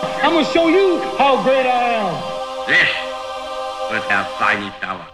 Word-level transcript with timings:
I'm 0.00 0.32
gonna 0.32 0.44
show 0.44 0.68
you 0.68 1.00
how 1.18 1.42
great 1.42 1.66
I 1.66 1.98
am. 1.98 2.14
This 2.68 2.88
was 3.90 4.04
our 4.12 4.24
tiny 4.38 4.70
tower. 4.80 5.04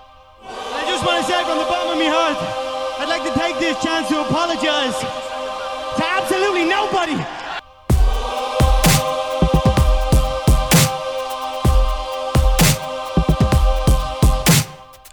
I 0.45 0.85
just 0.87 1.07
want 1.07 1.25
to 1.25 1.33
say 1.33 1.43
from 1.45 1.57
the 1.57 1.65
bottom 1.65 1.93
of 1.93 1.99
my 1.99 2.11
heart, 2.13 2.37
I'd 3.01 3.09
like 3.09 3.25
to 3.25 3.39
take 3.39 3.59
this 3.59 3.83
chance 3.83 4.09
to 4.09 4.21
apologize 4.21 4.99
to 5.97 6.05
absolutely 6.05 6.67
nobody. 6.67 7.17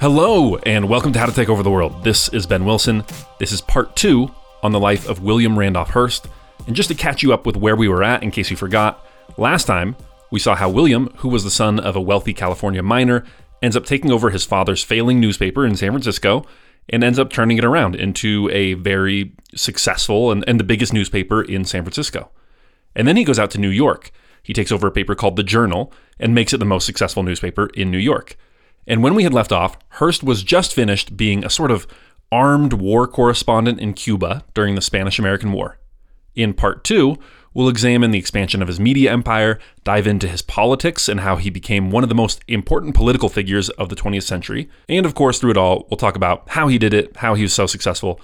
Hello, 0.02 0.58
and 0.58 0.90
welcome 0.90 1.14
to 1.14 1.20
How 1.20 1.28
to 1.28 1.32
Take 1.32 1.48
Over 1.48 1.64
the 1.64 1.72
World. 1.72 2.04
This 2.04 2.28
is 2.30 2.46
Ben 2.46 2.66
Wilson. 2.66 3.06
This 3.40 3.54
is 3.54 3.62
part 3.62 3.96
two 3.96 4.32
on 4.64 4.74
the 4.74 4.80
life 4.80 5.08
of 5.08 5.24
William 5.24 5.58
Randolph 5.58 5.92
Hearst. 5.92 6.28
And 6.68 6.76
just 6.76 6.90
to 6.90 6.96
catch 6.96 7.24
you 7.24 7.32
up 7.34 7.46
with 7.46 7.56
where 7.56 7.76
we 7.76 7.88
were 7.88 8.04
at, 8.04 8.22
in 8.22 8.32
case 8.32 8.52
you 8.52 8.58
forgot, 8.58 9.06
last 9.38 9.66
time 9.66 9.96
we 10.32 10.40
saw 10.40 10.56
how 10.56 10.70
William, 10.70 11.12
who 11.18 11.30
was 11.30 11.44
the 11.44 11.52
son 11.52 11.80
of 11.80 11.96
a 11.96 12.02
wealthy 12.02 12.34
California 12.34 12.82
miner, 12.82 13.26
ends 13.62 13.76
up 13.76 13.86
taking 13.86 14.12
over 14.12 14.30
his 14.30 14.46
father's 14.46 14.84
failing 14.84 15.20
newspaper 15.20 15.66
in 15.66 15.76
San 15.76 15.92
Francisco 15.92 16.46
and 16.90 17.04
ends 17.04 17.20
up 17.20 17.32
turning 17.32 17.58
it 17.58 17.66
around 17.66 17.96
into 17.96 18.50
a 18.52 18.74
very 18.74 19.34
successful 19.56 20.32
and, 20.32 20.44
and 20.48 20.60
the 20.60 20.64
biggest 20.64 20.94
newspaper 20.94 21.42
in 21.42 21.64
San 21.64 21.84
Francisco. 21.84 22.32
And 22.96 23.08
then 23.08 23.18
he 23.18 23.24
goes 23.24 23.40
out 23.40 23.52
to 23.52 23.60
New 23.60 23.70
York. 23.70 24.12
He 24.44 24.54
takes 24.54 24.72
over 24.72 24.88
a 24.88 24.92
paper 24.92 25.16
called 25.16 25.36
The 25.36 25.44
Journal 25.44 25.94
and 26.20 26.34
makes 26.34 26.54
it 26.54 26.58
the 26.58 26.66
most 26.66 26.86
successful 26.86 27.24
newspaper 27.24 27.68
in 27.76 27.92
New 27.92 28.00
York. 28.00 28.36
And 28.88 29.04
when 29.04 29.14
we 29.14 29.24
had 29.24 29.34
left 29.34 29.52
off, 29.52 29.78
Hearst 29.90 30.24
was 30.24 30.44
just 30.44 30.74
finished 30.74 31.16
being 31.16 31.46
a 31.46 31.50
sort 31.50 31.72
of 31.72 31.86
armed 32.32 32.74
war 32.74 33.08
correspondent 33.08 33.80
in 33.80 33.94
Cuba 33.94 34.44
during 34.54 34.76
the 34.76 34.82
Spanish 34.82 35.20
American 35.20 35.52
War. 35.52 35.78
In 36.36 36.54
part 36.54 36.84
two, 36.84 37.18
we'll 37.54 37.70
examine 37.70 38.12
the 38.12 38.20
expansion 38.20 38.62
of 38.62 38.68
his 38.68 38.80
media 38.80 39.12
empire, 39.12 39.60
dive 39.84 40.08
into 40.08 40.28
his 40.28 40.42
politics 40.42 41.10
and 41.10 41.20
how 41.20 41.36
he 41.36 41.50
became 41.50 41.92
one 41.92 42.04
of 42.04 42.10
the 42.10 42.16
most 42.16 42.44
important 42.48 42.96
political 42.96 43.30
figures 43.30 43.70
of 43.72 43.90
the 43.90 43.96
20th 43.96 44.24
century. 44.24 44.70
And 44.88 45.06
of 45.06 45.16
course, 45.16 45.40
through 45.40 45.52
it 45.52 45.58
all, 45.58 45.88
we'll 45.90 45.98
talk 45.98 46.16
about 46.16 46.50
how 46.50 46.68
he 46.68 46.78
did 46.78 46.94
it, 46.94 47.18
how 47.18 47.36
he 47.36 47.44
was 47.44 47.54
so 47.54 47.66
successful. 47.66 48.20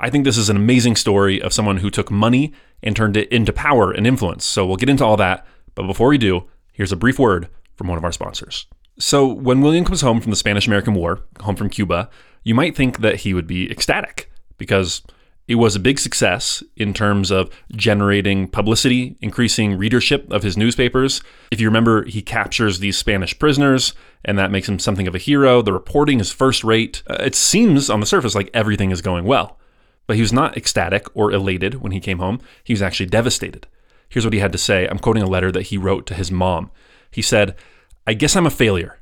I 0.00 0.10
think 0.10 0.24
this 0.24 0.38
is 0.38 0.48
an 0.48 0.56
amazing 0.56 0.96
story 0.96 1.40
of 1.40 1.52
someone 1.52 1.78
who 1.78 1.90
took 1.90 2.10
money 2.10 2.52
and 2.82 2.96
turned 2.96 3.16
it 3.16 3.30
into 3.30 3.52
power 3.52 3.92
and 3.92 4.06
influence. 4.06 4.44
So 4.44 4.66
we'll 4.66 4.76
get 4.76 4.88
into 4.88 5.04
all 5.04 5.16
that. 5.18 5.46
But 5.74 5.86
before 5.86 6.08
we 6.08 6.18
do, 6.18 6.48
here's 6.72 6.92
a 6.92 6.96
brief 6.96 7.18
word 7.18 7.48
from 7.76 7.88
one 7.88 7.98
of 7.98 8.04
our 8.04 8.12
sponsors. 8.12 8.66
So, 8.98 9.26
when 9.26 9.62
William 9.62 9.86
comes 9.86 10.02
home 10.02 10.20
from 10.20 10.30
the 10.30 10.36
Spanish 10.36 10.66
American 10.66 10.92
War, 10.92 11.20
home 11.40 11.56
from 11.56 11.70
Cuba, 11.70 12.10
you 12.44 12.54
might 12.54 12.76
think 12.76 12.98
that 12.98 13.20
he 13.20 13.32
would 13.32 13.46
be 13.46 13.70
ecstatic 13.70 14.30
because 14.58 15.02
it 15.48 15.56
was 15.56 15.74
a 15.74 15.80
big 15.80 15.98
success 15.98 16.62
in 16.76 16.94
terms 16.94 17.30
of 17.30 17.50
generating 17.72 18.46
publicity, 18.46 19.16
increasing 19.20 19.76
readership 19.76 20.30
of 20.32 20.42
his 20.42 20.56
newspapers. 20.56 21.20
If 21.50 21.60
you 21.60 21.68
remember, 21.68 22.04
he 22.04 22.22
captures 22.22 22.78
these 22.78 22.96
Spanish 22.96 23.38
prisoners, 23.38 23.92
and 24.24 24.38
that 24.38 24.52
makes 24.52 24.68
him 24.68 24.78
something 24.78 25.08
of 25.08 25.14
a 25.14 25.18
hero. 25.18 25.60
The 25.60 25.72
reporting 25.72 26.20
is 26.20 26.30
first 26.30 26.62
rate. 26.62 27.02
Uh, 27.08 27.16
it 27.20 27.34
seems 27.34 27.90
on 27.90 28.00
the 28.00 28.06
surface 28.06 28.34
like 28.34 28.50
everything 28.54 28.92
is 28.92 29.02
going 29.02 29.24
well. 29.24 29.58
But 30.06 30.16
he 30.16 30.22
was 30.22 30.32
not 30.32 30.56
ecstatic 30.56 31.06
or 31.14 31.32
elated 31.32 31.76
when 31.76 31.92
he 31.92 32.00
came 32.00 32.18
home. 32.18 32.40
He 32.62 32.72
was 32.72 32.82
actually 32.82 33.06
devastated. 33.06 33.66
Here's 34.08 34.24
what 34.24 34.34
he 34.34 34.40
had 34.40 34.52
to 34.52 34.58
say. 34.58 34.86
I'm 34.86 34.98
quoting 34.98 35.22
a 35.22 35.28
letter 35.28 35.50
that 35.52 35.62
he 35.62 35.78
wrote 35.78 36.06
to 36.06 36.14
his 36.14 36.30
mom. 36.30 36.70
He 37.10 37.22
said, 37.22 37.56
I 38.06 38.14
guess 38.14 38.36
I'm 38.36 38.46
a 38.46 38.50
failure. 38.50 39.00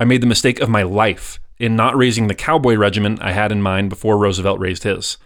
I 0.00 0.04
made 0.04 0.22
the 0.22 0.26
mistake 0.26 0.60
of 0.60 0.68
my 0.68 0.82
life 0.82 1.38
in 1.58 1.76
not 1.76 1.96
raising 1.96 2.28
the 2.28 2.34
cowboy 2.34 2.76
regiment 2.76 3.22
I 3.22 3.32
had 3.32 3.52
in 3.52 3.62
mind 3.62 3.88
before 3.88 4.18
Roosevelt 4.18 4.58
raised 4.58 4.84
his. 4.84 5.16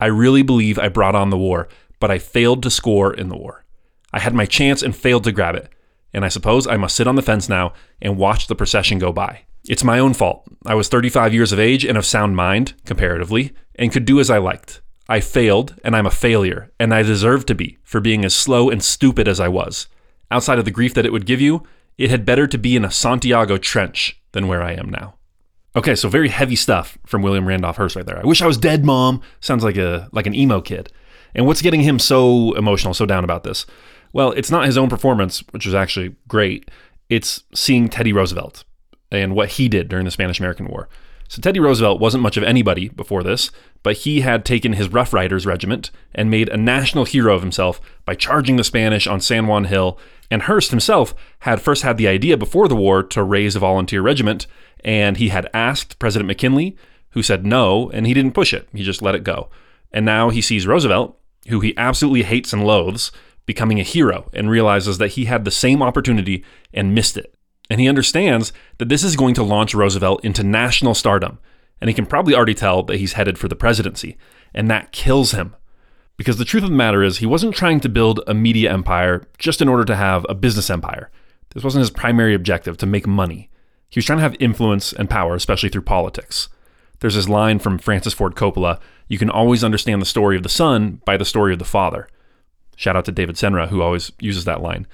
I 0.00 0.06
really 0.06 0.42
believe 0.42 0.78
I 0.78 0.88
brought 0.88 1.14
on 1.14 1.30
the 1.30 1.38
war, 1.38 1.68
but 2.00 2.10
I 2.10 2.18
failed 2.18 2.62
to 2.62 2.70
score 2.70 3.12
in 3.12 3.28
the 3.28 3.36
war. 3.36 3.64
I 4.12 4.20
had 4.20 4.34
my 4.34 4.46
chance 4.46 4.82
and 4.82 4.96
failed 4.96 5.24
to 5.24 5.32
grab 5.32 5.54
it. 5.54 5.70
And 6.12 6.24
I 6.24 6.28
suppose 6.28 6.66
I 6.66 6.76
must 6.76 6.96
sit 6.96 7.06
on 7.06 7.16
the 7.16 7.22
fence 7.22 7.48
now 7.48 7.74
and 8.00 8.16
watch 8.16 8.46
the 8.46 8.54
procession 8.54 8.98
go 8.98 9.12
by. 9.12 9.42
It's 9.68 9.84
my 9.84 9.98
own 9.98 10.14
fault. 10.14 10.44
I 10.64 10.74
was 10.74 10.88
35 10.88 11.34
years 11.34 11.52
of 11.52 11.58
age 11.58 11.84
and 11.84 11.98
of 11.98 12.06
sound 12.06 12.36
mind, 12.36 12.74
comparatively, 12.86 13.52
and 13.74 13.92
could 13.92 14.04
do 14.04 14.18
as 14.18 14.30
I 14.30 14.38
liked. 14.38 14.80
I 15.08 15.20
failed, 15.20 15.74
and 15.84 15.96
I'm 15.96 16.06
a 16.06 16.10
failure, 16.10 16.70
and 16.78 16.94
I 16.94 17.02
deserve 17.02 17.44
to 17.46 17.54
be 17.54 17.78
for 17.82 18.00
being 18.00 18.24
as 18.24 18.34
slow 18.34 18.70
and 18.70 18.82
stupid 18.82 19.28
as 19.28 19.40
I 19.40 19.48
was. 19.48 19.88
Outside 20.30 20.58
of 20.58 20.64
the 20.64 20.70
grief 20.70 20.94
that 20.94 21.06
it 21.06 21.12
would 21.12 21.26
give 21.26 21.40
you, 21.40 21.64
it 21.96 22.10
had 22.10 22.24
better 22.24 22.46
to 22.46 22.58
be 22.58 22.76
in 22.76 22.84
a 22.84 22.90
Santiago 22.90 23.56
trench 23.56 24.20
than 24.32 24.48
where 24.48 24.62
I 24.62 24.72
am 24.72 24.90
now. 24.90 25.17
Okay, 25.78 25.94
so 25.94 26.08
very 26.08 26.28
heavy 26.28 26.56
stuff 26.56 26.98
from 27.06 27.22
William 27.22 27.46
Randolph 27.46 27.76
Hearst 27.76 27.94
right 27.94 28.04
there. 28.04 28.18
I 28.18 28.26
wish 28.26 28.42
I 28.42 28.48
was 28.48 28.58
dead, 28.58 28.84
mom. 28.84 29.22
Sounds 29.38 29.62
like 29.62 29.76
a 29.76 30.08
like 30.10 30.26
an 30.26 30.34
emo 30.34 30.60
kid. 30.60 30.90
And 31.36 31.46
what's 31.46 31.62
getting 31.62 31.82
him 31.82 32.00
so 32.00 32.52
emotional, 32.54 32.94
so 32.94 33.06
down 33.06 33.22
about 33.22 33.44
this? 33.44 33.64
Well, 34.12 34.32
it's 34.32 34.50
not 34.50 34.66
his 34.66 34.76
own 34.76 34.88
performance, 34.88 35.44
which 35.52 35.66
was 35.66 35.76
actually 35.76 36.16
great. 36.26 36.68
It's 37.08 37.44
seeing 37.54 37.88
Teddy 37.88 38.12
Roosevelt 38.12 38.64
and 39.12 39.36
what 39.36 39.50
he 39.50 39.68
did 39.68 39.88
during 39.88 40.04
the 40.04 40.10
Spanish 40.10 40.40
American 40.40 40.66
War. 40.66 40.88
So 41.28 41.42
Teddy 41.42 41.60
Roosevelt 41.60 42.00
wasn't 42.00 42.22
much 42.22 42.38
of 42.38 42.42
anybody 42.42 42.88
before 42.88 43.22
this, 43.22 43.50
but 43.82 43.98
he 43.98 44.22
had 44.22 44.46
taken 44.46 44.72
his 44.72 44.88
Rough 44.88 45.12
Riders 45.12 45.44
regiment 45.44 45.90
and 46.14 46.30
made 46.30 46.48
a 46.48 46.56
national 46.56 47.04
hero 47.04 47.34
of 47.34 47.42
himself 47.42 47.82
by 48.06 48.14
charging 48.14 48.56
the 48.56 48.64
Spanish 48.64 49.06
on 49.06 49.20
San 49.20 49.46
Juan 49.46 49.64
Hill. 49.64 49.98
And 50.30 50.42
Hearst 50.42 50.70
himself 50.70 51.14
had 51.40 51.60
first 51.60 51.82
had 51.82 51.98
the 51.98 52.08
idea 52.08 52.38
before 52.38 52.66
the 52.66 52.76
war 52.76 53.02
to 53.02 53.22
raise 53.22 53.54
a 53.54 53.60
volunteer 53.60 54.00
regiment, 54.00 54.46
and 54.82 55.18
he 55.18 55.28
had 55.28 55.50
asked 55.52 55.98
President 55.98 56.26
McKinley, 56.26 56.76
who 57.10 57.22
said 57.22 57.44
no, 57.44 57.90
and 57.90 58.06
he 58.06 58.14
didn't 58.14 58.34
push 58.34 58.54
it. 58.54 58.66
He 58.72 58.82
just 58.82 59.02
let 59.02 59.14
it 59.14 59.24
go. 59.24 59.50
And 59.92 60.06
now 60.06 60.30
he 60.30 60.40
sees 60.40 60.66
Roosevelt, 60.66 61.18
who 61.48 61.60
he 61.60 61.76
absolutely 61.76 62.22
hates 62.22 62.54
and 62.54 62.64
loathes, 62.64 63.12
becoming 63.44 63.80
a 63.80 63.84
hero 63.84 64.30
and 64.32 64.50
realizes 64.50 64.98
that 64.98 65.08
he 65.08 65.26
had 65.26 65.44
the 65.44 65.50
same 65.50 65.82
opportunity 65.82 66.44
and 66.72 66.94
missed 66.94 67.16
it. 67.16 67.34
And 67.70 67.80
he 67.80 67.88
understands 67.88 68.52
that 68.78 68.88
this 68.88 69.04
is 69.04 69.16
going 69.16 69.34
to 69.34 69.42
launch 69.42 69.74
Roosevelt 69.74 70.24
into 70.24 70.42
national 70.42 70.94
stardom. 70.94 71.38
And 71.80 71.88
he 71.88 71.94
can 71.94 72.06
probably 72.06 72.34
already 72.34 72.54
tell 72.54 72.82
that 72.84 72.98
he's 72.98 73.12
headed 73.12 73.38
for 73.38 73.48
the 73.48 73.56
presidency. 73.56 74.16
And 74.54 74.70
that 74.70 74.92
kills 74.92 75.32
him. 75.32 75.54
Because 76.16 76.38
the 76.38 76.44
truth 76.44 76.64
of 76.64 76.70
the 76.70 76.76
matter 76.76 77.02
is, 77.02 77.18
he 77.18 77.26
wasn't 77.26 77.54
trying 77.54 77.80
to 77.80 77.88
build 77.88 78.20
a 78.26 78.34
media 78.34 78.72
empire 78.72 79.26
just 79.38 79.62
in 79.62 79.68
order 79.68 79.84
to 79.84 79.94
have 79.94 80.26
a 80.28 80.34
business 80.34 80.70
empire. 80.70 81.10
This 81.50 81.62
wasn't 81.62 81.80
his 81.80 81.90
primary 81.90 82.34
objective 82.34 82.76
to 82.78 82.86
make 82.86 83.06
money. 83.06 83.50
He 83.88 83.98
was 83.98 84.04
trying 84.04 84.18
to 84.18 84.22
have 84.22 84.36
influence 84.40 84.92
and 84.92 85.08
power, 85.08 85.34
especially 85.34 85.68
through 85.68 85.82
politics. 85.82 86.48
There's 87.00 87.14
this 87.14 87.28
line 87.28 87.60
from 87.60 87.78
Francis 87.78 88.14
Ford 88.14 88.34
Coppola 88.34 88.80
you 89.08 89.18
can 89.18 89.30
always 89.30 89.64
understand 89.64 90.00
the 90.02 90.06
story 90.06 90.36
of 90.36 90.42
the 90.42 90.48
son 90.48 91.00
by 91.04 91.16
the 91.16 91.24
story 91.24 91.52
of 91.52 91.58
the 91.58 91.64
father. 91.64 92.08
Shout 92.76 92.94
out 92.94 93.06
to 93.06 93.12
David 93.12 93.36
Senra, 93.36 93.68
who 93.68 93.82
always 93.82 94.12
uses 94.20 94.44
that 94.44 94.60
line. 94.60 94.86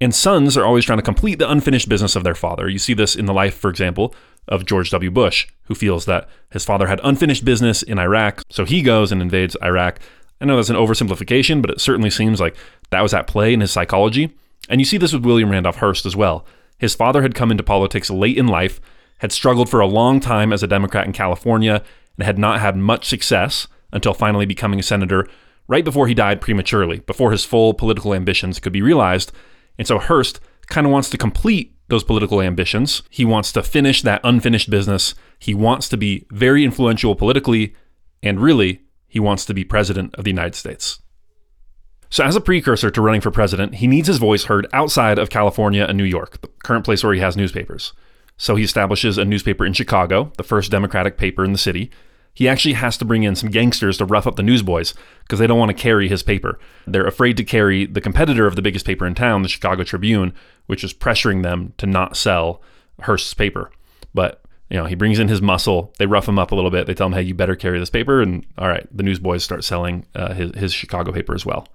And 0.00 0.14
sons 0.14 0.56
are 0.56 0.64
always 0.64 0.84
trying 0.84 0.98
to 0.98 1.02
complete 1.02 1.38
the 1.38 1.50
unfinished 1.50 1.88
business 1.88 2.16
of 2.16 2.24
their 2.24 2.34
father. 2.34 2.68
You 2.68 2.78
see 2.78 2.94
this 2.94 3.16
in 3.16 3.26
the 3.26 3.32
life, 3.32 3.54
for 3.54 3.70
example, 3.70 4.14
of 4.46 4.66
George 4.66 4.90
W. 4.90 5.10
Bush, 5.10 5.48
who 5.64 5.74
feels 5.74 6.04
that 6.04 6.28
his 6.50 6.64
father 6.64 6.86
had 6.86 7.00
unfinished 7.02 7.44
business 7.44 7.82
in 7.82 7.98
Iraq, 7.98 8.42
so 8.50 8.64
he 8.64 8.82
goes 8.82 9.10
and 9.10 9.22
invades 9.22 9.56
Iraq. 9.62 9.98
I 10.40 10.44
know 10.44 10.56
that's 10.56 10.68
an 10.68 10.76
oversimplification, 10.76 11.62
but 11.62 11.70
it 11.70 11.80
certainly 11.80 12.10
seems 12.10 12.40
like 12.40 12.56
that 12.90 13.02
was 13.02 13.14
at 13.14 13.26
play 13.26 13.54
in 13.54 13.60
his 13.60 13.70
psychology. 13.70 14.36
And 14.68 14.80
you 14.80 14.84
see 14.84 14.98
this 14.98 15.12
with 15.12 15.24
William 15.24 15.50
Randolph 15.50 15.76
Hearst 15.76 16.04
as 16.04 16.14
well. 16.14 16.44
His 16.78 16.94
father 16.94 17.22
had 17.22 17.34
come 17.34 17.50
into 17.50 17.62
politics 17.62 18.10
late 18.10 18.36
in 18.36 18.46
life, 18.46 18.80
had 19.18 19.32
struggled 19.32 19.70
for 19.70 19.80
a 19.80 19.86
long 19.86 20.20
time 20.20 20.52
as 20.52 20.62
a 20.62 20.68
Democrat 20.68 21.06
in 21.06 21.12
California, 21.12 21.82
and 22.18 22.26
had 22.26 22.38
not 22.38 22.60
had 22.60 22.76
much 22.76 23.06
success 23.06 23.66
until 23.92 24.12
finally 24.12 24.44
becoming 24.44 24.78
a 24.78 24.82
senator 24.82 25.26
right 25.68 25.84
before 25.84 26.06
he 26.06 26.14
died 26.14 26.40
prematurely, 26.40 27.00
before 27.00 27.32
his 27.32 27.44
full 27.44 27.72
political 27.72 28.12
ambitions 28.12 28.60
could 28.60 28.72
be 28.72 28.82
realized. 28.82 29.32
And 29.78 29.86
so 29.86 29.98
Hearst 29.98 30.40
kind 30.66 30.86
of 30.86 30.92
wants 30.92 31.10
to 31.10 31.18
complete 31.18 31.76
those 31.88 32.04
political 32.04 32.40
ambitions. 32.40 33.02
He 33.10 33.24
wants 33.24 33.52
to 33.52 33.62
finish 33.62 34.02
that 34.02 34.20
unfinished 34.24 34.70
business. 34.70 35.14
He 35.38 35.54
wants 35.54 35.88
to 35.90 35.96
be 35.96 36.26
very 36.30 36.64
influential 36.64 37.14
politically, 37.14 37.74
and 38.22 38.40
really, 38.40 38.82
he 39.06 39.20
wants 39.20 39.44
to 39.46 39.54
be 39.54 39.64
president 39.64 40.14
of 40.16 40.24
the 40.24 40.30
United 40.30 40.54
States. 40.54 41.00
So, 42.10 42.24
as 42.24 42.36
a 42.36 42.40
precursor 42.40 42.90
to 42.90 43.02
running 43.02 43.20
for 43.20 43.30
president, 43.30 43.76
he 43.76 43.86
needs 43.86 44.08
his 44.08 44.18
voice 44.18 44.44
heard 44.44 44.66
outside 44.72 45.18
of 45.18 45.30
California 45.30 45.84
and 45.84 45.98
New 45.98 46.04
York, 46.04 46.40
the 46.40 46.48
current 46.62 46.84
place 46.84 47.02
where 47.02 47.14
he 47.14 47.20
has 47.20 47.36
newspapers. 47.36 47.92
So, 48.36 48.56
he 48.56 48.64
establishes 48.64 49.18
a 49.18 49.24
newspaper 49.24 49.64
in 49.64 49.72
Chicago, 49.72 50.32
the 50.36 50.44
first 50.44 50.70
Democratic 50.70 51.18
paper 51.18 51.44
in 51.44 51.52
the 51.52 51.58
city, 51.58 51.90
he 52.36 52.46
actually 52.46 52.74
has 52.74 52.98
to 52.98 53.04
bring 53.06 53.22
in 53.22 53.34
some 53.34 53.48
gangsters 53.48 53.96
to 53.96 54.04
rough 54.04 54.26
up 54.26 54.36
the 54.36 54.42
newsboys 54.42 54.92
because 55.22 55.38
they 55.38 55.46
don't 55.46 55.58
want 55.58 55.70
to 55.70 55.82
carry 55.82 56.06
his 56.06 56.22
paper. 56.22 56.58
They're 56.86 57.06
afraid 57.06 57.38
to 57.38 57.44
carry 57.44 57.86
the 57.86 58.00
competitor 58.02 58.46
of 58.46 58.56
the 58.56 58.62
biggest 58.62 58.84
paper 58.84 59.06
in 59.06 59.14
town, 59.14 59.40
the 59.40 59.48
Chicago 59.48 59.84
Tribune, 59.84 60.34
which 60.66 60.84
is 60.84 60.92
pressuring 60.92 61.42
them 61.42 61.72
to 61.78 61.86
not 61.86 62.14
sell 62.14 62.60
Hearst's 63.00 63.32
paper. 63.32 63.70
But 64.12 64.42
you 64.68 64.76
know, 64.76 64.84
he 64.84 64.94
brings 64.94 65.18
in 65.18 65.28
his 65.28 65.40
muscle. 65.40 65.94
They 65.98 66.04
rough 66.04 66.28
him 66.28 66.38
up 66.38 66.52
a 66.52 66.54
little 66.54 66.70
bit. 66.70 66.86
They 66.86 66.92
tell 66.92 67.06
him, 67.06 67.14
"Hey, 67.14 67.22
you 67.22 67.32
better 67.32 67.56
carry 67.56 67.78
this 67.78 67.88
paper." 67.88 68.20
And 68.20 68.44
all 68.58 68.68
right, 68.68 68.86
the 68.94 69.02
newsboys 69.02 69.42
start 69.42 69.64
selling 69.64 70.04
uh, 70.14 70.34
his 70.34 70.54
his 70.56 70.74
Chicago 70.74 71.12
paper 71.12 71.34
as 71.34 71.46
well. 71.46 71.66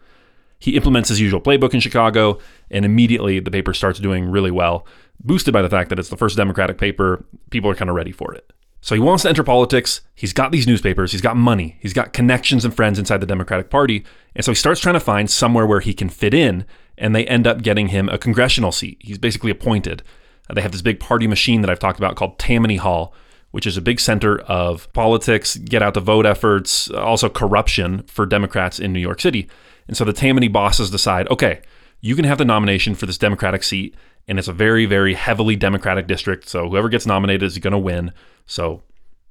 He 0.59 0.75
implements 0.75 1.09
his 1.09 1.19
usual 1.19 1.41
playbook 1.41 1.73
in 1.73 1.79
Chicago, 1.79 2.37
and 2.69 2.85
immediately 2.85 3.39
the 3.39 3.49
paper 3.49 3.73
starts 3.73 3.97
doing 3.97 4.29
really 4.29 4.51
well, 4.51 4.85
boosted 5.23 5.53
by 5.53 5.63
the 5.63 5.69
fact 5.69 5.89
that 5.89 5.97
it's 5.97 6.09
the 6.09 6.17
first 6.17 6.37
Democratic 6.37 6.77
paper. 6.77 7.25
People 7.49 7.71
are 7.71 7.75
kind 7.75 7.89
of 7.89 7.95
ready 7.95 8.11
for 8.11 8.31
it. 8.35 8.53
So 8.81 8.95
he 8.95 9.01
wants 9.01 9.23
to 9.23 9.29
enter 9.29 9.43
politics. 9.43 10.01
He's 10.15 10.33
got 10.33 10.51
these 10.51 10.67
newspapers, 10.67 11.11
he's 11.11 11.21
got 11.21 11.37
money, 11.37 11.77
he's 11.79 11.93
got 11.93 12.13
connections 12.13 12.65
and 12.65 12.75
friends 12.75 12.97
inside 12.97 13.21
the 13.21 13.27
Democratic 13.27 13.69
Party. 13.69 14.03
And 14.35 14.43
so 14.43 14.51
he 14.51 14.55
starts 14.55 14.81
trying 14.81 14.93
to 14.93 14.99
find 14.99 15.29
somewhere 15.29 15.67
where 15.67 15.81
he 15.81 15.93
can 15.93 16.09
fit 16.09 16.33
in, 16.33 16.65
and 16.97 17.15
they 17.15 17.25
end 17.27 17.45
up 17.45 17.61
getting 17.61 17.89
him 17.89 18.09
a 18.09 18.17
congressional 18.17 18.71
seat. 18.71 18.97
He's 18.99 19.19
basically 19.19 19.51
appointed. 19.51 20.01
Uh, 20.49 20.55
they 20.55 20.61
have 20.61 20.71
this 20.71 20.81
big 20.81 20.99
party 20.99 21.27
machine 21.27 21.61
that 21.61 21.69
I've 21.69 21.79
talked 21.79 21.99
about 21.99 22.15
called 22.15 22.39
Tammany 22.39 22.77
Hall, 22.77 23.13
which 23.51 23.67
is 23.67 23.77
a 23.77 23.81
big 23.81 23.99
center 23.99 24.39
of 24.39 24.91
politics, 24.93 25.57
get 25.57 25.83
out 25.83 25.93
the 25.93 25.99
vote 25.99 26.25
efforts, 26.25 26.89
also 26.89 27.29
corruption 27.29 28.03
for 28.03 28.25
Democrats 28.25 28.79
in 28.79 28.91
New 28.93 28.99
York 28.99 29.21
City. 29.21 29.47
And 29.87 29.95
so 29.95 30.05
the 30.05 30.13
Tammany 30.13 30.47
bosses 30.47 30.89
decide 30.89 31.29
okay, 31.29 31.61
you 31.99 32.15
can 32.15 32.25
have 32.25 32.39
the 32.39 32.45
nomination 32.45 32.95
for 32.95 33.05
this 33.05 33.17
Democratic 33.17 33.63
seat, 33.63 33.93
and 34.27 34.39
it's 34.39 34.47
a 34.47 34.53
very, 34.53 34.85
very 34.85 35.13
heavily 35.13 35.55
Democratic 35.55 36.07
district. 36.07 36.49
So 36.49 36.69
whoever 36.69 36.89
gets 36.89 37.05
nominated 37.05 37.43
is 37.43 37.57
going 37.57 37.71
to 37.71 37.77
win. 37.77 38.13
So 38.45 38.83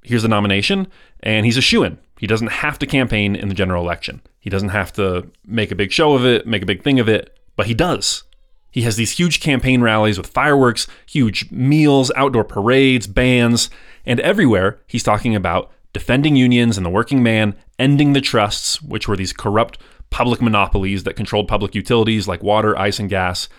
here's 0.03 0.23
the 0.23 0.27
nomination, 0.27 0.87
and 1.21 1.45
he's 1.45 1.57
a 1.57 1.61
shoo 1.61 1.83
in. 1.83 1.97
He 2.19 2.27
doesn't 2.27 2.47
have 2.47 2.79
to 2.79 2.85
campaign 2.85 3.35
in 3.35 3.47
the 3.47 3.55
general 3.55 3.83
election. 3.83 4.21
He 4.39 4.49
doesn't 4.49 4.69
have 4.69 4.93
to 4.93 5.29
make 5.45 5.71
a 5.71 5.75
big 5.75 5.91
show 5.91 6.13
of 6.13 6.25
it, 6.25 6.47
make 6.47 6.63
a 6.63 6.67
big 6.67 6.83
thing 6.83 6.99
of 6.99 7.09
it, 7.09 7.37
but 7.55 7.67
he 7.67 7.73
does. 7.73 8.23
He 8.71 8.81
has 8.83 8.95
these 8.95 9.11
huge 9.11 9.41
campaign 9.41 9.81
rallies 9.81 10.17
with 10.17 10.27
fireworks, 10.27 10.87
huge 11.05 11.51
meals, 11.51 12.11
outdoor 12.15 12.45
parades, 12.45 13.05
bands, 13.05 13.69
and 14.05 14.19
everywhere 14.21 14.79
he's 14.87 15.03
talking 15.03 15.35
about 15.35 15.71
defending 15.93 16.35
unions 16.37 16.77
and 16.77 16.85
the 16.85 16.89
working 16.89 17.21
man, 17.21 17.55
ending 17.77 18.13
the 18.13 18.21
trusts, 18.21 18.81
which 18.81 19.07
were 19.07 19.17
these 19.17 19.33
corrupt 19.33 19.77
public 20.09 20.41
monopolies 20.41 21.03
that 21.03 21.15
controlled 21.15 21.47
public 21.47 21.75
utilities 21.75 22.27
like 22.27 22.41
water, 22.41 22.77
ice, 22.77 22.99
and 22.99 23.09
gas. 23.09 23.49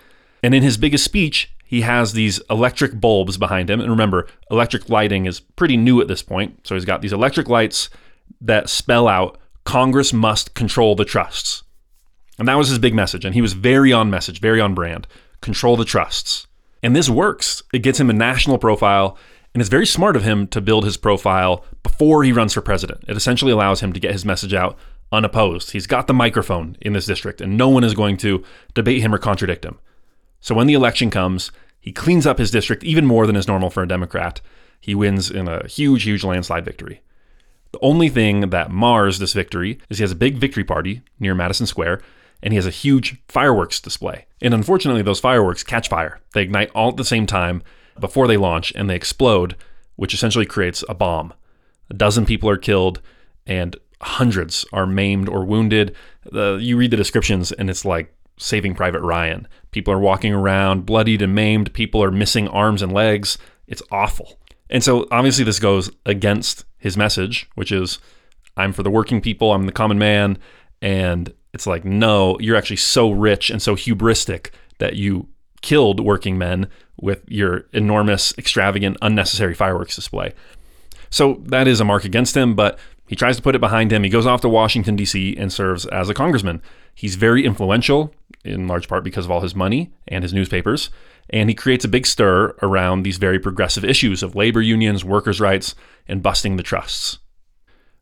And 0.43 0.55
in 0.55 0.63
his 0.63 0.77
biggest 0.77 1.05
speech, 1.05 1.55
he 1.65 1.83
has 1.83 2.13
these 2.13 2.41
electric 2.51 3.01
bulbs 3.01 3.39
behind 3.39 3.71
him. 3.71 3.81
And 3.81 3.91
remember, 3.91 4.27
electric 4.51 4.89
lighting 4.89 5.27
is 5.27 5.41
pretty 5.41 5.77
new 5.77 6.01
at 6.01 6.09
this 6.09 6.23
point. 6.23 6.67
So 6.67 6.75
he's 6.75 6.85
got 6.85 7.01
these 7.01 7.13
electric 7.13 7.49
lights 7.49 7.89
that 8.41 8.69
spell 8.69 9.09
out 9.09 9.39
Congress 9.65 10.13
must 10.13 10.55
control 10.55 10.95
the 10.95 11.05
trusts. 11.05 11.63
And 12.39 12.49
that 12.49 12.59
was 12.59 12.69
his 12.69 12.79
big 12.79 12.95
message. 12.95 13.25
And 13.25 13.35
he 13.35 13.41
was 13.41 13.53
very 13.53 13.93
on 13.93 14.11
message, 14.11 14.41
very 14.41 14.61
on 14.61 14.75
brand. 14.75 15.07
Control 15.41 15.77
the 15.77 15.85
trusts. 15.85 16.47
And 16.83 16.97
this 16.97 17.09
works. 17.09 17.63
It 17.73 17.81
gets 17.81 18.01
him 18.01 18.11
a 18.11 18.15
national 18.15 18.59
profile. 18.59 19.17
And 19.55 19.61
it's 19.61 19.71
very 19.71 19.87
smart 19.87 20.17
of 20.17 20.25
him 20.25 20.49
to 20.49 20.61
build 20.61 20.85
his 20.85 20.97
profile 20.97 21.65
before 21.83 22.25
he 22.25 22.33
runs 22.33 22.55
for 22.55 22.61
president. 22.61 23.05
It 23.07 23.17
essentially 23.17 23.53
allows 23.53 23.81
him 23.81 23.93
to 23.93 24.01
get 24.01 24.13
his 24.13 24.25
message 24.25 24.55
out 24.55 24.77
unopposed. 25.13 25.73
He's 25.73 25.87
got 25.87 26.07
the 26.07 26.15
microphone 26.15 26.77
in 26.81 26.95
this 26.95 27.07
district, 27.07 27.41
and 27.41 27.57
no 27.57 27.69
one 27.69 27.85
is 27.85 27.95
going 27.95 28.17
to 28.19 28.43
debate 28.75 29.03
him 29.03 29.15
or 29.15 29.19
contradict 29.19 29.65
him. 29.65 29.79
So 30.43 30.55
when 30.55 30.67
the 30.67 30.75
election 30.75 31.09
comes, 31.09 31.51
he 31.81 31.93
cleans 31.93 32.27
up 32.27 32.39
his 32.39 32.51
district 32.51 32.85
even 32.85 33.07
more 33.07 33.27
than 33.27 33.37
is 33.37 33.49
normal 33.49 33.71
for 33.71 33.83
a 33.83 33.89
Democrat. 33.89 34.43
He 34.81 34.95
wins 34.95 35.31
in 35.31 35.49
a 35.49 35.67
huge, 35.67 36.03
huge 36.03 36.25
landslide 36.25 36.65
victory. 36.65 37.01
The 37.71 37.79
only 37.81 38.11
thing 38.11 38.51
that 38.51 38.71
mars 38.71 39.19
this 39.19 39.33
victory 39.33 39.79
is 39.89 39.99
he 39.99 40.03
has 40.03 40.13
a 40.13 40.17
big 40.17 40.37
victory 40.37 40.65
party 40.65 41.01
near 41.19 41.35
Madison 41.35 41.67
Square, 41.67 42.03
and 42.43 42.53
he 42.53 42.57
has 42.57 42.67
a 42.67 42.71
huge 42.71 43.17
fireworks 43.29 43.81
display. 43.81 44.27
And 44.43 44.53
unfortunately, 44.53 45.03
those 45.03 45.21
fireworks 45.21 45.63
catch 45.63 45.89
fire. 45.89 46.21
They 46.35 46.43
ignite 46.43 46.71
all 46.75 46.91
at 46.91 46.97
the 46.97 47.05
same 47.05 47.27
time 47.27 47.63
before 47.99 48.27
they 48.27 48.37
launch, 48.37 48.73
and 48.75 48.91
they 48.91 48.97
explode, 48.97 49.57
which 49.97 50.13
essentially 50.13 50.45
creates 50.45 50.85
a 50.89 50.95
bomb. 50.95 51.33
A 51.89 51.95
dozen 51.95 52.27
people 52.27 52.51
are 52.51 52.57
killed, 52.57 53.01
and 53.47 53.77
hundreds 54.01 54.67
are 54.73 54.87
maimed 54.87 55.29
or 55.29 55.45
wounded. 55.45 55.95
You 56.33 56.77
read 56.77 56.91
the 56.91 56.97
descriptions, 56.97 57.53
and 57.53 57.71
it's 57.71 57.85
like 57.85 58.13
Saving 58.37 58.75
Private 58.75 59.01
Ryan. 59.01 59.47
People 59.71 59.93
are 59.93 59.99
walking 59.99 60.33
around 60.33 60.87
bloodied 60.87 61.23
and 61.23 61.35
maimed. 61.35 61.73
People 61.73 62.03
are 62.03 62.11
missing 62.11 62.49
arms 62.49 62.83
and 62.83 62.93
legs. 62.93 63.39
It's 63.67 63.83
awful. 63.91 64.39
And 64.69 64.83
so, 64.83 65.07
obviously, 65.11 65.45
this 65.45 65.59
goes 65.59 65.91
against 66.07 66.65
his 66.79 66.97
message, 66.97 67.49
which 67.55 67.71
is 67.71 67.99
I'm 68.57 68.73
for 68.73 68.83
the 68.83 68.91
working 68.91 69.21
people, 69.21 69.53
I'm 69.53 69.67
the 69.67 69.73
common 69.73 69.99
man. 69.99 70.39
And 70.81 71.33
it's 71.53 71.67
like, 71.67 71.85
no, 71.85 72.39
you're 72.41 72.57
actually 72.57 72.77
so 72.77 73.11
rich 73.11 73.51
and 73.51 73.63
so 73.63 73.77
hubristic 73.77 74.51
that 74.79 74.97
you 74.97 75.29
killed 75.61 76.01
working 76.01 76.37
men 76.37 76.69
with 77.01 77.23
your 77.29 77.67
enormous, 77.73 78.37
extravagant, 78.37 78.97
unnecessary 79.01 79.55
fireworks 79.55 79.95
display. 79.95 80.33
So 81.11 81.43
that 81.47 81.69
is 81.69 81.81
a 81.81 81.85
mark 81.85 82.05
against 82.05 82.37
him, 82.37 82.55
but 82.55 82.79
he 83.07 83.17
tries 83.17 83.37
to 83.37 83.43
put 83.43 83.55
it 83.55 83.61
behind 83.61 83.93
him. 83.93 84.03
He 84.03 84.09
goes 84.09 84.27
off 84.27 84.41
to 84.41 84.49
Washington, 84.49 84.97
D.C., 84.97 85.37
and 85.37 85.53
serves 85.53 85.87
as 85.87 86.09
a 86.09 86.15
congressman. 86.15 86.63
He's 86.95 87.17
very 87.17 87.45
influential, 87.45 88.15
in 88.45 88.69
large 88.69 88.89
part 88.89 89.05
because 89.05 89.25
of 89.25 89.31
all 89.31 89.41
his 89.41 89.55
money 89.55 89.93
and 90.09 90.23
his 90.23 90.35
newspapers, 90.35 90.91
and 91.31 91.49
he 91.49 91.55
creates 91.55 91.85
a 91.85 91.89
big 91.89 92.07
stir 92.07 92.57
around 92.63 93.03
these 93.03 93.17
very 93.17 93.39
progressive 93.39 93.85
issues 93.85 94.23
of 94.23 94.35
labor 94.35 94.61
unions, 94.61 95.05
workers' 95.05 95.41
rights, 95.41 95.75
and 96.07 96.23
busting 96.23 96.57
the 96.57 96.63
trusts. 96.63 97.19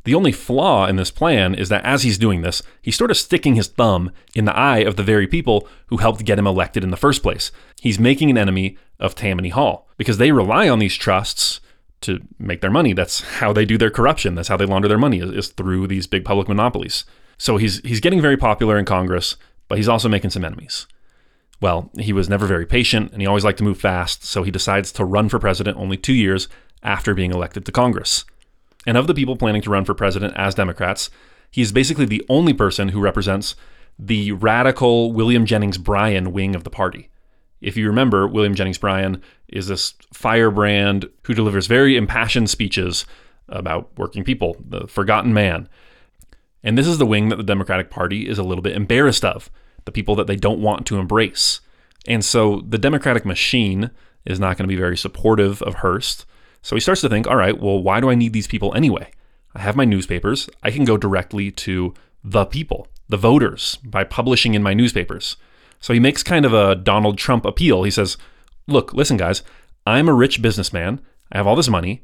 The 0.04 0.14
only 0.14 0.32
flaw 0.32 0.87
in 0.87 0.96
this 0.96 1.10
plan 1.10 1.54
is 1.54 1.69
that 1.69 1.84
as 1.84 2.02
he's 2.04 2.16
doing 2.16 2.40
this, 2.40 2.62
he's 2.81 2.96
sort 2.96 3.10
of 3.10 3.19
sticking 3.19 3.54
his 3.54 3.69
thumb 3.69 4.12
in 4.34 4.46
the 4.46 4.56
eye 4.56 4.78
of 4.78 4.96
the 4.96 5.02
very 5.02 5.26
people 5.26 5.69
who 5.88 5.98
helped 5.98 6.25
get 6.25 6.38
him 6.38 6.46
elected 6.46 6.82
in 6.82 6.90
the 6.90 6.96
first 6.96 7.22
place. 7.22 7.52
He's 7.81 7.98
making 7.98 8.31
an 8.31 8.38
enemy 8.38 8.78
of 8.98 9.14
Tammany 9.14 9.50
Hall 9.50 9.88
because 9.98 10.16
they 10.16 10.32
rely 10.32 10.69
on 10.69 10.78
these 10.78 10.96
trusts 10.96 11.60
to 12.00 12.20
make 12.38 12.62
their 12.62 12.70
money. 12.70 12.94
That's 12.94 13.20
how 13.20 13.52
they 13.52 13.66
do 13.66 13.76
their 13.76 13.90
corruption. 13.90 14.34
That's 14.34 14.48
how 14.48 14.56
they 14.56 14.64
launder 14.64 14.88
their 14.88 14.96
money 14.96 15.20
is, 15.20 15.48
through 15.48 15.86
these 15.86 16.06
big 16.06 16.25
public 16.25 16.48
monopolies. 16.48 17.04
So 17.40 17.56
he's 17.56 17.81
he's 17.81 18.00
getting 18.00 18.20
very 18.20 18.37
popular 18.37 18.78
in 18.78 18.84
Congress, 18.84 19.37
but 19.66 19.78
he's 19.78 19.88
also 19.88 20.10
making 20.10 20.28
some 20.28 20.44
enemies. 20.44 20.87
Well, 21.58 21.90
he 21.98 22.12
was 22.12 22.28
never 22.28 22.46
very 22.46 22.66
patient 22.66 23.12
and 23.12 23.22
he 23.22 23.26
always 23.26 23.44
liked 23.44 23.56
to 23.58 23.64
move 23.64 23.81
fast, 23.81 24.26
so 24.26 24.42
he 24.42 24.50
decides 24.50 24.92
to 24.92 25.06
run 25.06 25.31
for 25.31 25.38
president 25.38 25.78
only 25.78 25.96
2 25.96 26.12
years 26.12 26.48
after 26.82 27.14
being 27.14 27.32
elected 27.32 27.64
to 27.64 27.72
Congress. 27.72 28.26
And 28.87 28.98
of 28.98 29.06
the 29.06 29.14
people 29.14 29.37
planning 29.37 29.62
to 29.62 29.70
run 29.70 29.87
for 29.87 29.94
president 29.94 30.34
as 30.37 30.54
Democrats, 30.54 31.08
he 31.50 31.62
is 31.62 31.72
basically 31.72 32.04
the 32.04 32.25
only 32.28 32.52
person 32.52 32.90
who 32.90 33.00
represents 33.00 33.56
the 33.98 34.32
radical 34.32 35.10
William 35.10 35.46
Jennings 35.46 35.78
Bryan 35.78 36.32
wing 36.32 36.54
of 36.54 36.64
the 36.64 36.70
party. 36.70 37.08
If 37.62 37.75
you 37.75 37.86
remember, 37.86 38.28
William 38.28 38.54
Jennings 38.54 38.78
Bryan 38.78 39.22
is 39.48 39.66
this 39.66 39.94
firebrand 40.12 41.08
who 41.22 41.32
delivers 41.32 41.66
very 41.66 41.96
impassioned 41.96 42.50
speeches 42.50 43.06
about 43.48 43.90
working 43.96 44.25
people, 44.25 44.56
the 44.62 44.86
forgotten 44.86 45.32
man. 45.32 45.70
And 46.62 46.76
this 46.76 46.86
is 46.86 46.98
the 46.98 47.06
wing 47.06 47.28
that 47.28 47.36
the 47.36 47.42
Democratic 47.42 47.90
Party 47.90 48.28
is 48.28 48.38
a 48.38 48.42
little 48.42 48.62
bit 48.62 48.76
embarrassed 48.76 49.24
of, 49.24 49.50
the 49.84 49.92
people 49.92 50.14
that 50.16 50.26
they 50.26 50.36
don't 50.36 50.60
want 50.60 50.86
to 50.86 50.98
embrace. 50.98 51.60
And 52.06 52.24
so 52.24 52.62
the 52.68 52.78
Democratic 52.78 53.24
machine 53.24 53.90
is 54.24 54.38
not 54.38 54.56
going 54.56 54.68
to 54.68 54.72
be 54.72 54.80
very 54.80 54.96
supportive 54.96 55.62
of 55.62 55.76
Hearst. 55.76 56.26
So 56.62 56.76
he 56.76 56.80
starts 56.80 57.00
to 57.00 57.08
think, 57.08 57.26
all 57.26 57.36
right, 57.36 57.58
well, 57.58 57.82
why 57.82 58.00
do 58.00 58.10
I 58.10 58.14
need 58.14 58.32
these 58.32 58.46
people 58.46 58.74
anyway? 58.74 59.10
I 59.54 59.60
have 59.60 59.76
my 59.76 59.84
newspapers. 59.84 60.48
I 60.62 60.70
can 60.70 60.84
go 60.84 60.96
directly 60.96 61.50
to 61.52 61.94
the 62.22 62.44
people, 62.44 62.86
the 63.08 63.16
voters, 63.16 63.76
by 63.82 64.04
publishing 64.04 64.54
in 64.54 64.62
my 64.62 64.74
newspapers. 64.74 65.36
So 65.80 65.94
he 65.94 66.00
makes 66.00 66.22
kind 66.22 66.44
of 66.44 66.52
a 66.52 66.74
Donald 66.74 67.16
Trump 67.16 67.44
appeal. 67.44 67.82
He 67.82 67.90
says, 67.90 68.19
Look, 68.67 68.93
listen, 68.93 69.17
guys, 69.17 69.43
I'm 69.86 70.08
a 70.08 70.14
rich 70.14 70.43
businessman. 70.43 71.00
I 71.32 71.38
have 71.38 71.46
all 71.46 71.56
this 71.56 71.69
money. 71.69 72.02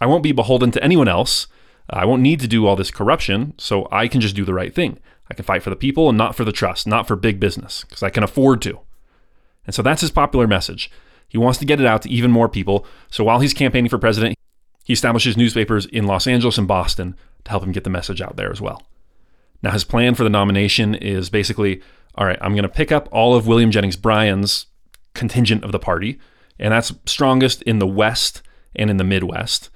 I 0.00 0.06
won't 0.06 0.22
be 0.22 0.32
beholden 0.32 0.70
to 0.72 0.84
anyone 0.84 1.08
else. 1.08 1.48
I 1.90 2.04
won't 2.04 2.22
need 2.22 2.40
to 2.40 2.48
do 2.48 2.66
all 2.66 2.76
this 2.76 2.90
corruption, 2.90 3.54
so 3.58 3.88
I 3.90 4.08
can 4.08 4.20
just 4.20 4.36
do 4.36 4.44
the 4.44 4.54
right 4.54 4.74
thing. 4.74 4.98
I 5.30 5.34
can 5.34 5.44
fight 5.44 5.62
for 5.62 5.70
the 5.70 5.76
people 5.76 6.08
and 6.08 6.18
not 6.18 6.34
for 6.34 6.44
the 6.44 6.52
trust, 6.52 6.86
not 6.86 7.06
for 7.06 7.16
big 7.16 7.40
business, 7.40 7.84
because 7.84 8.02
I 8.02 8.10
can 8.10 8.22
afford 8.22 8.62
to. 8.62 8.80
And 9.66 9.74
so 9.74 9.82
that's 9.82 10.00
his 10.00 10.10
popular 10.10 10.46
message. 10.46 10.90
He 11.28 11.38
wants 11.38 11.58
to 11.58 11.66
get 11.66 11.80
it 11.80 11.86
out 11.86 12.02
to 12.02 12.10
even 12.10 12.30
more 12.30 12.48
people. 12.48 12.86
So 13.10 13.24
while 13.24 13.40
he's 13.40 13.52
campaigning 13.52 13.90
for 13.90 13.98
president, 13.98 14.36
he 14.84 14.94
establishes 14.94 15.36
newspapers 15.36 15.84
in 15.86 16.06
Los 16.06 16.26
Angeles 16.26 16.56
and 16.56 16.66
Boston 16.66 17.14
to 17.44 17.50
help 17.50 17.62
him 17.62 17.72
get 17.72 17.84
the 17.84 17.90
message 17.90 18.22
out 18.22 18.36
there 18.36 18.50
as 18.50 18.60
well. 18.60 18.82
Now, 19.62 19.72
his 19.72 19.84
plan 19.84 20.14
for 20.14 20.24
the 20.24 20.30
nomination 20.30 20.94
is 20.94 21.28
basically 21.30 21.82
all 22.18 22.26
right, 22.26 22.38
I'm 22.40 22.52
going 22.52 22.64
to 22.64 22.68
pick 22.68 22.90
up 22.90 23.08
all 23.12 23.36
of 23.36 23.46
William 23.46 23.70
Jennings 23.70 23.96
Bryan's 23.96 24.66
contingent 25.14 25.62
of 25.62 25.70
the 25.70 25.78
party, 25.78 26.18
and 26.58 26.72
that's 26.72 26.92
strongest 27.06 27.62
in 27.62 27.78
the 27.78 27.86
West 27.86 28.42
and 28.74 28.90
in 28.90 28.96
the 28.96 29.04
Midwest. 29.04 29.70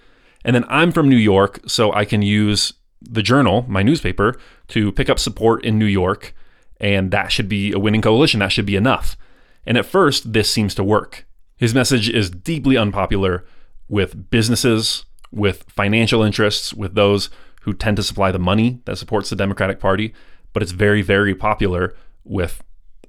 And 0.44 0.54
then 0.54 0.64
I'm 0.68 0.92
from 0.92 1.08
New 1.08 1.16
York, 1.16 1.60
so 1.66 1.92
I 1.92 2.04
can 2.04 2.22
use 2.22 2.74
the 3.00 3.22
Journal, 3.22 3.64
my 3.68 3.82
newspaper, 3.82 4.38
to 4.68 4.92
pick 4.92 5.10
up 5.10 5.18
support 5.18 5.64
in 5.64 5.78
New 5.78 5.86
York, 5.86 6.34
and 6.80 7.10
that 7.10 7.30
should 7.30 7.48
be 7.48 7.72
a 7.72 7.78
winning 7.78 8.02
coalition. 8.02 8.40
That 8.40 8.52
should 8.52 8.66
be 8.66 8.76
enough. 8.76 9.16
And 9.64 9.78
at 9.78 9.86
first, 9.86 10.32
this 10.32 10.50
seems 10.50 10.74
to 10.74 10.84
work. 10.84 11.26
His 11.56 11.74
message 11.74 12.08
is 12.08 12.30
deeply 12.30 12.76
unpopular 12.76 13.44
with 13.88 14.30
businesses, 14.30 15.04
with 15.30 15.64
financial 15.68 16.22
interests, 16.22 16.74
with 16.74 16.94
those 16.94 17.30
who 17.62 17.72
tend 17.72 17.96
to 17.96 18.02
supply 18.02 18.32
the 18.32 18.38
money 18.38 18.80
that 18.84 18.98
supports 18.98 19.30
the 19.30 19.36
Democratic 19.36 19.78
Party, 19.78 20.12
but 20.52 20.62
it's 20.62 20.72
very, 20.72 21.02
very 21.02 21.34
popular 21.34 21.94
with 22.24 22.62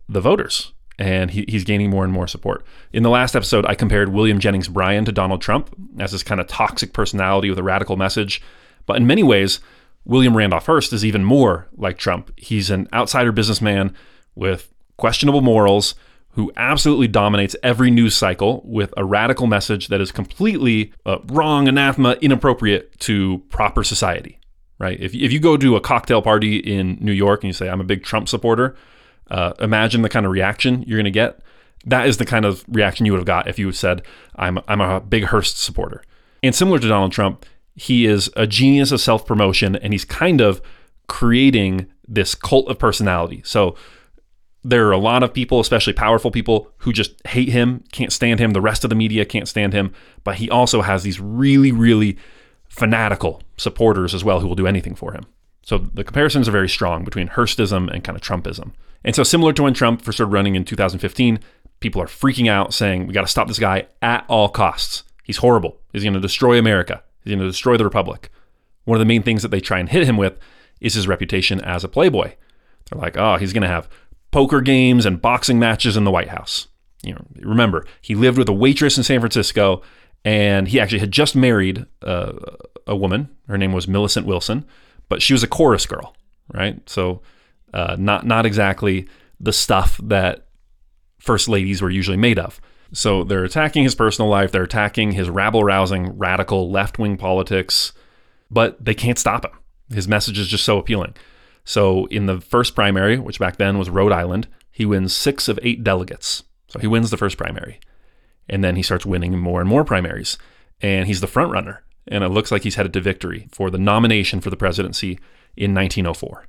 the 0.07 0.21
voters. 0.21 0.73
And 1.03 1.31
he, 1.31 1.43
he's 1.49 1.65
gaining 1.65 1.89
more 1.89 2.05
and 2.05 2.13
more 2.13 2.29
support. 2.29 2.63
In 2.93 3.03
the 3.03 3.09
last 3.09 3.35
episode, 3.35 3.65
I 3.65 3.75
compared 3.75 4.13
William 4.13 4.39
Jennings 4.39 4.69
Bryan 4.69 5.03
to 5.03 5.11
Donald 5.11 5.41
Trump 5.41 5.75
as 5.99 6.13
this 6.13 6.23
kind 6.23 6.39
of 6.39 6.47
toxic 6.47 6.93
personality 6.93 7.49
with 7.49 7.59
a 7.59 7.63
radical 7.63 7.97
message. 7.97 8.41
But 8.85 8.95
in 8.95 9.05
many 9.05 9.21
ways, 9.21 9.59
William 10.05 10.37
Randolph 10.37 10.65
Hearst 10.65 10.93
is 10.93 11.03
even 11.03 11.25
more 11.25 11.67
like 11.75 11.97
Trump. 11.97 12.31
He's 12.37 12.69
an 12.69 12.87
outsider 12.93 13.33
businessman 13.33 13.93
with 14.33 14.73
questionable 14.95 15.41
morals 15.41 15.93
who 16.35 16.53
absolutely 16.55 17.09
dominates 17.09 17.53
every 17.63 17.91
news 17.91 18.15
cycle 18.15 18.61
with 18.63 18.93
a 18.95 19.03
radical 19.03 19.45
message 19.45 19.89
that 19.89 19.99
is 19.99 20.09
completely 20.09 20.93
uh, 21.05 21.17
wrong, 21.25 21.67
anathema, 21.67 22.13
inappropriate 22.21 22.97
to 22.99 23.43
proper 23.49 23.83
society. 23.83 24.39
Right? 24.79 24.97
If, 25.01 25.13
if 25.13 25.33
you 25.33 25.41
go 25.41 25.57
to 25.57 25.75
a 25.75 25.81
cocktail 25.81 26.21
party 26.21 26.59
in 26.59 26.97
New 27.01 27.11
York 27.11 27.43
and 27.43 27.49
you 27.49 27.53
say, 27.53 27.67
I'm 27.67 27.81
a 27.81 27.83
big 27.83 28.03
Trump 28.03 28.29
supporter, 28.29 28.77
uh, 29.29 29.53
imagine 29.59 30.01
the 30.01 30.09
kind 30.09 30.25
of 30.25 30.31
reaction 30.31 30.83
you're 30.87 30.97
going 30.97 31.05
to 31.05 31.11
get. 31.11 31.39
That 31.85 32.07
is 32.07 32.17
the 32.17 32.25
kind 32.25 32.45
of 32.45 32.63
reaction 32.67 33.05
you 33.05 33.11
would 33.11 33.19
have 33.19 33.25
got 33.25 33.47
if 33.47 33.59
you 33.59 33.71
said, 33.71 34.03
I'm, 34.35 34.59
I'm 34.67 34.81
a 34.81 35.01
big 35.01 35.25
Hearst 35.25 35.59
supporter. 35.59 36.03
And 36.41 36.55
similar 36.55 36.79
to 36.79 36.87
Donald 36.87 37.11
Trump, 37.11 37.45
he 37.75 38.05
is 38.05 38.29
a 38.35 38.47
genius 38.47 38.91
of 38.91 39.01
self 39.01 39.25
promotion 39.25 39.75
and 39.75 39.93
he's 39.93 40.05
kind 40.05 40.41
of 40.41 40.61
creating 41.07 41.87
this 42.07 42.35
cult 42.35 42.67
of 42.69 42.79
personality. 42.79 43.41
So 43.45 43.75
there 44.63 44.87
are 44.87 44.91
a 44.91 44.97
lot 44.97 45.23
of 45.23 45.33
people, 45.33 45.59
especially 45.59 45.93
powerful 45.93 46.31
people, 46.31 46.71
who 46.77 46.93
just 46.93 47.13
hate 47.27 47.49
him, 47.49 47.83
can't 47.91 48.13
stand 48.13 48.39
him. 48.39 48.51
The 48.51 48.61
rest 48.61 48.83
of 48.83 48.89
the 48.89 48.95
media 48.95 49.25
can't 49.25 49.47
stand 49.47 49.73
him. 49.73 49.93
But 50.23 50.35
he 50.35 50.49
also 50.49 50.81
has 50.81 51.03
these 51.03 51.19
really, 51.19 51.71
really 51.71 52.17
fanatical 52.69 53.41
supporters 53.57 54.13
as 54.15 54.23
well 54.23 54.39
who 54.39 54.47
will 54.47 54.55
do 54.55 54.67
anything 54.67 54.95
for 54.95 55.13
him. 55.13 55.25
So 55.63 55.77
the 55.77 56.03
comparisons 56.03 56.47
are 56.47 56.51
very 56.51 56.69
strong 56.69 57.03
between 57.03 57.29
Hearstism 57.29 57.91
and 57.91 58.03
kind 58.03 58.15
of 58.15 58.21
Trumpism. 58.21 58.73
And 59.03 59.15
so, 59.15 59.23
similar 59.23 59.53
to 59.53 59.63
when 59.63 59.73
Trump 59.73 60.01
first 60.01 60.17
started 60.17 60.31
running 60.31 60.55
in 60.55 60.65
2015, 60.65 61.39
people 61.79 62.01
are 62.01 62.07
freaking 62.07 62.49
out 62.49 62.73
saying, 62.73 63.07
we 63.07 63.13
got 63.13 63.21
to 63.21 63.27
stop 63.27 63.47
this 63.47 63.59
guy 63.59 63.87
at 64.01 64.25
all 64.27 64.49
costs. 64.49 65.03
He's 65.23 65.37
horrible. 65.37 65.79
He's 65.91 66.03
going 66.03 66.13
to 66.13 66.19
destroy 66.19 66.57
America. 66.57 67.03
He's 67.23 67.31
going 67.31 67.39
to 67.39 67.47
destroy 67.47 67.77
the 67.77 67.83
Republic. 67.83 68.29
One 68.85 68.97
of 68.97 68.99
the 68.99 69.05
main 69.05 69.23
things 69.23 69.41
that 69.41 69.49
they 69.49 69.61
try 69.61 69.79
and 69.79 69.89
hit 69.89 70.07
him 70.07 70.17
with 70.17 70.37
is 70.81 70.93
his 70.93 71.07
reputation 71.07 71.61
as 71.61 71.83
a 71.83 71.89
playboy. 71.89 72.33
They're 72.89 72.99
like, 72.99 73.17
oh, 73.17 73.37
he's 73.37 73.53
going 73.53 73.63
to 73.63 73.67
have 73.69 73.89
poker 74.31 74.61
games 74.61 75.05
and 75.05 75.21
boxing 75.21 75.59
matches 75.59 75.95
in 75.95 76.03
the 76.03 76.11
White 76.11 76.29
House. 76.29 76.67
You 77.03 77.13
know, 77.13 77.25
remember, 77.35 77.85
he 78.01 78.15
lived 78.15 78.37
with 78.37 78.49
a 78.49 78.53
waitress 78.53 78.97
in 78.97 79.03
San 79.03 79.19
Francisco, 79.19 79.81
and 80.25 80.67
he 80.67 80.79
actually 80.79 80.99
had 80.99 81.11
just 81.11 81.35
married 81.35 81.85
uh, 82.01 82.33
a 82.87 82.95
woman. 82.95 83.29
Her 83.47 83.57
name 83.57 83.73
was 83.73 83.87
Millicent 83.87 84.25
Willson, 84.27 84.65
but 85.09 85.21
she 85.21 85.33
was 85.33 85.43
a 85.43 85.47
chorus 85.47 85.85
girl, 85.85 86.15
right? 86.53 86.87
So, 86.89 87.21
uh, 87.73 87.95
not 87.99 88.25
not 88.25 88.45
exactly 88.45 89.07
the 89.39 89.53
stuff 89.53 89.99
that 90.03 90.45
first 91.19 91.47
ladies 91.47 91.81
were 91.81 91.89
usually 91.89 92.17
made 92.17 92.39
of. 92.39 92.59
So 92.93 93.23
they're 93.23 93.43
attacking 93.43 93.83
his 93.83 93.95
personal 93.95 94.29
life, 94.29 94.51
they're 94.51 94.63
attacking 94.63 95.13
his 95.13 95.29
rabble 95.29 95.63
rousing, 95.63 96.17
radical 96.17 96.69
left 96.69 96.99
wing 96.99 97.17
politics, 97.17 97.91
but 98.51 98.83
they 98.83 98.93
can't 98.93 99.17
stop 99.17 99.45
him. 99.45 99.51
His 99.89 100.07
message 100.07 100.37
is 100.37 100.47
just 100.47 100.63
so 100.63 100.77
appealing. 100.77 101.15
So 101.65 102.05
in 102.07 102.27
the 102.27 102.39
first 102.39 102.75
primary, 102.75 103.17
which 103.17 103.39
back 103.39 103.57
then 103.57 103.79
was 103.79 103.89
Rhode 103.89 104.11
Island, 104.11 104.47
he 104.71 104.85
wins 104.85 105.15
six 105.15 105.47
of 105.47 105.59
eight 105.63 105.83
delegates. 105.83 106.43
So 106.67 106.79
he 106.79 106.87
wins 106.87 107.09
the 107.09 107.17
first 107.17 107.37
primary. 107.37 107.79
And 108.49 108.63
then 108.63 108.75
he 108.75 108.83
starts 108.83 109.05
winning 109.05 109.37
more 109.37 109.61
and 109.61 109.69
more 109.69 109.85
primaries. 109.85 110.37
And 110.81 111.07
he's 111.07 111.21
the 111.21 111.27
front 111.27 111.51
runner. 111.51 111.83
And 112.07 112.23
it 112.23 112.29
looks 112.29 112.51
like 112.51 112.63
he's 112.63 112.75
headed 112.75 112.93
to 112.93 113.01
victory 113.01 113.47
for 113.51 113.69
the 113.69 113.77
nomination 113.77 114.41
for 114.41 114.49
the 114.49 114.57
presidency 114.57 115.19
in 115.55 115.73
1904. 115.73 116.47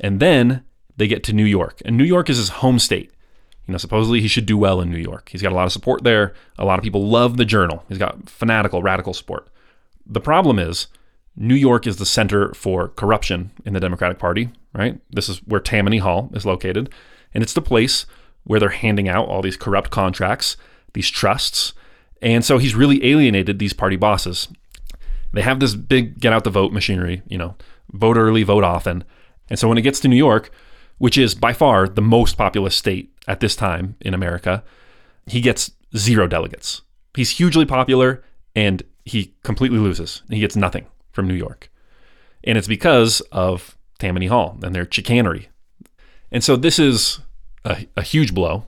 And 0.00 0.20
then 0.20 0.64
they 0.96 1.08
get 1.08 1.24
to 1.24 1.32
New 1.32 1.44
York. 1.44 1.82
And 1.84 1.96
New 1.96 2.04
York 2.04 2.30
is 2.30 2.36
his 2.36 2.48
home 2.50 2.78
state. 2.78 3.10
You 3.66 3.72
know, 3.72 3.78
supposedly 3.78 4.20
he 4.20 4.28
should 4.28 4.46
do 4.46 4.58
well 4.58 4.80
in 4.80 4.90
New 4.90 4.98
York. 4.98 5.30
He's 5.30 5.42
got 5.42 5.52
a 5.52 5.54
lot 5.54 5.66
of 5.66 5.72
support 5.72 6.04
there. 6.04 6.34
A 6.58 6.64
lot 6.64 6.78
of 6.78 6.82
people 6.84 7.08
love 7.08 7.36
the 7.36 7.44
journal. 7.44 7.82
He's 7.88 7.98
got 7.98 8.28
fanatical, 8.28 8.82
radical 8.82 9.14
support. 9.14 9.48
The 10.06 10.20
problem 10.20 10.58
is, 10.58 10.88
New 11.36 11.54
York 11.54 11.86
is 11.86 11.96
the 11.96 12.06
center 12.06 12.52
for 12.54 12.88
corruption 12.88 13.50
in 13.64 13.72
the 13.72 13.80
Democratic 13.80 14.18
Party, 14.18 14.50
right? 14.72 15.00
This 15.10 15.28
is 15.28 15.38
where 15.38 15.60
Tammany 15.60 15.98
Hall 15.98 16.30
is 16.34 16.46
located. 16.46 16.90
And 17.32 17.42
it's 17.42 17.54
the 17.54 17.62
place 17.62 18.06
where 18.44 18.60
they're 18.60 18.68
handing 18.68 19.08
out 19.08 19.28
all 19.28 19.42
these 19.42 19.56
corrupt 19.56 19.90
contracts, 19.90 20.56
these 20.92 21.10
trusts. 21.10 21.72
And 22.22 22.44
so 22.44 22.58
he's 22.58 22.74
really 22.74 23.04
alienated 23.04 23.58
these 23.58 23.72
party 23.72 23.96
bosses. 23.96 24.48
They 25.34 25.42
have 25.42 25.60
this 25.60 25.74
big 25.74 26.20
get 26.20 26.32
out 26.32 26.44
the 26.44 26.50
vote 26.50 26.72
machinery, 26.72 27.22
you 27.26 27.36
know, 27.36 27.56
vote 27.92 28.16
early, 28.16 28.42
vote 28.42 28.64
often. 28.64 29.04
And 29.50 29.58
so 29.58 29.68
when 29.68 29.78
it 29.78 29.82
gets 29.82 30.00
to 30.00 30.08
New 30.08 30.16
York, 30.16 30.50
which 30.98 31.18
is 31.18 31.34
by 31.34 31.52
far 31.52 31.88
the 31.88 32.02
most 32.02 32.36
populous 32.36 32.76
state 32.76 33.12
at 33.26 33.40
this 33.40 33.56
time 33.56 33.96
in 34.00 34.14
America, 34.14 34.62
he 35.26 35.40
gets 35.40 35.72
zero 35.96 36.26
delegates. 36.26 36.82
He's 37.14 37.30
hugely 37.30 37.66
popular 37.66 38.22
and 38.54 38.82
he 39.04 39.34
completely 39.42 39.78
loses. 39.78 40.22
He 40.30 40.40
gets 40.40 40.56
nothing 40.56 40.86
from 41.12 41.28
New 41.28 41.34
York. 41.34 41.70
And 42.42 42.56
it's 42.58 42.68
because 42.68 43.20
of 43.32 43.76
Tammany 43.98 44.26
Hall 44.26 44.58
and 44.62 44.74
their 44.74 44.86
chicanery. 44.90 45.48
And 46.30 46.42
so 46.42 46.56
this 46.56 46.78
is 46.78 47.20
a, 47.64 47.86
a 47.96 48.02
huge 48.02 48.34
blow. 48.34 48.66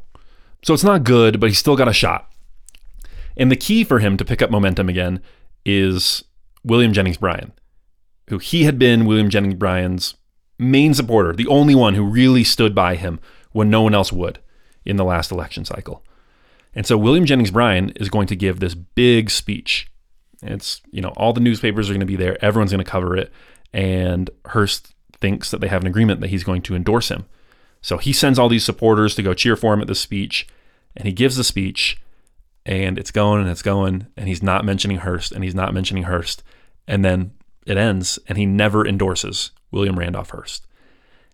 So 0.63 0.75
it's 0.75 0.85
not 0.85 1.05
good, 1.05 1.41
but 1.41 1.51
he's 1.51 1.59
still 1.59 1.77
got 1.77 1.89
a 1.89 1.93
shot. 1.93 2.31
And 3.37 3.51
the 3.51 3.57
key 3.57 3.85
for 3.85 3.99
him 3.99 4.17
to 4.17 4.25
pick 4.25 4.41
up 4.41 4.51
momentum 4.51 4.89
again 4.89 5.21
is 5.65 6.25
William 6.67 6.93
Jennings 6.93 7.17
Bryan, 7.17 7.53
who 8.29 8.39
he 8.39 8.65
had 8.65 8.79
been 8.79 9.07
William 9.07 9.31
Jennings 9.31 9.55
Bryan's 9.55 10.15
main 10.59 10.93
supporter, 10.95 11.33
the 11.33 11.47
only 11.47 11.75
one 11.75 11.95
who 11.95 12.05
really 12.05 12.43
stood 12.45 12.75
by 12.75 12.97
him 12.97 13.21
when 13.53 13.71
no 13.71 13.83
one 13.83 13.95
else 13.95 14.13
would 14.13 14.41
in 14.85 14.97
the 14.97 15.05
last 15.05 15.31
election 15.31 15.65
cycle. 15.65 16.05
And 16.75 16.85
so 16.85 16.99
William 16.99 17.25
Jennings 17.25 17.53
Bryan 17.53 17.91
is 17.91 18.09
going 18.09 18.27
to 18.27 18.37
give 18.37 18.59
this 18.59 18.75
big 18.75 19.31
speech. 19.31 19.91
It's, 20.43 20.83
you 20.91 21.01
know, 21.01 21.11
all 21.17 21.33
the 21.33 21.41
newspapers 21.41 21.89
are 21.89 21.93
going 21.93 22.01
to 22.01 22.07
be 22.07 22.17
there, 22.17 22.43
everyone's 22.45 22.73
going 22.73 22.85
to 22.85 22.91
cover 22.91 23.17
it, 23.17 23.33
and 23.73 24.29
Hearst 24.47 24.93
thinks 25.21 25.51
that 25.51 25.61
they 25.61 25.69
have 25.69 25.83
an 25.83 25.89
agreement 25.89 26.21
that 26.21 26.31
he's 26.31 26.45
going 26.45 26.63
to 26.63 26.75
endorse 26.75 27.09
him. 27.09 27.27
So 27.81 27.97
he 27.97 28.13
sends 28.13 28.39
all 28.39 28.49
these 28.49 28.65
supporters 28.65 29.15
to 29.15 29.23
go 29.23 29.35
cheer 29.35 29.57
for 29.57 29.73
him 29.73 29.81
at 29.81 29.87
the 29.87 29.95
speech, 29.95 30.47
and 30.97 31.07
he 31.07 31.13
gives 31.13 31.37
the 31.37 31.45
speech, 31.45 31.99
and 32.67 32.99
it's 32.99 33.11
going 33.11 33.41
and 33.41 33.49
it's 33.49 33.63
going, 33.63 34.09
and 34.17 34.29
he's 34.29 34.43
not 34.43 34.65
mentioning 34.65 34.99
Hearst, 34.99 35.33
and 35.33 35.45
he's 35.45 35.55
not 35.55 35.73
mentioning 35.73 36.03
Hearst, 36.03 36.43
and 36.87 37.05
then 37.05 37.33
it 37.67 37.77
ends, 37.77 38.19
and 38.29 38.39
he 38.39 38.47
never 38.47 38.87
endorses 38.87 39.51
William 39.71 39.99
Randolph 39.99 40.31
Hearst. 40.31 40.67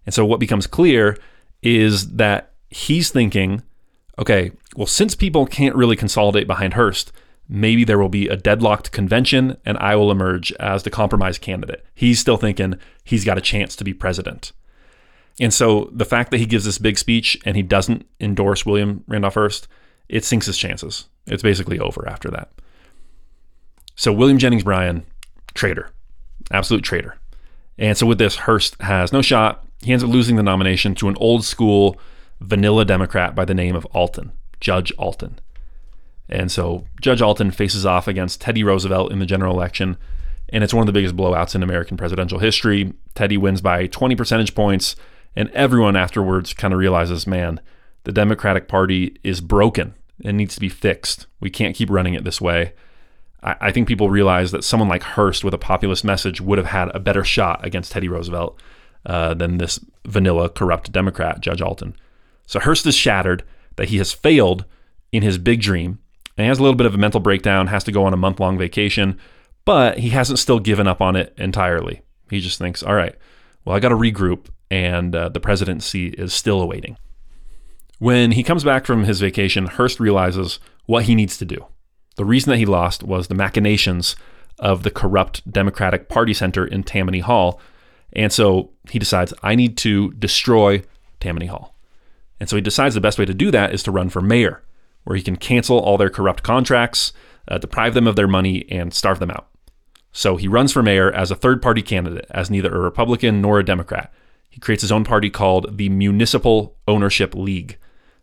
And 0.07 0.15
so 0.15 0.25
what 0.25 0.41
becomes 0.41 0.67
clear 0.67 1.17
is 1.63 2.15
that 2.15 2.53
he's 2.71 3.11
thinking, 3.11 3.63
okay, 4.19 4.53
well, 4.77 4.87
since 4.87 5.15
people 5.15 5.47
can't 5.47 5.77
really 5.77 5.97
consolidate 5.97 6.47
behind 6.47 6.75
Hearst, 6.75 7.13
maybe 7.49 7.85
there 7.85 7.99
will 7.99 8.09
be 8.09 8.29
a 8.29 8.37
deadlocked 8.37 8.93
convention 8.93 9.57
and 9.65 9.77
I 9.79 9.95
will 9.97 10.11
emerge 10.11 10.53
as 10.53 10.83
the 10.83 10.91
compromise 10.91 11.39
candidate. 11.39 11.85
He's 11.95 12.19
still 12.19 12.37
thinking 12.37 12.77
he's 13.05 13.25
got 13.25 13.39
a 13.39 13.43
chance 13.43 13.77
to 13.77 13.85
be 13.85 13.93
president. 13.93 14.53
And 15.41 15.53
so 15.53 15.91
the 15.93 16.05
fact 16.05 16.31
that 16.31 16.39
he 16.39 16.47
gives 16.47 16.65
this 16.65 16.79
big 16.79 16.99
speech 16.99 17.39
and 17.45 17.57
he 17.57 17.63
doesn't 17.63 18.07
endorse 18.21 18.67
William 18.67 19.05
Randolph 19.07 19.35
Hearst, 19.35 19.69
it 20.09 20.25
sinks 20.25 20.47
his 20.47 20.59
chances. 20.59 21.07
It's 21.27 21.43
basically 21.43 21.79
over 21.79 22.09
after 22.09 22.31
that. 22.31 22.51
So 23.95 24.13
William 24.13 24.39
Jennings 24.39 24.65
Bryan, 24.65 25.05
traitor, 25.55 25.91
absolute 26.51 26.83
traitor. 26.83 27.17
And 27.79 27.97
so 27.97 28.07
with 28.07 28.19
this, 28.19 28.37
Hearst 28.37 28.81
has 28.83 29.13
no 29.13 29.23
shot. 29.23 29.65
He 29.83 29.93
ends 29.93 30.05
up 30.05 30.11
losing 30.11 30.37
the 30.37 30.43
nomination 30.43 30.95
to 30.97 31.09
an 31.09 31.17
old 31.19 31.45
school 31.45 31.99
vanilla 32.41 32.85
Democrat 32.85 33.35
by 33.35 33.45
the 33.45 33.55
name 33.55 33.75
of 33.75 33.87
Alton, 33.87 34.33
Judge 34.61 34.93
Alton. 34.93 35.39
And 36.29 36.51
so 36.51 36.87
Judge 37.01 37.23
Alton 37.23 37.51
faces 37.51 37.85
off 37.85 38.09
against 38.09 38.41
Teddy 38.41 38.65
Roosevelt 38.65 39.13
in 39.13 39.19
the 39.19 39.27
general 39.27 39.55
election, 39.55 39.97
and 40.49 40.63
it's 40.63 40.75
one 40.75 40.83
of 40.83 40.87
the 40.87 40.93
biggest 40.93 41.17
blowouts 41.17 41.55
in 41.55 41.63
American 41.63 41.97
presidential 41.97 42.39
history. 42.39 42.93
Teddy 43.15 43.37
wins 43.37 43.61
by 43.61 43.87
20 43.87 44.17
percentage 44.17 44.55
points, 44.55 44.97
and 45.35 45.51
everyone 45.51 45.97
afterwards 45.97 46.53
kind 46.53 46.75
of 46.75 46.79
realizes, 46.79 47.27
man, 47.27 47.61
the 48.05 48.13
Democratic 48.13 48.69
Party 48.69 49.17
is 49.23 49.41
broken 49.41 49.95
and 50.25 50.37
needs 50.37 50.55
to 50.55 50.61
be 50.61 50.69
fixed. 50.69 51.27
We 51.41 51.51
can't 51.51 51.77
keep 51.77 51.91
running 51.91 52.15
it 52.15 52.25
this 52.25 52.41
way. 52.41 52.75
I, 53.43 53.57
I 53.61 53.73
think 53.73 53.89
people 53.89 54.11
realize 54.11 54.51
that 54.53 54.65
someone 54.65 54.89
like 54.89 55.03
Hearst 55.03 55.45
with 55.45 55.55
a 55.55 55.59
populist 55.59 56.05
message 56.05 56.41
would 56.41 56.59
have 56.59 56.69
had 56.69 56.95
a 56.95 57.01
better 57.01 57.25
shot 57.25 57.65
against 57.65 57.93
Teddy 57.93 58.09
Roosevelt 58.09 58.59
uh, 59.07 59.35
than 59.35 59.59
this 59.59 59.79
vanilla, 60.07 60.49
corrupt 60.49 60.93
Democrat, 60.93 61.41
Judge 61.41 61.61
Alton. 61.61 61.97
So 62.47 62.61
Hearst 62.61 62.87
is 62.87 62.95
shattered 62.95 63.45
that 63.77 63.89
he 63.89 63.99
has 63.99 64.13
failed 64.13 64.65
in 65.11 65.23
his 65.23 65.39
big 65.39 65.61
dream 65.61 65.99
and 66.37 66.45
he 66.45 66.49
has 66.49 66.59
a 66.59 66.63
little 66.63 66.77
bit 66.77 66.87
of 66.87 66.95
a 66.95 66.99
mental 66.99 67.21
breakdown, 67.21 67.67
has 67.67 67.85
to 67.85 67.93
go 67.93 68.05
on 68.05 68.15
a 68.15 68.17
month 68.19 68.41
long 68.41 68.57
vacation, 68.57 69.19
but 69.65 69.99
he 69.99 70.11
hasn't 70.11 70.39
still 70.39 70.59
given 70.59 70.87
up 70.87 71.01
on 71.01 71.17
it 71.17 71.35
entirely. 71.37 72.03
He 72.31 72.41
just 72.41 72.59
thinks, 72.59 72.83
all 72.83 72.95
right, 72.95 73.15
well, 73.65 73.77
I 73.77 73.81
got 73.81 73.91
to 73.91 73.97
regroup, 73.97 74.47
and 74.71 75.15
uh, 75.15 75.29
the 75.29 75.41
presidency 75.41 76.09
is 76.09 76.33
still 76.33 76.61
awaiting. 76.61 76.97
When 77.99 78.33
he 78.33 78.43
comes 78.43 78.65
back 78.65 78.87
from 78.87 79.05
his 79.05 79.21
vacation, 79.21 79.67
Hearst 79.67 80.01
realizes 80.01 80.59
what 80.87 81.05
he 81.05 81.15
needs 81.15 81.37
to 81.39 81.45
do. 81.45 81.67
The 82.17 82.25
reason 82.25 82.51
that 82.51 82.59
he 82.59 82.67
lost 82.67 83.03
was 83.03 83.29
the 83.29 83.35
machinations 83.35 84.17
of 84.59 84.83
the 84.83 84.91
corrupt 84.91 85.51
Democratic 85.51 86.09
Party 86.09 86.35
Center 86.35 86.67
in 86.67 86.83
Tammany 86.83 87.21
Hall. 87.21 87.61
And 88.13 88.33
so 88.33 88.71
he 88.91 88.99
decides, 88.99 89.33
I 89.43 89.55
need 89.55 89.77
to 89.79 90.13
destroy 90.13 90.83
Tammany 91.21 91.47
Hall. 91.47 91.75
And 92.39 92.49
so 92.49 92.57
he 92.57 92.63
decides 92.63 92.95
the 92.95 93.01
best 93.01 93.19
way 93.19 93.25
to 93.25 93.35
do 93.35 93.51
that 93.51 93.73
is 93.73 93.83
to 93.85 93.91
run 93.91 94.11
for 94.11 94.21
mayor, 94.21 94.63
where 95.05 95.17
he 95.17 95.23
can 95.23 95.37
cancel 95.37 95.79
all 95.79 95.97
their 95.97 96.11
corrupt 96.11 96.43
contracts, 96.43 97.13
uh, 97.49 97.59
deprive 97.59 97.95
them 97.95 98.07
of 98.07 98.17
their 98.17 98.29
money, 98.29 98.67
and 98.71 98.93
starve 98.93 99.19
them 99.19 99.31
out. 99.31 99.49
So 100.13 100.37
he 100.37 100.49
runs 100.49 100.73
for 100.73 100.83
mayor 100.83 101.11
as 101.11 101.31
a 101.31 101.37
third 101.37 101.63
party 101.63 101.83
candidate, 101.83 102.27
as 102.31 102.51
neither 102.51 102.75
a 102.75 102.81
Republican 102.81 103.41
nor 103.41 103.59
a 103.59 103.65
Democrat. 103.65 104.13
He 104.51 104.61
creates 104.61 104.83
his 104.83 104.93
own 104.93 105.05
party 105.05 105.31
called 105.31 105.79
the 105.79 105.89
Municipal 105.89 106.77
Ownership 106.87 107.35
League. 107.35 107.79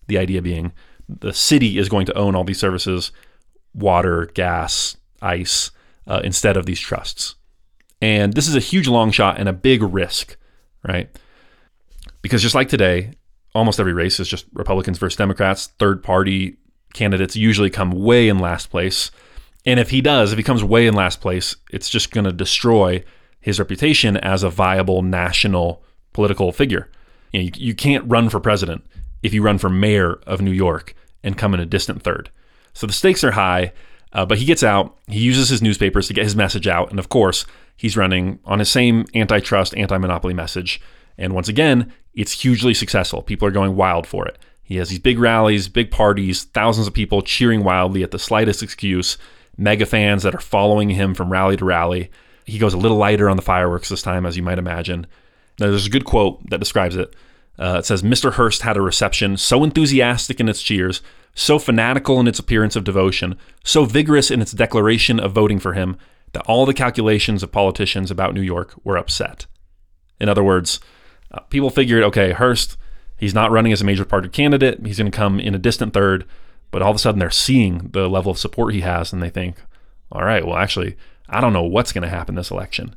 The 0.08 0.20
idea 0.20 0.44
being 0.44 0.74
the 1.08 1.34
city 1.34 1.80
is 1.80 1.90
going 1.90 2.06
to 2.06 2.18
own 2.18 2.36
all 2.36 2.44
these 2.44 2.60
services 2.60 3.12
water, 3.74 4.30
gas, 4.34 4.98
ice, 5.22 5.72
uh, 6.08 6.22
instead 6.24 6.58
of 6.58 6.66
these 6.66 6.80
trusts. 6.80 7.36
And 8.02 8.34
this 8.34 8.48
is 8.48 8.56
a 8.56 8.60
huge 8.60 8.88
long 8.88 9.12
shot 9.12 9.40
and 9.40 9.50
a 9.50 9.54
big 9.54 9.84
risk, 9.84 10.38
right? 10.88 11.10
Because 12.22 12.42
just 12.42 12.56
like 12.56 12.70
today, 12.70 13.12
almost 13.54 13.80
every 13.80 13.94
race 13.94 14.20
is 14.20 14.28
just 14.28 14.46
Republicans 14.54 14.98
versus 14.98 15.18
Democrats. 15.18 15.68
Third 15.80 16.04
party 16.04 16.58
candidates 16.94 17.36
usually 17.36 17.70
come 17.70 17.92
way 17.92 18.28
in 18.30 18.40
last 18.40 18.70
place. 18.70 19.12
And 19.66 19.80
if 19.80 19.90
he 19.90 20.02
does, 20.02 20.32
if 20.32 20.38
he 20.38 20.44
comes 20.44 20.64
way 20.64 20.88
in 20.88 20.94
last 20.94 21.22
place, 21.22 21.56
it's 21.72 21.90
just 21.90 22.12
going 22.12 22.26
to 22.26 22.32
destroy 22.32 23.04
his 23.42 23.60
reputation 23.60 24.18
as 24.18 24.44
a 24.44 24.50
viable 24.50 25.02
national 25.02 25.84
political 26.14 26.52
figure. 26.52 26.90
You, 27.32 27.40
know, 27.40 27.46
you, 27.46 27.52
you 27.56 27.76
can't 27.76 28.10
run 28.10 28.30
for 28.30 28.40
president 28.40 28.86
if 29.22 29.34
you 29.34 29.42
run 29.42 29.58
for 29.58 29.70
mayor 29.70 30.14
of 30.26 30.42
New 30.42 30.52
York 30.52 30.96
and 31.24 31.38
come 31.38 31.54
in 31.54 31.60
a 31.60 31.66
distant 31.66 32.02
third. 32.02 32.32
So 32.80 32.88
the 32.88 32.94
stakes 32.94 33.26
are 33.26 33.32
high, 33.32 33.74
uh, 34.14 34.26
but 34.26 34.38
he 34.38 34.46
gets 34.46 34.64
out. 34.64 34.98
He 35.10 35.20
uses 35.20 35.50
his 35.50 35.62
newspapers 35.62 36.08
to 36.08 36.14
get 36.14 36.24
his 36.24 36.34
message 36.34 36.66
out. 36.66 36.90
And 36.90 36.98
of 36.98 37.10
course, 37.10 37.46
he's 37.76 37.98
running 37.98 38.40
on 38.46 38.60
his 38.60 38.70
same 38.70 39.06
antitrust, 39.14 39.76
anti 39.76 39.98
monopoly 39.98 40.34
message. 40.34 40.80
And 41.18 41.34
once 41.34 41.50
again, 41.50 41.92
it's 42.14 42.42
hugely 42.42 42.74
successful. 42.74 43.22
People 43.22 43.46
are 43.50 43.52
going 43.52 43.76
wild 43.76 44.08
for 44.08 44.26
it. 44.26 44.38
He 44.64 44.78
has 44.78 44.88
these 44.88 45.00
big 45.00 45.20
rallies, 45.20 45.68
big 45.68 45.92
parties, 45.92 46.46
thousands 46.46 46.88
of 46.88 46.94
people 46.94 47.22
cheering 47.22 47.66
wildly 47.66 48.02
at 48.02 48.12
the 48.12 48.18
slightest 48.18 48.64
excuse, 48.64 49.18
mega 49.58 49.86
fans 49.86 50.24
that 50.24 50.34
are 50.34 50.40
following 50.40 50.92
him 50.92 51.14
from 51.14 51.34
rally 51.34 51.58
to 51.58 51.66
rally. 51.66 52.10
He 52.46 52.60
goes 52.60 52.74
a 52.74 52.78
little 52.78 52.96
lighter 52.96 53.30
on 53.30 53.36
the 53.36 53.42
fireworks 53.42 53.90
this 53.90 54.02
time, 54.02 54.26
as 54.26 54.38
you 54.38 54.44
might 54.44 54.58
imagine. 54.58 55.06
Now, 55.60 55.68
there's 55.68 55.88
a 55.88 55.90
good 55.90 56.06
quote 56.06 56.50
that 56.50 56.62
describes 56.62 56.96
it. 56.96 57.14
Uh, 57.58 57.80
it 57.80 57.86
says, 57.86 58.04
Mr. 58.04 58.32
Hearst 58.32 58.62
had 58.62 58.78
a 58.78 58.82
reception 58.82 59.36
so 59.36 59.66
enthusiastic 59.66 60.40
in 60.40 60.48
its 60.48 60.64
cheers, 60.64 61.02
so 61.40 61.58
fanatical 61.58 62.20
in 62.20 62.28
its 62.28 62.38
appearance 62.38 62.76
of 62.76 62.84
devotion, 62.84 63.38
so 63.64 63.86
vigorous 63.86 64.30
in 64.30 64.42
its 64.42 64.52
declaration 64.52 65.20
of 65.20 65.32
voting 65.32 65.58
for 65.58 65.74
him, 65.74 65.98
that 66.34 66.46
all 66.46 66.66
the 66.66 66.74
calculations 66.74 67.42
of 67.42 67.52
politicians 67.52 68.12
about 68.12 68.34
New 68.34 68.42
York 68.42 68.74
were 68.84 68.98
upset. 68.98 69.46
In 70.20 70.28
other 70.28 70.44
words, 70.44 70.82
uh, 71.32 71.40
people 71.42 71.70
figured, 71.70 72.04
okay, 72.04 72.34
Hearst, 72.34 72.78
he's 73.18 73.34
not 73.34 73.52
running 73.52 73.72
as 73.72 73.82
a 73.82 73.86
major 73.86 74.04
party 74.04 74.28
candidate. 74.28 74.86
He's 74.86 74.98
going 74.98 75.10
to 75.10 75.18
come 75.18 75.40
in 75.40 75.56
a 75.56 75.60
distant 75.60 75.94
third. 75.94 76.26
But 76.72 76.82
all 76.82 76.92
of 76.92 76.98
a 76.98 77.00
sudden, 77.00 77.20
they're 77.20 77.32
seeing 77.32 77.90
the 77.94 78.10
level 78.10 78.32
of 78.32 78.38
support 78.38 78.74
he 78.74 78.82
has, 78.82 79.14
and 79.14 79.24
they 79.24 79.30
think, 79.30 79.56
all 80.12 80.24
right, 80.24 80.46
well, 80.46 80.58
actually, 80.58 80.98
I 81.30 81.40
don't 81.40 81.54
know 81.54 81.64
what's 81.64 81.94
going 81.94 82.04
to 82.04 82.10
happen 82.10 82.36
this 82.36 82.52
election. 82.52 82.96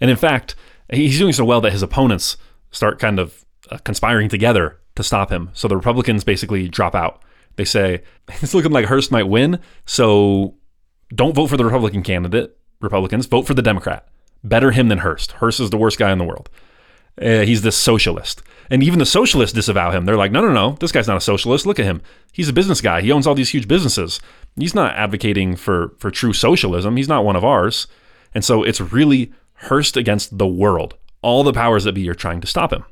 And 0.00 0.10
in 0.10 0.16
fact, 0.16 0.56
he's 0.92 1.18
doing 1.18 1.32
so 1.32 1.44
well 1.44 1.60
that 1.60 1.72
his 1.72 1.82
opponents 1.82 2.36
start 2.72 2.98
kind 2.98 3.20
of 3.20 3.44
uh, 3.70 3.78
conspiring 3.84 4.28
together 4.28 4.80
to 4.96 5.04
stop 5.04 5.30
him. 5.30 5.50
So 5.54 5.68
the 5.68 5.76
Republicans 5.76 6.24
basically 6.24 6.68
drop 6.68 6.96
out. 6.96 7.22
They 7.58 7.64
say, 7.64 8.02
it's 8.28 8.54
looking 8.54 8.72
like 8.72 8.86
Hearst 8.86 9.10
might 9.10 9.28
win, 9.28 9.58
so 9.84 10.54
don't 11.14 11.34
vote 11.34 11.48
for 11.48 11.58
the 11.58 11.64
Republican 11.64 12.02
candidate, 12.02 12.56
Republicans, 12.80 13.26
vote 13.26 13.46
for 13.46 13.54
the 13.54 13.62
Democrat. 13.62 14.08
Better 14.44 14.70
him 14.70 14.88
than 14.88 14.98
Hearst. 14.98 15.32
Hearst 15.32 15.60
is 15.60 15.70
the 15.70 15.76
worst 15.76 15.98
guy 15.98 16.12
in 16.12 16.18
the 16.18 16.24
world. 16.24 16.48
Uh, 17.20 17.40
he's 17.40 17.62
this 17.62 17.76
socialist. 17.76 18.42
And 18.70 18.80
even 18.82 19.00
the 19.00 19.06
socialists 19.06 19.54
disavow 19.54 19.90
him. 19.90 20.04
They're 20.04 20.16
like, 20.16 20.30
no, 20.30 20.40
no, 20.40 20.52
no, 20.52 20.76
this 20.78 20.92
guy's 20.92 21.08
not 21.08 21.16
a 21.16 21.20
socialist. 21.20 21.66
Look 21.66 21.80
at 21.80 21.84
him. 21.84 22.00
He's 22.32 22.48
a 22.48 22.52
business 22.52 22.80
guy. 22.80 23.00
He 23.00 23.10
owns 23.10 23.26
all 23.26 23.34
these 23.34 23.48
huge 23.48 23.66
businesses. 23.66 24.20
He's 24.54 24.74
not 24.74 24.94
advocating 24.94 25.56
for, 25.56 25.96
for 25.98 26.12
true 26.12 26.32
socialism. 26.32 26.96
He's 26.96 27.08
not 27.08 27.24
one 27.24 27.34
of 27.34 27.44
ours. 27.44 27.88
And 28.32 28.44
so 28.44 28.62
it's 28.62 28.80
really 28.80 29.32
Hearst 29.62 29.96
against 29.96 30.38
the 30.38 30.46
world. 30.46 30.94
All 31.22 31.42
the 31.42 31.52
powers 31.52 31.82
that 31.82 31.94
be 31.94 32.08
are 32.08 32.14
trying 32.14 32.40
to 32.40 32.46
stop 32.46 32.72
him. 32.72 32.84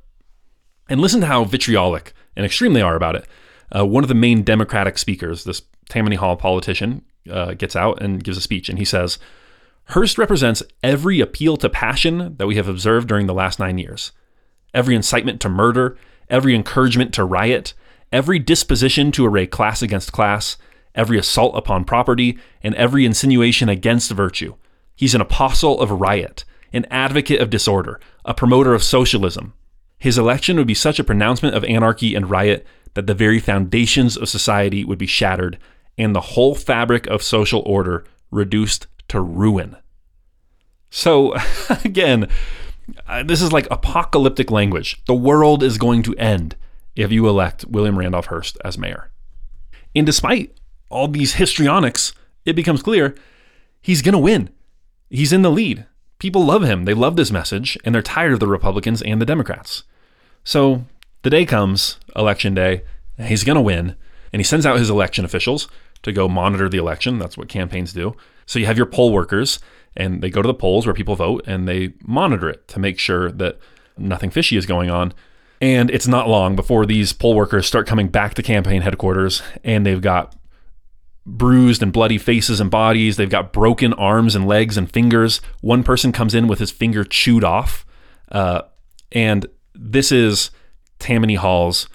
And 0.88 1.00
listen 1.00 1.20
to 1.20 1.28
how 1.28 1.44
vitriolic 1.44 2.12
and 2.34 2.44
extreme 2.44 2.72
they 2.72 2.82
are 2.82 2.96
about 2.96 3.14
it. 3.14 3.26
Uh, 3.74 3.86
one 3.86 4.04
of 4.04 4.08
the 4.08 4.14
main 4.14 4.42
Democratic 4.42 4.98
speakers, 4.98 5.44
this 5.44 5.62
Tammany 5.88 6.16
Hall 6.16 6.36
politician, 6.36 7.02
uh, 7.30 7.54
gets 7.54 7.74
out 7.74 8.00
and 8.00 8.22
gives 8.22 8.38
a 8.38 8.40
speech, 8.40 8.68
and 8.68 8.78
he 8.78 8.84
says, 8.84 9.18
Hearst 9.90 10.18
represents 10.18 10.62
every 10.82 11.20
appeal 11.20 11.56
to 11.58 11.68
passion 11.68 12.36
that 12.38 12.46
we 12.46 12.56
have 12.56 12.68
observed 12.68 13.08
during 13.08 13.26
the 13.26 13.34
last 13.34 13.58
nine 13.58 13.78
years. 13.78 14.12
Every 14.74 14.96
incitement 14.96 15.40
to 15.42 15.48
murder, 15.48 15.96
every 16.28 16.54
encouragement 16.54 17.14
to 17.14 17.24
riot, 17.24 17.72
every 18.12 18.38
disposition 18.38 19.12
to 19.12 19.26
array 19.26 19.46
class 19.46 19.82
against 19.82 20.12
class, 20.12 20.56
every 20.94 21.18
assault 21.18 21.56
upon 21.56 21.84
property, 21.84 22.38
and 22.62 22.74
every 22.74 23.04
insinuation 23.04 23.68
against 23.68 24.10
virtue. 24.10 24.54
He's 24.96 25.14
an 25.14 25.20
apostle 25.20 25.80
of 25.80 25.90
riot, 25.90 26.44
an 26.72 26.86
advocate 26.90 27.40
of 27.40 27.50
disorder, 27.50 28.00
a 28.24 28.34
promoter 28.34 28.74
of 28.74 28.82
socialism. 28.82 29.54
His 29.98 30.18
election 30.18 30.56
would 30.56 30.66
be 30.66 30.74
such 30.74 30.98
a 30.98 31.04
pronouncement 31.04 31.54
of 31.54 31.64
anarchy 31.64 32.14
and 32.14 32.30
riot 32.30 32.66
that 32.96 33.06
the 33.06 33.14
very 33.14 33.38
foundations 33.38 34.16
of 34.16 34.26
society 34.28 34.82
would 34.82 34.98
be 34.98 35.06
shattered 35.06 35.58
and 35.98 36.14
the 36.14 36.20
whole 36.20 36.54
fabric 36.54 37.06
of 37.06 37.22
social 37.22 37.62
order 37.66 38.04
reduced 38.30 38.86
to 39.08 39.20
ruin. 39.20 39.76
So, 40.88 41.34
again, 41.84 42.28
uh, 43.06 43.22
this 43.22 43.42
is 43.42 43.52
like 43.52 43.68
apocalyptic 43.70 44.50
language. 44.50 45.02
The 45.06 45.14
world 45.14 45.62
is 45.62 45.76
going 45.76 46.02
to 46.04 46.14
end 46.14 46.56
if 46.94 47.12
you 47.12 47.28
elect 47.28 47.66
William 47.66 47.98
Randolph 47.98 48.26
Hearst 48.26 48.56
as 48.64 48.78
mayor. 48.78 49.10
And 49.94 50.06
despite 50.06 50.56
all 50.88 51.06
these 51.06 51.34
histrionics, 51.34 52.14
it 52.46 52.56
becomes 52.56 52.82
clear 52.82 53.14
he's 53.82 54.00
going 54.00 54.14
to 54.14 54.18
win. 54.18 54.48
He's 55.10 55.34
in 55.34 55.42
the 55.42 55.50
lead. 55.50 55.84
People 56.18 56.46
love 56.46 56.62
him. 56.62 56.86
They 56.86 56.94
love 56.94 57.16
this 57.16 57.30
message, 57.30 57.76
and 57.84 57.94
they're 57.94 58.00
tired 58.00 58.32
of 58.32 58.40
the 58.40 58.46
Republicans 58.46 59.02
and 59.02 59.20
the 59.20 59.26
Democrats. 59.26 59.84
So 60.44 60.86
the 61.26 61.30
day 61.30 61.44
comes, 61.44 61.98
election 62.14 62.54
day, 62.54 62.84
he's 63.18 63.42
going 63.42 63.56
to 63.56 63.60
win, 63.60 63.96
and 64.32 64.38
he 64.38 64.44
sends 64.44 64.64
out 64.64 64.78
his 64.78 64.88
election 64.88 65.24
officials 65.24 65.66
to 66.02 66.12
go 66.12 66.28
monitor 66.28 66.68
the 66.68 66.78
election. 66.78 67.18
That's 67.18 67.36
what 67.36 67.48
campaigns 67.48 67.92
do. 67.92 68.14
So 68.46 68.60
you 68.60 68.66
have 68.66 68.76
your 68.76 68.86
poll 68.86 69.12
workers, 69.12 69.58
and 69.96 70.22
they 70.22 70.30
go 70.30 70.40
to 70.40 70.46
the 70.46 70.54
polls 70.54 70.86
where 70.86 70.94
people 70.94 71.16
vote 71.16 71.42
and 71.44 71.66
they 71.66 71.94
monitor 72.04 72.48
it 72.48 72.68
to 72.68 72.78
make 72.78 73.00
sure 73.00 73.32
that 73.32 73.58
nothing 73.98 74.30
fishy 74.30 74.56
is 74.56 74.66
going 74.66 74.88
on. 74.88 75.12
And 75.60 75.90
it's 75.90 76.06
not 76.06 76.28
long 76.28 76.54
before 76.54 76.86
these 76.86 77.12
poll 77.12 77.34
workers 77.34 77.66
start 77.66 77.88
coming 77.88 78.06
back 78.06 78.34
to 78.34 78.42
campaign 78.44 78.82
headquarters 78.82 79.42
and 79.64 79.84
they've 79.84 80.00
got 80.00 80.36
bruised 81.26 81.82
and 81.82 81.92
bloody 81.92 82.18
faces 82.18 82.60
and 82.60 82.70
bodies. 82.70 83.16
They've 83.16 83.28
got 83.28 83.52
broken 83.52 83.94
arms 83.94 84.36
and 84.36 84.46
legs 84.46 84.76
and 84.76 84.88
fingers. 84.88 85.40
One 85.60 85.82
person 85.82 86.12
comes 86.12 86.36
in 86.36 86.46
with 86.46 86.60
his 86.60 86.70
finger 86.70 87.02
chewed 87.02 87.42
off. 87.42 87.84
Uh, 88.30 88.62
and 89.10 89.46
this 89.74 90.12
is 90.12 90.52
Tammany 91.06 91.36
Hall's 91.36 91.88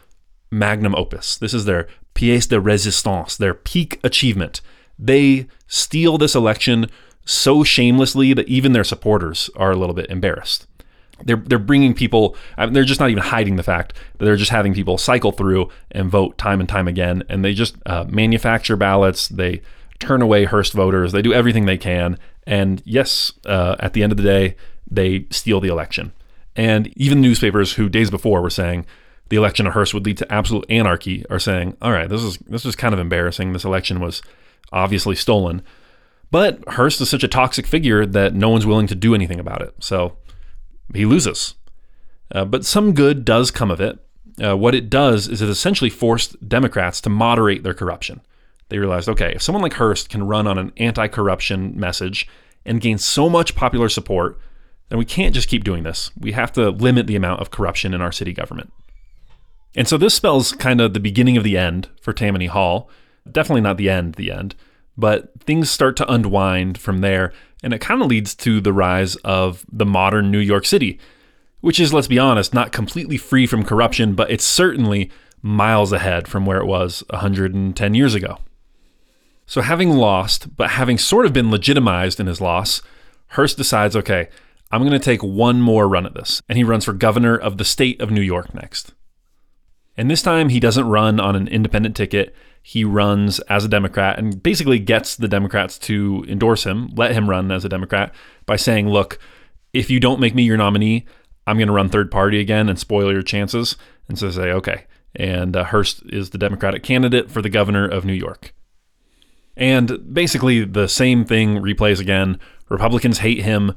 magnum 0.52 0.95
opus. 0.95 1.36
This 1.36 1.54
is 1.54 1.65
their 1.65 1.89
pièce 2.15 2.47
de 2.47 2.56
résistance, 2.56 3.36
their 3.36 3.54
peak 3.54 4.00
achievement. 4.06 4.62
They 4.97 5.47
steal 5.67 6.17
this 6.17 6.34
election 6.34 6.89
so 7.26 7.62
shamelessly 7.62 8.32
that 8.34 8.47
even 8.47 8.71
their 8.71 8.86
supporters 8.86 9.50
are 9.58 9.69
a 9.69 9.76
little 9.76 9.93
bit 9.93 10.10
embarrassed. 10.10 10.65
They're, 11.26 11.43
they're 11.45 11.60
bringing 11.60 11.93
people, 11.93 12.38
I 12.58 12.63
mean, 12.65 12.74
they're 12.74 12.86
just 12.86 13.02
not 13.02 13.10
even 13.10 13.24
hiding 13.24 13.58
the 13.58 13.63
fact 13.63 13.95
that 14.17 14.24
they're 14.24 14.38
just 14.38 14.50
having 14.50 14.74
people 14.74 14.97
cycle 14.97 15.34
through 15.34 15.67
and 15.91 16.10
vote 16.10 16.38
time 16.38 16.62
and 16.62 16.69
time 16.69 16.88
again. 16.88 17.24
And 17.28 17.43
they 17.43 17.54
just 17.54 17.76
uh, 17.86 18.06
manufacture 18.08 18.78
ballots. 18.78 19.28
They 19.28 19.62
turn 20.00 20.21
away 20.21 20.45
Hearst 20.45 20.71
voters. 20.71 21.12
They 21.12 21.21
do 21.21 21.34
everything 21.34 21.65
they 21.65 21.78
can. 21.78 22.17
And 22.47 22.82
yes, 22.86 23.34
uh, 23.45 23.76
at 23.80 23.91
the 23.91 24.04
end 24.04 24.13
of 24.13 24.17
the 24.17 24.24
day, 24.24 24.56
they 24.89 25.26
steal 25.32 25.60
the 25.60 25.67
election. 25.67 26.13
And 26.56 26.88
even 26.97 27.19
newspapers 27.19 27.74
who 27.74 27.89
days 27.89 28.10
before 28.10 28.41
were 28.41 28.50
saying 28.50 28.86
the 29.32 29.38
election 29.38 29.65
of 29.65 29.74
Hearst 29.74 29.94
would 29.94 30.06
lead 30.06 30.17
to 30.17 30.32
absolute 30.32 30.65
anarchy 30.70 31.26
are 31.30 31.39
saying, 31.39 31.78
all 31.82 31.94
right, 31.94 32.10
this 32.10 32.22
is 32.22 32.38
this 32.39 32.65
is 32.65 32.76
kind 32.76 32.94
of 32.94 33.00
embarrassing. 33.00 33.54
This 33.54 33.63
election 33.63 34.02
was 34.02 34.22
obviously 34.74 35.15
stolen. 35.15 35.62
But 36.32 36.62
Hearst 36.67 37.00
is 37.00 37.10
such 37.10 37.24
a 37.24 37.30
toxic 37.30 37.65
figure 37.65 38.06
that 38.06 38.36
no 38.36 38.50
one's 38.50 38.65
willing 38.65 38.88
to 38.88 38.96
do 38.96 39.15
anything 39.15 39.39
about 39.39 39.62
it. 39.62 39.74
So 39.80 40.17
he 40.94 41.06
loses. 41.06 41.56
Uh, 42.36 42.44
but 42.44 42.65
some 42.65 42.94
good 42.94 43.24
does 43.24 43.52
come 43.52 43.72
of 43.72 43.80
it. 43.80 44.00
Uh, 44.44 44.58
what 44.58 44.76
it 44.76 44.89
does 44.89 45.30
is 45.30 45.41
it 45.41 45.48
essentially 45.48 45.89
forced 45.89 46.48
Democrats 46.48 47.00
to 47.02 47.10
moderate 47.10 47.63
their 47.63 47.74
corruption. 47.74 48.20
They 48.67 48.80
realized, 48.80 49.08
okay, 49.08 49.32
if 49.34 49.41
someone 49.41 49.62
like 49.62 49.74
Hearst 49.74 50.10
can 50.10 50.28
run 50.28 50.46
on 50.46 50.58
an 50.58 50.74
anti 50.76 51.08
corruption 51.08 51.80
message 51.80 52.28
and 52.65 52.82
gain 52.82 52.98
so 52.98 53.30
much 53.30 53.56
popular 53.56 53.88
support, 53.88 54.38
then 54.89 55.00
we 55.00 55.06
can't 55.06 55.34
just 55.34 55.48
keep 55.48 55.63
doing 55.63 55.84
this. 55.84 56.12
We 56.20 56.34
have 56.34 56.52
to 56.54 56.70
limit 56.70 57.08
the 57.08 57.15
amount 57.15 57.39
of 57.39 57.50
corruption 57.50 57.94
in 57.94 58.02
our 58.02 58.12
city 58.12 58.34
government. 58.34 58.74
And 59.75 59.88
so 59.88 59.97
this 59.97 60.13
spells 60.13 60.51
kind 60.53 60.81
of 60.81 60.93
the 60.93 60.99
beginning 60.99 61.38
of 61.38 61.43
the 61.43 61.57
end 61.57 61.89
for 62.01 62.13
Tammany 62.13 62.47
Hall. 62.47 62.89
Definitely 63.29 63.62
not 63.62 63.77
the 63.77 63.89
end, 63.89 64.15
the 64.15 64.31
end. 64.31 64.55
But 64.97 65.31
things 65.41 65.69
start 65.69 65.95
to 65.97 66.12
unwind 66.12 66.77
from 66.77 66.99
there, 66.99 67.31
and 67.63 67.73
it 67.73 67.79
kind 67.79 68.01
of 68.01 68.07
leads 68.07 68.36
to 68.36 68.60
the 68.60 68.73
rise 68.73 69.15
of 69.17 69.65
the 69.71 69.86
modern 69.86 70.29
New 70.31 70.39
York 70.39 70.65
City, 70.65 70.99
which 71.62 71.79
is, 71.79 71.93
let's 71.93 72.07
be 72.07 72.19
honest, 72.19 72.53
not 72.53 72.71
completely 72.71 73.17
free 73.17 73.47
from 73.47 73.63
corruption, 73.63 74.13
but 74.15 74.29
it's 74.29 74.43
certainly 74.43 75.10
miles 75.41 75.91
ahead 75.91 76.27
from 76.27 76.45
where 76.45 76.60
it 76.60 76.65
was 76.65 77.03
110 77.10 77.93
years 77.93 78.13
ago. 78.13 78.39
So, 79.45 79.62
having 79.62 79.91
lost, 79.91 80.55
but 80.55 80.71
having 80.71 80.97
sort 80.97 81.25
of 81.25 81.34
been 81.34 81.51
legitimized 81.51 82.19
in 82.19 82.27
his 82.27 82.41
loss, 82.41 82.81
Hearst 83.29 83.57
decides, 83.57 83.95
okay, 83.95 84.29
I'm 84.71 84.81
going 84.81 84.91
to 84.91 84.99
take 84.99 85.23
one 85.23 85.62
more 85.62 85.88
run 85.88 86.05
at 86.05 86.13
this. 86.13 86.41
And 86.47 86.57
he 86.57 86.63
runs 86.63 86.86
for 86.86 86.93
governor 86.93 87.36
of 87.38 87.57
the 87.57 87.65
state 87.65 87.99
of 88.01 88.12
New 88.12 88.21
York 88.21 88.53
next. 88.53 88.93
And 89.97 90.10
this 90.10 90.21
time 90.21 90.49
he 90.49 90.60
doesn't 90.60 90.88
run 90.88 91.19
on 91.19 91.36
an 91.36 91.47
independent 91.47 91.95
ticket. 91.95 92.36
He 92.63 92.84
runs 92.84 93.39
as 93.41 93.65
a 93.65 93.69
Democrat 93.69 94.17
and 94.17 94.41
basically 94.41 94.80
gets 94.80 95.15
the 95.15 95.27
Democrats 95.27 95.77
to 95.80 96.25
endorse 96.27 96.63
him, 96.63 96.91
let 96.95 97.13
him 97.13 97.30
run 97.30 97.51
as 97.51 97.65
a 97.65 97.69
Democrat 97.69 98.13
by 98.45 98.56
saying, 98.56 98.88
look, 98.89 99.19
if 99.73 99.89
you 99.89 99.99
don't 99.99 100.19
make 100.19 100.36
me 100.36 100.43
your 100.43 100.58
nominee, 100.58 101.06
I'm 101.47 101.58
going 101.58 101.67
to 101.67 101.73
run 101.73 101.89
third 101.89 102.12
party 102.12 102.39
again 102.39 102.69
and 102.69 102.77
spoil 102.77 103.12
your 103.12 103.23
chances. 103.23 103.75
And 104.08 104.17
so 104.17 104.27
they 104.27 104.43
say, 104.43 104.51
okay. 104.51 104.86
And 105.15 105.56
uh, 105.56 105.65
Hearst 105.65 106.04
is 106.06 106.30
the 106.30 106.38
Democratic 106.38 106.84
candidate 106.84 107.30
for 107.30 107.41
the 107.41 107.49
governor 107.49 107.88
of 107.88 108.06
New 108.06 108.13
York. 108.13 108.54
And 109.58 110.13
basically, 110.13 110.63
the 110.63 110.88
same 110.88 111.25
thing 111.25 111.58
replays 111.58 111.99
again. 111.99 112.39
Republicans 112.69 113.19
hate 113.19 113.41
him. 113.43 113.75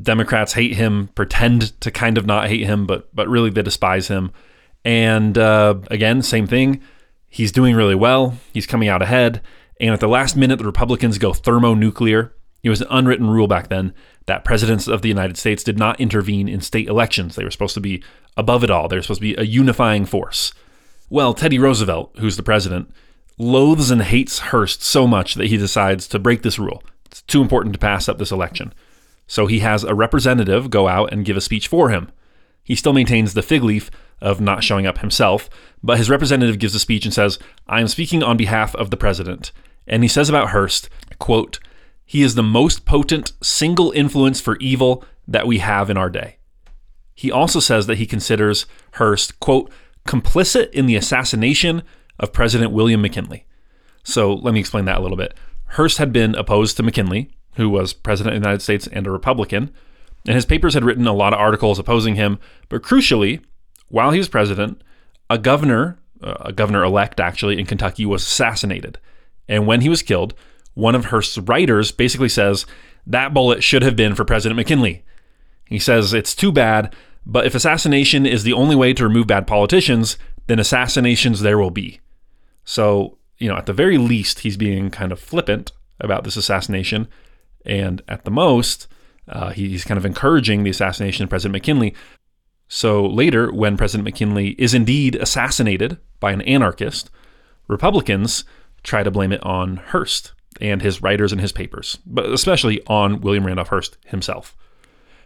Democrats 0.00 0.54
hate 0.54 0.76
him, 0.76 1.08
pretend 1.14 1.78
to 1.80 1.90
kind 1.90 2.16
of 2.16 2.24
not 2.24 2.48
hate 2.48 2.64
him, 2.64 2.86
but 2.86 3.14
but 3.14 3.28
really 3.28 3.50
they 3.50 3.62
despise 3.62 4.08
him. 4.08 4.30
And 4.84 5.36
uh, 5.36 5.76
again, 5.90 6.22
same 6.22 6.46
thing. 6.46 6.82
He's 7.28 7.52
doing 7.52 7.76
really 7.76 7.94
well. 7.94 8.36
He's 8.52 8.66
coming 8.66 8.88
out 8.88 9.02
ahead. 9.02 9.40
And 9.80 9.90
at 9.90 10.00
the 10.00 10.08
last 10.08 10.36
minute, 10.36 10.56
the 10.56 10.64
Republicans 10.64 11.18
go 11.18 11.32
thermonuclear. 11.32 12.34
It 12.62 12.70
was 12.70 12.80
an 12.80 12.88
unwritten 12.90 13.28
rule 13.30 13.46
back 13.46 13.68
then 13.68 13.94
that 14.26 14.44
presidents 14.44 14.86
of 14.86 15.02
the 15.02 15.08
United 15.08 15.36
States 15.38 15.64
did 15.64 15.78
not 15.78 16.00
intervene 16.00 16.48
in 16.48 16.60
state 16.60 16.88
elections. 16.88 17.34
They 17.34 17.44
were 17.44 17.50
supposed 17.50 17.74
to 17.74 17.80
be 17.80 18.02
above 18.36 18.62
it 18.62 18.70
all. 18.70 18.88
They 18.88 18.96
were 18.96 19.02
supposed 19.02 19.20
to 19.22 19.34
be 19.34 19.34
a 19.36 19.44
unifying 19.44 20.04
force. 20.04 20.52
Well, 21.08 21.34
Teddy 21.34 21.58
Roosevelt, 21.58 22.16
who's 22.18 22.36
the 22.36 22.42
president, 22.42 22.90
loathes 23.38 23.90
and 23.90 24.02
hates 24.02 24.38
Hearst 24.38 24.82
so 24.82 25.06
much 25.06 25.34
that 25.34 25.46
he 25.46 25.56
decides 25.56 26.06
to 26.08 26.18
break 26.18 26.42
this 26.42 26.58
rule. 26.58 26.82
It's 27.06 27.22
too 27.22 27.40
important 27.40 27.72
to 27.72 27.78
pass 27.80 28.08
up 28.08 28.18
this 28.18 28.30
election. 28.30 28.72
So 29.26 29.46
he 29.46 29.60
has 29.60 29.82
a 29.82 29.94
representative 29.94 30.70
go 30.70 30.88
out 30.88 31.12
and 31.12 31.24
give 31.24 31.36
a 31.36 31.40
speech 31.40 31.66
for 31.66 31.88
him. 31.88 32.12
He 32.62 32.76
still 32.76 32.92
maintains 32.92 33.32
the 33.34 33.42
fig 33.42 33.64
leaf 33.64 33.90
of 34.20 34.40
not 34.40 34.62
showing 34.62 34.86
up 34.86 34.98
himself, 34.98 35.48
but 35.82 35.98
his 35.98 36.10
representative 36.10 36.58
gives 36.58 36.74
a 36.74 36.78
speech 36.78 37.04
and 37.04 37.14
says, 37.14 37.38
I 37.66 37.80
am 37.80 37.88
speaking 37.88 38.22
on 38.22 38.36
behalf 38.36 38.74
of 38.76 38.90
the 38.90 38.96
president. 38.96 39.52
And 39.86 40.02
he 40.02 40.08
says 40.08 40.28
about 40.28 40.50
Hearst, 40.50 40.88
quote, 41.18 41.58
he 42.04 42.22
is 42.22 42.34
the 42.34 42.42
most 42.42 42.84
potent 42.84 43.32
single 43.42 43.92
influence 43.92 44.40
for 44.40 44.56
evil 44.58 45.04
that 45.28 45.46
we 45.46 45.58
have 45.58 45.90
in 45.90 45.96
our 45.96 46.10
day. 46.10 46.38
He 47.14 47.30
also 47.30 47.60
says 47.60 47.86
that 47.86 47.98
he 47.98 48.06
considers 48.06 48.66
Hearst, 48.94 49.38
quote, 49.40 49.70
complicit 50.08 50.70
in 50.72 50.86
the 50.86 50.96
assassination 50.96 51.82
of 52.18 52.32
President 52.32 52.72
William 52.72 53.00
McKinley. 53.00 53.46
So 54.02 54.34
let 54.34 54.54
me 54.54 54.60
explain 54.60 54.86
that 54.86 54.98
a 54.98 55.00
little 55.00 55.16
bit. 55.16 55.34
Hearst 55.66 55.98
had 55.98 56.12
been 56.12 56.34
opposed 56.34 56.76
to 56.76 56.82
McKinley, 56.82 57.30
who 57.54 57.68
was 57.68 57.92
president 57.92 58.34
of 58.34 58.42
the 58.42 58.46
United 58.48 58.62
States 58.62 58.86
and 58.88 59.06
a 59.06 59.10
Republican, 59.10 59.70
and 60.26 60.34
his 60.34 60.46
papers 60.46 60.74
had 60.74 60.84
written 60.84 61.06
a 61.06 61.12
lot 61.12 61.32
of 61.32 61.38
articles 61.38 61.78
opposing 61.78 62.16
him. 62.16 62.38
But 62.68 62.82
crucially, 62.82 63.42
while 63.90 64.10
he 64.10 64.18
was 64.18 64.28
president, 64.28 64.82
a 65.28 65.38
governor, 65.38 65.98
uh, 66.22 66.34
a 66.40 66.52
governor 66.52 66.82
elect 66.82 67.20
actually 67.20 67.58
in 67.58 67.66
Kentucky, 67.66 68.06
was 68.06 68.22
assassinated. 68.22 68.98
And 69.48 69.66
when 69.66 69.82
he 69.82 69.88
was 69.88 70.02
killed, 70.02 70.34
one 70.74 70.94
of 70.94 71.06
Hearst's 71.06 71.38
writers 71.38 71.92
basically 71.92 72.28
says 72.28 72.64
that 73.06 73.34
bullet 73.34 73.62
should 73.62 73.82
have 73.82 73.96
been 73.96 74.14
for 74.14 74.24
President 74.24 74.56
McKinley. 74.56 75.04
He 75.66 75.78
says 75.78 76.12
it's 76.12 76.34
too 76.34 76.52
bad, 76.52 76.94
but 77.26 77.46
if 77.46 77.54
assassination 77.54 78.26
is 78.26 78.44
the 78.44 78.52
only 78.52 78.76
way 78.76 78.92
to 78.94 79.04
remove 79.04 79.26
bad 79.26 79.46
politicians, 79.46 80.16
then 80.46 80.58
assassinations 80.58 81.40
there 81.40 81.58
will 81.58 81.70
be. 81.70 82.00
So, 82.64 83.18
you 83.38 83.48
know, 83.48 83.56
at 83.56 83.66
the 83.66 83.72
very 83.72 83.98
least, 83.98 84.40
he's 84.40 84.56
being 84.56 84.90
kind 84.90 85.12
of 85.12 85.20
flippant 85.20 85.72
about 85.98 86.24
this 86.24 86.36
assassination. 86.36 87.08
And 87.64 88.02
at 88.08 88.24
the 88.24 88.30
most, 88.30 88.86
uh, 89.28 89.50
he's 89.50 89.84
kind 89.84 89.98
of 89.98 90.06
encouraging 90.06 90.62
the 90.62 90.70
assassination 90.70 91.24
of 91.24 91.30
President 91.30 91.52
McKinley. 91.52 91.94
So 92.72 93.04
later, 93.04 93.52
when 93.52 93.76
President 93.76 94.04
McKinley 94.04 94.50
is 94.50 94.74
indeed 94.74 95.16
assassinated 95.16 95.98
by 96.20 96.30
an 96.30 96.40
anarchist, 96.42 97.10
Republicans 97.66 98.44
try 98.84 99.02
to 99.02 99.10
blame 99.10 99.32
it 99.32 99.42
on 99.42 99.78
Hearst 99.88 100.32
and 100.60 100.80
his 100.80 101.02
writers 101.02 101.32
and 101.32 101.40
his 101.40 101.50
papers, 101.50 101.98
but 102.06 102.26
especially 102.26 102.80
on 102.86 103.22
William 103.22 103.44
Randolph 103.44 103.70
Hearst 103.70 103.98
himself. 104.06 104.56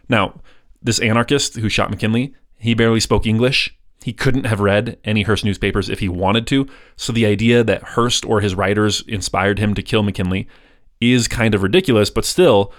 Now, 0.09 0.41
this 0.81 0.99
anarchist 0.99 1.57
who 1.57 1.69
shot 1.69 1.91
McKinley, 1.91 2.33
he 2.57 2.73
barely 2.73 2.99
spoke 2.99 3.27
English. 3.27 3.77
He 4.03 4.11
couldn't 4.11 4.45
have 4.45 4.59
read 4.59 4.97
any 5.05 5.21
Hearst 5.21 5.45
newspapers 5.45 5.87
if 5.87 5.99
he 5.99 6.09
wanted 6.09 6.47
to. 6.47 6.67
So 6.95 7.13
the 7.13 7.27
idea 7.27 7.63
that 7.63 7.83
Hearst 7.89 8.25
or 8.25 8.41
his 8.41 8.55
writers 8.55 9.03
inspired 9.07 9.59
him 9.59 9.75
to 9.75 9.83
kill 9.83 10.01
McKinley 10.01 10.47
is 10.99 11.27
kind 11.27 11.53
of 11.53 11.61
ridiculous, 11.61 12.09
but 12.09 12.25
still, 12.25 12.73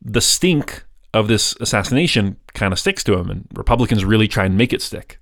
the 0.00 0.22
stink 0.22 0.85
of 1.16 1.28
this 1.28 1.56
assassination 1.60 2.36
kind 2.52 2.72
of 2.72 2.78
sticks 2.78 3.02
to 3.04 3.14
him, 3.14 3.30
and 3.30 3.46
Republicans 3.54 4.04
really 4.04 4.28
try 4.28 4.44
and 4.44 4.56
make 4.56 4.72
it 4.72 4.82
stick. 4.82 5.18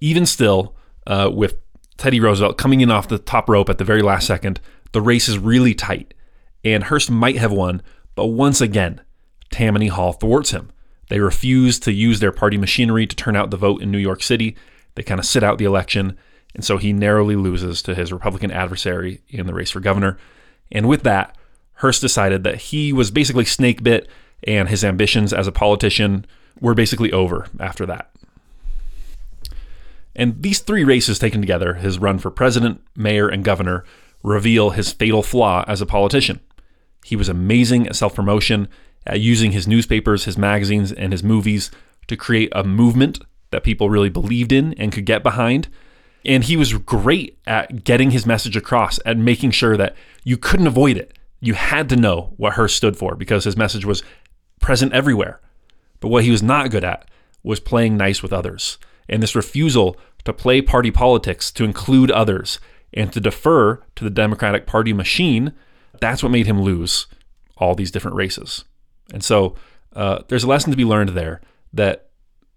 Even 0.00 0.26
still, 0.26 0.76
uh, 1.06 1.30
with 1.32 1.56
Teddy 1.96 2.20
Roosevelt 2.20 2.58
coming 2.58 2.82
in 2.82 2.90
off 2.90 3.08
the 3.08 3.18
top 3.18 3.48
rope 3.48 3.70
at 3.70 3.78
the 3.78 3.84
very 3.84 4.02
last 4.02 4.26
second, 4.26 4.60
the 4.92 5.00
race 5.00 5.28
is 5.28 5.38
really 5.38 5.74
tight, 5.74 6.12
and 6.62 6.84
Hearst 6.84 7.10
might 7.10 7.38
have 7.38 7.52
won, 7.52 7.80
but 8.14 8.26
once 8.26 8.60
again, 8.60 9.00
Tammany 9.50 9.88
Hall 9.88 10.12
thwarts 10.12 10.50
him. 10.50 10.70
They 11.08 11.20
refuse 11.20 11.78
to 11.80 11.92
use 11.92 12.20
their 12.20 12.32
party 12.32 12.58
machinery 12.58 13.06
to 13.06 13.16
turn 13.16 13.36
out 13.36 13.50
the 13.50 13.56
vote 13.56 13.80
in 13.80 13.90
New 13.90 13.98
York 13.98 14.22
City. 14.22 14.56
They 14.94 15.02
kind 15.02 15.18
of 15.18 15.26
sit 15.26 15.42
out 15.42 15.56
the 15.56 15.64
election, 15.64 16.18
and 16.54 16.64
so 16.64 16.76
he 16.76 16.92
narrowly 16.92 17.36
loses 17.36 17.82
to 17.82 17.94
his 17.94 18.12
Republican 18.12 18.50
adversary 18.50 19.22
in 19.28 19.46
the 19.46 19.54
race 19.54 19.70
for 19.70 19.80
governor. 19.80 20.18
And 20.70 20.86
with 20.86 21.02
that, 21.04 21.36
Hearst 21.76 22.02
decided 22.02 22.44
that 22.44 22.56
he 22.56 22.92
was 22.92 23.10
basically 23.10 23.46
snake 23.46 23.82
bit, 23.82 24.08
and 24.44 24.68
his 24.68 24.84
ambitions 24.84 25.32
as 25.32 25.46
a 25.46 25.52
politician 25.52 26.26
were 26.60 26.74
basically 26.74 27.12
over 27.12 27.46
after 27.58 27.86
that. 27.86 28.10
And 30.14 30.42
these 30.42 30.60
three 30.60 30.84
races 30.84 31.18
taken 31.18 31.40
together, 31.40 31.74
his 31.74 31.98
run 31.98 32.18
for 32.18 32.30
president, 32.30 32.82
mayor, 32.94 33.28
and 33.28 33.44
governor, 33.44 33.84
reveal 34.22 34.70
his 34.70 34.92
fatal 34.92 35.22
flaw 35.22 35.64
as 35.66 35.80
a 35.80 35.86
politician. 35.86 36.40
He 37.04 37.16
was 37.16 37.28
amazing 37.28 37.86
at 37.86 37.96
self 37.96 38.14
promotion 38.14 38.68
at 39.06 39.20
using 39.20 39.52
his 39.52 39.66
newspapers, 39.66 40.24
his 40.24 40.38
magazines, 40.38 40.92
and 40.92 41.12
his 41.12 41.24
movies 41.24 41.70
to 42.06 42.16
create 42.16 42.50
a 42.52 42.62
movement 42.62 43.20
that 43.50 43.64
people 43.64 43.90
really 43.90 44.08
believed 44.08 44.52
in 44.52 44.74
and 44.74 44.92
could 44.92 45.06
get 45.06 45.22
behind. 45.22 45.68
And 46.24 46.44
he 46.44 46.56
was 46.56 46.74
great 46.74 47.38
at 47.46 47.82
getting 47.84 48.12
his 48.12 48.26
message 48.26 48.56
across, 48.56 49.00
at 49.04 49.18
making 49.18 49.50
sure 49.50 49.76
that 49.76 49.96
you 50.22 50.36
couldn't 50.36 50.68
avoid 50.68 50.96
it. 50.96 51.18
You 51.40 51.54
had 51.54 51.88
to 51.88 51.96
know 51.96 52.34
what 52.36 52.52
Hearst 52.52 52.76
stood 52.76 52.96
for 52.96 53.16
because 53.16 53.42
his 53.42 53.56
message 53.56 53.84
was 53.84 54.04
present 54.62 54.92
everywhere. 54.92 55.40
But 56.00 56.08
what 56.08 56.24
he 56.24 56.30
was 56.30 56.42
not 56.42 56.70
good 56.70 56.84
at 56.84 57.08
was 57.42 57.60
playing 57.60 57.96
nice 57.96 58.22
with 58.22 58.32
others. 58.32 58.78
And 59.08 59.22
this 59.22 59.36
refusal 59.36 59.96
to 60.24 60.32
play 60.32 60.62
party 60.62 60.90
politics, 60.90 61.50
to 61.52 61.64
include 61.64 62.10
others, 62.10 62.58
and 62.94 63.12
to 63.12 63.20
defer 63.20 63.82
to 63.96 64.04
the 64.04 64.10
Democratic 64.10 64.66
Party 64.66 64.92
machine, 64.92 65.52
that's 66.00 66.22
what 66.22 66.32
made 66.32 66.46
him 66.46 66.62
lose 66.62 67.06
all 67.56 67.74
these 67.74 67.90
different 67.90 68.16
races. 68.16 68.64
And 69.12 69.22
so 69.22 69.56
uh, 69.94 70.20
there's 70.28 70.44
a 70.44 70.48
lesson 70.48 70.70
to 70.70 70.76
be 70.76 70.84
learned 70.84 71.10
there 71.10 71.40
that, 71.72 72.08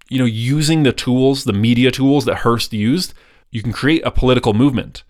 you 0.09 0.19
know, 0.19 0.25
using 0.25 0.83
the 0.83 0.93
tools, 0.93 1.43
the 1.43 1.53
media 1.53 1.91
tools 1.91 2.25
that 2.25 2.37
Hearst 2.37 2.73
used, 2.73 3.13
you 3.51 3.61
can 3.61 3.73
create 3.73 4.05
a 4.05 4.11
political 4.11 4.53
movement. 4.53 5.03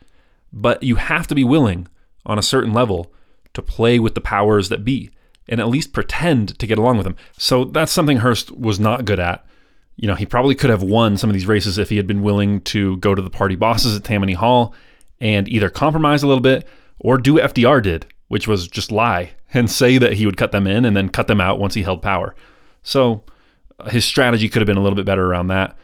But 0.53 0.83
you 0.83 0.95
have 0.95 1.27
to 1.27 1.35
be 1.35 1.43
willing 1.43 1.87
on 2.25 2.39
a 2.39 2.43
certain 2.43 2.73
level 2.73 3.11
to 3.53 3.61
play 3.61 3.99
with 3.99 4.15
the 4.15 4.21
powers 4.21 4.69
that 4.69 4.85
be 4.85 5.11
and 5.47 5.59
at 5.59 5.67
least 5.67 5.93
pretend 5.93 6.57
to 6.59 6.67
get 6.67 6.77
along 6.77 6.97
with 6.97 7.05
them. 7.05 7.15
So 7.37 7.65
that's 7.65 7.91
something 7.91 8.17
Hearst 8.17 8.51
was 8.51 8.79
not 8.79 9.05
good 9.05 9.19
at. 9.19 9.45
You 9.95 10.07
know, 10.07 10.15
he 10.15 10.25
probably 10.25 10.55
could 10.55 10.69
have 10.69 10.83
won 10.83 11.17
some 11.17 11.29
of 11.29 11.33
these 11.33 11.45
races 11.45 11.77
if 11.77 11.89
he 11.89 11.97
had 11.97 12.07
been 12.07 12.23
willing 12.23 12.61
to 12.61 12.97
go 12.97 13.15
to 13.15 13.21
the 13.21 13.29
party 13.29 13.55
bosses 13.55 13.95
at 13.95 14.03
Tammany 14.03 14.33
Hall 14.33 14.73
and 15.21 15.47
either 15.47 15.69
compromise 15.69 16.23
a 16.23 16.27
little 16.27 16.41
bit 16.41 16.67
or 16.99 17.17
do 17.17 17.35
what 17.35 17.53
FDR 17.53 17.81
did, 17.81 18.05
which 18.27 18.47
was 18.47 18.67
just 18.67 18.91
lie 18.91 19.31
and 19.53 19.71
say 19.71 19.97
that 19.97 20.13
he 20.13 20.25
would 20.25 20.37
cut 20.37 20.51
them 20.51 20.67
in 20.67 20.83
and 20.83 20.97
then 20.97 21.09
cut 21.09 21.27
them 21.27 21.39
out 21.39 21.59
once 21.59 21.75
he 21.75 21.83
held 21.83 22.01
power. 22.01 22.35
So 22.83 23.23
uh, 23.79 23.89
his 23.89 24.03
strategy 24.03 24.49
could 24.49 24.61
have 24.61 24.67
been 24.67 24.77
a 24.77 24.81
little 24.81 24.97
bit 24.97 25.05
better 25.05 25.25
around 25.25 25.47
that. 25.47 25.77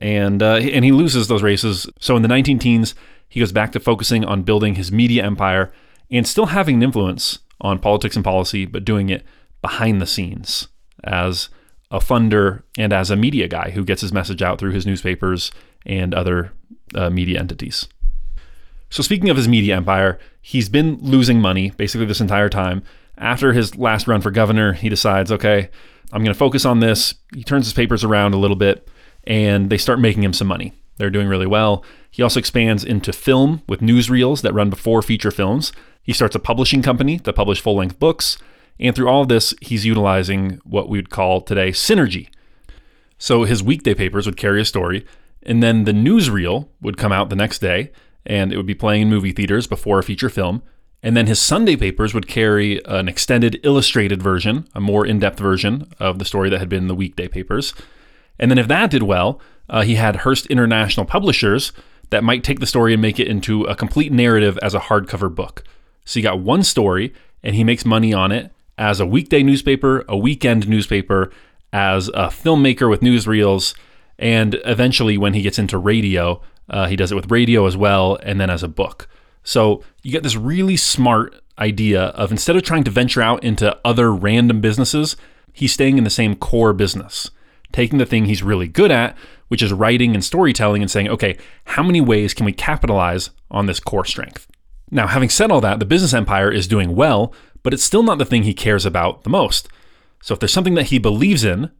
And 0.00 0.42
uh, 0.42 0.56
and 0.56 0.84
he 0.84 0.92
loses 0.92 1.26
those 1.26 1.42
races. 1.42 1.88
So 1.98 2.14
in 2.14 2.22
the 2.22 2.28
19 2.28 2.60
teens, 2.60 2.94
he 3.28 3.40
goes 3.40 3.52
back 3.52 3.72
to 3.72 3.80
focusing 3.80 4.24
on 4.24 4.42
building 4.44 4.76
his 4.76 4.92
media 4.92 5.24
empire 5.24 5.72
and 6.10 6.26
still 6.26 6.46
having 6.46 6.76
an 6.76 6.82
influence 6.84 7.40
on 7.60 7.78
politics 7.78 8.16
and 8.16 8.24
policy, 8.24 8.66
but 8.66 8.84
doing 8.84 9.08
it 9.08 9.24
behind 9.60 10.00
the 10.00 10.06
scenes 10.06 10.68
as 11.04 11.48
a 11.90 11.98
funder 11.98 12.62
and 12.76 12.92
as 12.92 13.10
a 13.10 13.16
media 13.16 13.48
guy 13.48 13.70
who 13.70 13.84
gets 13.84 14.00
his 14.00 14.12
message 14.12 14.42
out 14.42 14.58
through 14.58 14.72
his 14.72 14.86
newspapers 14.86 15.50
and 15.86 16.14
other 16.14 16.52
uh, 16.94 17.10
media 17.10 17.40
entities. 17.40 17.88
So, 18.90 19.02
speaking 19.02 19.28
of 19.28 19.36
his 19.36 19.48
media 19.48 19.76
empire, 19.76 20.18
he's 20.40 20.68
been 20.68 20.98
losing 21.00 21.40
money 21.40 21.70
basically 21.70 22.06
this 22.06 22.20
entire 22.20 22.48
time. 22.48 22.82
After 23.16 23.52
his 23.52 23.76
last 23.76 24.06
run 24.06 24.20
for 24.20 24.30
governor, 24.30 24.72
he 24.72 24.88
decides, 24.88 25.32
okay, 25.32 25.70
I'm 26.12 26.22
going 26.22 26.32
to 26.32 26.38
focus 26.38 26.64
on 26.64 26.80
this. 26.80 27.14
He 27.34 27.42
turns 27.42 27.66
his 27.66 27.74
papers 27.74 28.04
around 28.04 28.32
a 28.34 28.38
little 28.38 28.56
bit 28.56 28.88
and 29.24 29.68
they 29.70 29.78
start 29.78 30.00
making 30.00 30.22
him 30.22 30.32
some 30.32 30.46
money. 30.46 30.72
They're 30.98 31.10
doing 31.10 31.28
really 31.28 31.46
well. 31.46 31.84
He 32.10 32.22
also 32.22 32.40
expands 32.40 32.84
into 32.84 33.12
film 33.12 33.62
with 33.68 33.80
newsreels 33.80 34.42
that 34.42 34.52
run 34.52 34.70
before 34.70 35.00
feature 35.02 35.30
films. 35.30 35.72
He 36.02 36.12
starts 36.12 36.34
a 36.34 36.40
publishing 36.40 36.82
company 36.82 37.18
that 37.18 37.34
publish 37.34 37.60
full 37.60 37.76
length 37.76 37.98
books. 37.98 38.36
And 38.80 38.94
through 38.94 39.08
all 39.08 39.22
of 39.22 39.28
this, 39.28 39.54
he's 39.60 39.86
utilizing 39.86 40.60
what 40.64 40.88
we 40.88 40.98
would 40.98 41.10
call 41.10 41.40
today 41.40 41.70
synergy. 41.70 42.28
So 43.18 43.44
his 43.44 43.62
weekday 43.62 43.94
papers 43.94 44.26
would 44.26 44.36
carry 44.36 44.60
a 44.60 44.64
story, 44.64 45.04
And 45.42 45.62
then 45.62 45.84
the 45.84 45.92
newsreel 45.92 46.68
would 46.80 46.98
come 46.98 47.12
out 47.12 47.30
the 47.30 47.36
next 47.36 47.60
day 47.60 47.90
and 48.26 48.52
it 48.52 48.56
would 48.56 48.66
be 48.66 48.74
playing 48.74 49.02
in 49.02 49.08
movie 49.08 49.32
theaters 49.32 49.66
before 49.66 49.98
a 49.98 50.02
feature 50.04 50.28
film. 50.28 50.62
And 51.02 51.16
then 51.16 51.26
his 51.26 51.40
Sunday 51.40 51.76
papers 51.76 52.12
would 52.12 52.26
carry 52.26 52.84
an 52.84 53.08
extended 53.08 53.58
illustrated 53.62 54.22
version, 54.22 54.68
a 54.74 54.80
more 54.80 55.06
in 55.06 55.20
depth 55.20 55.38
version 55.38 55.90
of 55.98 56.18
the 56.18 56.24
story 56.24 56.50
that 56.50 56.58
had 56.58 56.68
been 56.68 56.82
in 56.82 56.88
the 56.88 56.94
weekday 56.94 57.28
papers. 57.28 57.72
And 58.38 58.50
then 58.50 58.58
if 58.58 58.68
that 58.68 58.90
did 58.90 59.04
well, 59.04 59.40
uh, 59.68 59.82
he 59.82 59.96
had 59.96 60.16
Hearst 60.16 60.46
International 60.46 61.06
Publishers 61.06 61.72
that 62.10 62.24
might 62.24 62.44
take 62.44 62.60
the 62.60 62.66
story 62.66 62.92
and 62.92 63.02
make 63.02 63.20
it 63.20 63.28
into 63.28 63.64
a 63.64 63.74
complete 63.74 64.12
narrative 64.12 64.58
as 64.62 64.74
a 64.74 64.80
hardcover 64.80 65.34
book. 65.34 65.64
So 66.04 66.18
you 66.18 66.22
got 66.22 66.40
one 66.40 66.62
story, 66.62 67.12
and 67.42 67.54
he 67.54 67.64
makes 67.64 67.84
money 67.84 68.14
on 68.14 68.32
it 68.32 68.50
as 68.78 69.00
a 69.00 69.06
weekday 69.06 69.42
newspaper, 69.42 70.04
a 70.08 70.16
weekend 70.16 70.68
newspaper, 70.68 71.30
as 71.72 72.08
a 72.08 72.28
filmmaker 72.28 72.88
with 72.88 73.00
newsreels, 73.00 73.74
and 74.18 74.58
eventually 74.64 75.18
when 75.18 75.34
he 75.34 75.42
gets 75.42 75.58
into 75.58 75.76
radio, 75.76 76.40
uh, 76.70 76.86
he 76.86 76.96
does 76.96 77.12
it 77.12 77.14
with 77.14 77.30
radio 77.30 77.66
as 77.66 77.76
well, 77.76 78.18
and 78.22 78.40
then 78.40 78.50
as 78.50 78.62
a 78.62 78.68
book. 78.68 79.08
So 79.44 79.82
you 80.02 80.10
get 80.10 80.22
this 80.22 80.36
really 80.36 80.76
smart 80.76 81.34
idea 81.58 82.02
of 82.02 82.30
instead 82.30 82.56
of 82.56 82.62
trying 82.62 82.84
to 82.84 82.90
venture 82.90 83.22
out 83.22 83.42
into 83.44 83.76
other 83.84 84.12
random 84.12 84.60
businesses, 84.60 85.16
he's 85.52 85.72
staying 85.72 85.98
in 85.98 86.04
the 86.04 86.10
same 86.10 86.36
core 86.36 86.72
business, 86.72 87.30
taking 87.72 87.98
the 87.98 88.06
thing 88.06 88.24
he's 88.24 88.42
really 88.42 88.68
good 88.68 88.90
at, 88.90 89.16
which 89.48 89.62
is 89.62 89.72
writing 89.72 90.14
and 90.14 90.24
storytelling, 90.24 90.82
and 90.82 90.90
saying, 90.90 91.08
okay, 91.08 91.36
how 91.64 91.82
many 91.82 92.00
ways 92.00 92.34
can 92.34 92.46
we 92.46 92.52
capitalize 92.52 93.30
on 93.50 93.66
this 93.66 93.80
core 93.80 94.04
strength? 94.04 94.46
Now, 94.90 95.06
having 95.06 95.28
said 95.28 95.50
all 95.50 95.60
that, 95.60 95.78
the 95.78 95.84
business 95.84 96.14
empire 96.14 96.50
is 96.50 96.66
doing 96.66 96.94
well, 96.94 97.32
but 97.62 97.74
it's 97.74 97.84
still 97.84 98.02
not 98.02 98.18
the 98.18 98.24
thing 98.24 98.44
he 98.44 98.54
cares 98.54 98.86
about 98.86 99.24
the 99.24 99.30
most. 99.30 99.68
So 100.22 100.34
if 100.34 100.40
there's 100.40 100.52
something 100.52 100.74
that 100.74 100.86
he 100.86 100.98
believes 100.98 101.44
in 101.44 101.70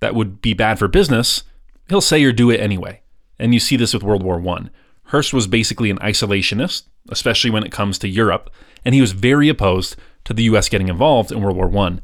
that 0.00 0.14
would 0.14 0.40
be 0.42 0.54
bad 0.54 0.78
for 0.78 0.88
business, 0.88 1.44
he'll 1.88 2.00
say 2.00 2.22
or 2.24 2.32
do 2.32 2.50
it 2.50 2.60
anyway. 2.60 3.02
And 3.38 3.54
you 3.54 3.60
see 3.60 3.76
this 3.76 3.94
with 3.94 4.02
World 4.02 4.22
War 4.22 4.42
I. 4.46 4.68
Hearst 5.04 5.32
was 5.32 5.46
basically 5.46 5.90
an 5.90 5.98
isolationist, 5.98 6.84
especially 7.08 7.50
when 7.50 7.64
it 7.64 7.72
comes 7.72 7.98
to 7.98 8.08
Europe, 8.08 8.50
and 8.84 8.94
he 8.94 9.00
was 9.00 9.12
very 9.12 9.48
opposed 9.48 9.96
to 10.24 10.34
the 10.34 10.42
US 10.44 10.68
getting 10.68 10.88
involved 10.88 11.32
in 11.32 11.40
World 11.40 11.56
War 11.56 11.86
I. 11.86 11.98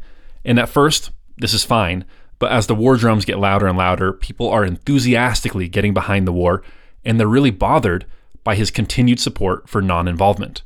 And 0.45 0.59
at 0.59 0.69
first, 0.69 1.11
this 1.37 1.53
is 1.53 1.65
fine, 1.65 2.05
but 2.45 2.53
as 2.53 2.67
the 2.67 2.75
war 2.75 2.99
drums 2.99 3.25
get 3.25 3.39
louder 3.39 3.67
and 3.67 3.79
louder, 3.79 4.13
people 4.13 4.51
are 4.51 4.67
enthusiastically 4.67 5.67
getting 5.67 5.95
behind 5.95 6.27
the 6.27 6.33
war, 6.33 6.63
and 7.03 7.19
they're 7.19 7.27
really 7.27 7.51
bothered 7.51 8.05
by 8.43 8.55
his 8.55 8.71
continued 8.71 9.19
support 9.19 9.67
for 9.67 9.81
non 9.81 10.07
involvement. 10.07 10.61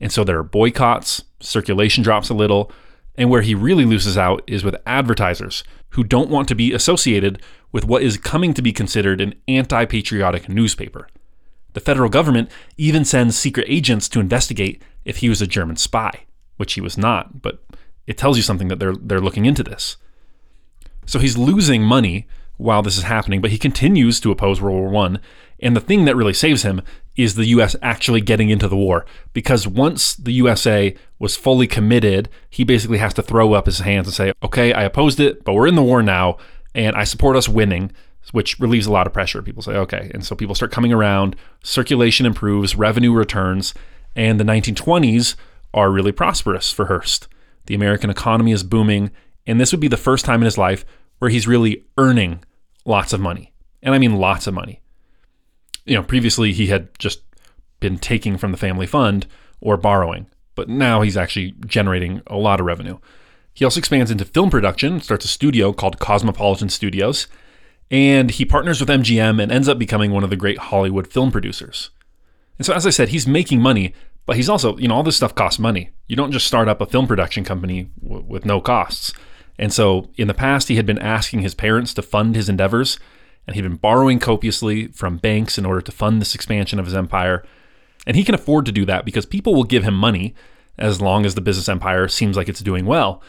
And 0.00 0.10
so 0.10 0.24
there 0.24 0.38
are 0.38 0.42
boycotts, 0.42 1.24
circulation 1.38 2.02
drops 2.02 2.30
a 2.30 2.34
little, 2.34 2.72
and 3.16 3.28
where 3.28 3.42
he 3.42 3.54
really 3.54 3.84
loses 3.84 4.16
out 4.16 4.42
is 4.46 4.64
with 4.64 4.80
advertisers 4.86 5.62
who 5.90 6.04
don't 6.04 6.30
want 6.30 6.48
to 6.48 6.54
be 6.54 6.72
associated 6.72 7.42
with 7.70 7.84
what 7.84 8.02
is 8.02 8.16
coming 8.16 8.54
to 8.54 8.62
be 8.62 8.72
considered 8.72 9.20
an 9.20 9.34
anti 9.46 9.84
patriotic 9.84 10.48
newspaper. 10.48 11.06
The 11.74 11.80
federal 11.80 12.08
government 12.08 12.50
even 12.78 13.04
sends 13.04 13.38
secret 13.38 13.66
agents 13.68 14.08
to 14.08 14.20
investigate 14.20 14.80
if 15.04 15.18
he 15.18 15.28
was 15.28 15.42
a 15.42 15.46
German 15.46 15.76
spy, 15.76 16.24
which 16.56 16.72
he 16.72 16.80
was 16.80 16.96
not, 16.96 17.42
but 17.42 17.62
it 18.06 18.16
tells 18.16 18.38
you 18.38 18.42
something 18.42 18.68
that 18.68 18.78
they're, 18.78 18.96
they're 18.96 19.20
looking 19.20 19.44
into 19.44 19.62
this. 19.62 19.98
So 21.10 21.18
he's 21.18 21.36
losing 21.36 21.82
money 21.82 22.28
while 22.56 22.82
this 22.82 22.96
is 22.96 23.02
happening, 23.02 23.40
but 23.40 23.50
he 23.50 23.58
continues 23.58 24.20
to 24.20 24.30
oppose 24.30 24.60
World 24.60 24.92
War 24.92 25.06
I. 25.06 25.16
And 25.58 25.74
the 25.74 25.80
thing 25.80 26.04
that 26.04 26.14
really 26.14 26.32
saves 26.32 26.62
him 26.62 26.82
is 27.16 27.34
the 27.34 27.46
US 27.46 27.74
actually 27.82 28.20
getting 28.20 28.48
into 28.48 28.68
the 28.68 28.76
war. 28.76 29.04
Because 29.32 29.66
once 29.66 30.14
the 30.14 30.30
USA 30.34 30.94
was 31.18 31.34
fully 31.34 31.66
committed, 31.66 32.28
he 32.48 32.62
basically 32.62 32.98
has 32.98 33.12
to 33.14 33.24
throw 33.24 33.54
up 33.54 33.66
his 33.66 33.80
hands 33.80 34.06
and 34.06 34.14
say, 34.14 34.32
okay, 34.40 34.72
I 34.72 34.84
opposed 34.84 35.18
it, 35.18 35.42
but 35.42 35.54
we're 35.54 35.66
in 35.66 35.74
the 35.74 35.82
war 35.82 36.00
now, 36.00 36.38
and 36.76 36.94
I 36.94 37.02
support 37.02 37.34
us 37.34 37.48
winning, 37.48 37.90
which 38.30 38.60
relieves 38.60 38.86
a 38.86 38.92
lot 38.92 39.08
of 39.08 39.12
pressure. 39.12 39.42
People 39.42 39.64
say, 39.64 39.72
okay. 39.72 40.12
And 40.14 40.24
so 40.24 40.36
people 40.36 40.54
start 40.54 40.70
coming 40.70 40.92
around, 40.92 41.34
circulation 41.64 42.24
improves, 42.24 42.76
revenue 42.76 43.12
returns, 43.12 43.74
and 44.14 44.38
the 44.38 44.44
1920s 44.44 45.34
are 45.74 45.90
really 45.90 46.12
prosperous 46.12 46.70
for 46.70 46.86
Hearst. 46.86 47.26
The 47.66 47.74
American 47.74 48.10
economy 48.10 48.52
is 48.52 48.62
booming, 48.62 49.10
and 49.44 49.60
this 49.60 49.72
would 49.72 49.80
be 49.80 49.88
the 49.88 49.96
first 49.96 50.24
time 50.24 50.40
in 50.40 50.44
his 50.44 50.56
life 50.56 50.84
where 51.20 51.30
he's 51.30 51.46
really 51.46 51.84
earning 51.96 52.42
lots 52.84 53.12
of 53.12 53.20
money. 53.20 53.52
And 53.82 53.94
I 53.94 53.98
mean 53.98 54.16
lots 54.16 54.46
of 54.46 54.54
money. 54.54 54.80
You 55.84 55.94
know, 55.94 56.02
previously 56.02 56.52
he 56.52 56.66
had 56.66 56.98
just 56.98 57.22
been 57.78 57.98
taking 57.98 58.36
from 58.36 58.50
the 58.50 58.58
family 58.58 58.86
fund 58.86 59.26
or 59.60 59.76
borrowing, 59.76 60.26
but 60.54 60.68
now 60.68 61.02
he's 61.02 61.16
actually 61.16 61.54
generating 61.66 62.20
a 62.26 62.36
lot 62.36 62.60
of 62.60 62.66
revenue. 62.66 62.98
He 63.54 63.64
also 63.64 63.78
expands 63.78 64.10
into 64.10 64.24
film 64.24 64.50
production, 64.50 65.00
starts 65.00 65.24
a 65.24 65.28
studio 65.28 65.72
called 65.72 65.98
Cosmopolitan 65.98 66.68
Studios, 66.68 67.26
and 67.90 68.30
he 68.30 68.44
partners 68.44 68.80
with 68.80 68.88
MGM 68.88 69.42
and 69.42 69.50
ends 69.50 69.68
up 69.68 69.78
becoming 69.78 70.12
one 70.12 70.24
of 70.24 70.30
the 70.30 70.36
great 70.36 70.58
Hollywood 70.58 71.06
film 71.06 71.30
producers. 71.30 71.90
And 72.58 72.64
so, 72.64 72.72
as 72.72 72.86
I 72.86 72.90
said, 72.90 73.08
he's 73.08 73.26
making 73.26 73.60
money, 73.60 73.94
but 74.26 74.36
he's 74.36 74.48
also, 74.48 74.76
you 74.76 74.86
know, 74.86 74.94
all 74.94 75.02
this 75.02 75.16
stuff 75.16 75.34
costs 75.34 75.58
money. 75.58 75.90
You 76.06 76.14
don't 76.14 76.30
just 76.30 76.46
start 76.46 76.68
up 76.68 76.80
a 76.80 76.86
film 76.86 77.06
production 77.06 77.42
company 77.42 77.90
w- 78.02 78.24
with 78.26 78.44
no 78.44 78.60
costs. 78.60 79.12
And 79.58 79.72
so 79.72 80.10
in 80.16 80.28
the 80.28 80.34
past, 80.34 80.68
he 80.68 80.76
had 80.76 80.86
been 80.86 80.98
asking 80.98 81.40
his 81.40 81.54
parents 81.54 81.92
to 81.94 82.02
fund 82.02 82.34
his 82.34 82.48
endeavors, 82.48 82.98
and 83.46 83.54
he'd 83.54 83.62
been 83.62 83.76
borrowing 83.76 84.18
copiously 84.18 84.88
from 84.88 85.18
banks 85.18 85.58
in 85.58 85.66
order 85.66 85.80
to 85.80 85.92
fund 85.92 86.20
this 86.20 86.34
expansion 86.34 86.78
of 86.78 86.86
his 86.86 86.94
empire. 86.94 87.44
And 88.06 88.16
he 88.16 88.24
can 88.24 88.34
afford 88.34 88.66
to 88.66 88.72
do 88.72 88.84
that 88.86 89.04
because 89.04 89.26
people 89.26 89.54
will 89.54 89.64
give 89.64 89.84
him 89.84 89.94
money 89.94 90.34
as 90.78 91.00
long 91.00 91.26
as 91.26 91.34
the 91.34 91.40
business 91.40 91.68
empire 91.68 92.08
seems 92.08 92.36
like 92.36 92.48
it's 92.48 92.60
doing 92.60 92.86
well. 92.86 93.22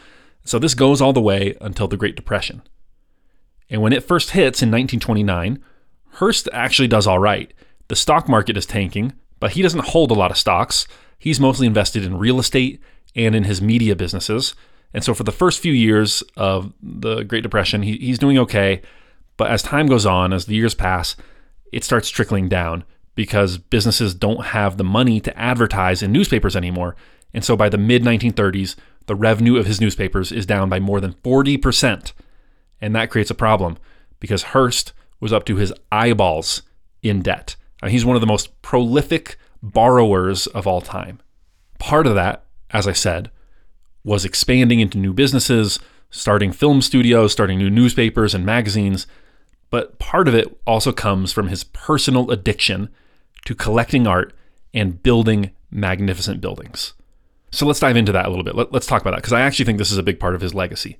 So 0.44 0.58
this 0.58 0.74
goes 0.74 1.00
all 1.00 1.12
the 1.12 1.20
way 1.20 1.56
until 1.60 1.88
the 1.88 1.96
Great 1.96 2.16
Depression. 2.16 2.62
And 3.68 3.82
when 3.82 3.92
it 3.92 4.04
first 4.04 4.30
hits 4.30 4.62
in 4.62 4.70
1929, 4.70 5.62
Hearst 6.14 6.48
actually 6.52 6.88
does 6.88 7.06
all 7.06 7.18
right. 7.18 7.52
The 7.88 7.96
stock 7.96 8.28
market 8.28 8.56
is 8.56 8.66
tanking, 8.66 9.12
but 9.40 9.52
he 9.52 9.62
doesn't 9.62 9.86
hold 9.86 10.10
a 10.10 10.14
lot 10.14 10.30
of 10.30 10.36
stocks. 10.36 10.86
He's 11.18 11.40
mostly 11.40 11.66
invested 11.66 12.04
in 12.04 12.18
real 12.18 12.38
estate 12.38 12.80
and 13.14 13.34
in 13.34 13.44
his 13.44 13.62
media 13.62 13.94
businesses. 13.94 14.54
And 14.94 15.02
so 15.02 15.14
for 15.14 15.24
the 15.24 15.32
first 15.32 15.60
few 15.60 15.72
years 15.72 16.22
of 16.36 16.72
the 16.82 17.22
Great 17.22 17.42
Depression, 17.42 17.82
he, 17.82 17.96
he's 17.96 18.18
doing 18.18 18.38
okay. 18.38 18.82
But 19.36 19.50
as 19.50 19.62
time 19.62 19.86
goes 19.86 20.04
on, 20.04 20.32
as 20.32 20.46
the 20.46 20.54
years 20.54 20.74
pass, 20.74 21.16
it 21.72 21.84
starts 21.84 22.10
trickling 22.10 22.48
down 22.48 22.84
because 23.14 23.58
businesses 23.58 24.14
don't 24.14 24.46
have 24.46 24.76
the 24.76 24.84
money 24.84 25.20
to 25.20 25.38
advertise 25.38 26.02
in 26.02 26.12
newspapers 26.12 26.56
anymore. 26.56 26.96
And 27.34 27.44
so 27.44 27.56
by 27.56 27.68
the 27.68 27.78
mid 27.78 28.02
1930s, 28.02 28.76
the 29.06 29.14
revenue 29.14 29.56
of 29.56 29.66
his 29.66 29.80
newspapers 29.80 30.30
is 30.30 30.46
down 30.46 30.68
by 30.68 30.80
more 30.80 31.00
than 31.00 31.14
40%. 31.14 32.12
And 32.80 32.94
that 32.94 33.10
creates 33.10 33.30
a 33.30 33.34
problem 33.34 33.78
because 34.20 34.44
Hearst 34.44 34.92
was 35.20 35.32
up 35.32 35.44
to 35.46 35.56
his 35.56 35.72
eyeballs 35.90 36.62
in 37.02 37.22
debt. 37.22 37.56
He's 37.86 38.04
one 38.04 38.16
of 38.16 38.20
the 38.20 38.26
most 38.26 38.60
prolific 38.62 39.36
borrowers 39.62 40.46
of 40.48 40.66
all 40.66 40.80
time. 40.80 41.20
Part 41.78 42.06
of 42.06 42.14
that, 42.14 42.44
as 42.70 42.86
I 42.86 42.92
said, 42.92 43.30
was 44.04 44.24
expanding 44.24 44.80
into 44.80 44.98
new 44.98 45.12
businesses, 45.12 45.78
starting 46.10 46.52
film 46.52 46.82
studios, 46.82 47.32
starting 47.32 47.58
new 47.58 47.70
newspapers 47.70 48.34
and 48.34 48.44
magazines. 48.44 49.06
But 49.70 49.98
part 49.98 50.28
of 50.28 50.34
it 50.34 50.60
also 50.66 50.92
comes 50.92 51.32
from 51.32 51.48
his 51.48 51.64
personal 51.64 52.30
addiction 52.30 52.88
to 53.44 53.54
collecting 53.54 54.06
art 54.06 54.34
and 54.74 55.02
building 55.02 55.50
magnificent 55.70 56.40
buildings. 56.40 56.94
So 57.50 57.66
let's 57.66 57.80
dive 57.80 57.96
into 57.96 58.12
that 58.12 58.26
a 58.26 58.28
little 58.28 58.44
bit. 58.44 58.54
Let, 58.54 58.74
us 58.74 58.86
talk 58.86 59.02
about 59.02 59.12
that 59.12 59.18
because 59.18 59.32
I 59.32 59.42
actually 59.42 59.66
think 59.66 59.78
this 59.78 59.92
is 59.92 59.98
a 59.98 60.02
big 60.02 60.18
part 60.18 60.34
of 60.34 60.40
his 60.40 60.54
legacy. 60.54 60.98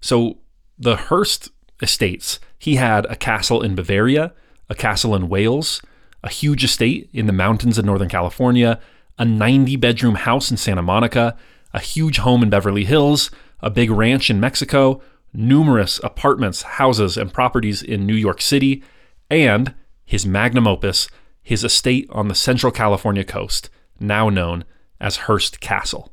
So, 0.00 0.38
the 0.78 0.96
Hearst 0.96 1.50
estates, 1.80 2.40
he 2.58 2.76
had 2.76 3.06
a 3.06 3.16
castle 3.16 3.62
in 3.62 3.74
Bavaria, 3.74 4.34
a 4.68 4.74
castle 4.74 5.14
in 5.14 5.28
Wales, 5.28 5.80
a 6.22 6.28
huge 6.28 6.64
estate 6.64 7.08
in 7.12 7.26
the 7.26 7.32
mountains 7.32 7.78
of 7.78 7.84
Northern 7.84 8.08
California, 8.08 8.80
a 9.18 9.24
90 9.24 9.76
bedroom 9.76 10.16
house 10.16 10.50
in 10.50 10.56
Santa 10.56 10.82
Monica, 10.82 11.36
a 11.74 11.80
huge 11.80 12.18
home 12.18 12.42
in 12.42 12.48
Beverly 12.48 12.84
Hills, 12.84 13.30
a 13.60 13.68
big 13.68 13.90
ranch 13.90 14.30
in 14.30 14.40
Mexico, 14.40 15.02
numerous 15.34 16.00
apartments, 16.04 16.62
houses, 16.62 17.16
and 17.18 17.34
properties 17.34 17.82
in 17.82 18.06
New 18.06 18.14
York 18.14 18.40
City, 18.40 18.82
and 19.28 19.74
his 20.04 20.24
magnum 20.24 20.66
opus, 20.66 21.08
his 21.42 21.64
estate 21.64 22.06
on 22.10 22.28
the 22.28 22.34
Central 22.34 22.70
California 22.70 23.24
coast, 23.24 23.68
now 23.98 24.28
known 24.30 24.64
as 25.00 25.16
Hearst 25.16 25.60
Castle. 25.60 26.12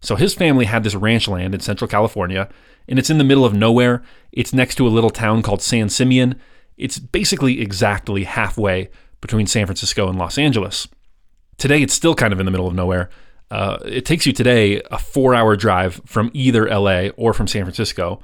So 0.00 0.14
his 0.14 0.34
family 0.34 0.66
had 0.66 0.84
this 0.84 0.94
ranch 0.94 1.26
land 1.26 1.54
in 1.54 1.60
Central 1.60 1.88
California, 1.88 2.48
and 2.86 2.98
it's 2.98 3.10
in 3.10 3.18
the 3.18 3.24
middle 3.24 3.44
of 3.44 3.54
nowhere. 3.54 4.04
It's 4.30 4.52
next 4.52 4.74
to 4.76 4.86
a 4.86 4.90
little 4.90 5.10
town 5.10 5.42
called 5.42 5.62
San 5.62 5.88
Simeon. 5.88 6.38
It's 6.76 6.98
basically 6.98 7.60
exactly 7.60 8.24
halfway 8.24 8.90
between 9.22 9.46
San 9.46 9.66
Francisco 9.66 10.08
and 10.08 10.18
Los 10.18 10.36
Angeles. 10.36 10.86
Today, 11.56 11.80
it's 11.82 11.94
still 11.94 12.14
kind 12.14 12.34
of 12.34 12.38
in 12.38 12.44
the 12.44 12.52
middle 12.52 12.68
of 12.68 12.74
nowhere, 12.74 13.08
uh, 13.50 13.78
it 13.84 14.04
takes 14.04 14.26
you 14.26 14.32
today 14.32 14.82
a 14.90 14.98
four 14.98 15.34
hour 15.34 15.56
drive 15.56 16.00
from 16.04 16.30
either 16.34 16.68
LA 16.68 17.08
or 17.16 17.32
from 17.32 17.46
San 17.46 17.62
Francisco. 17.64 18.20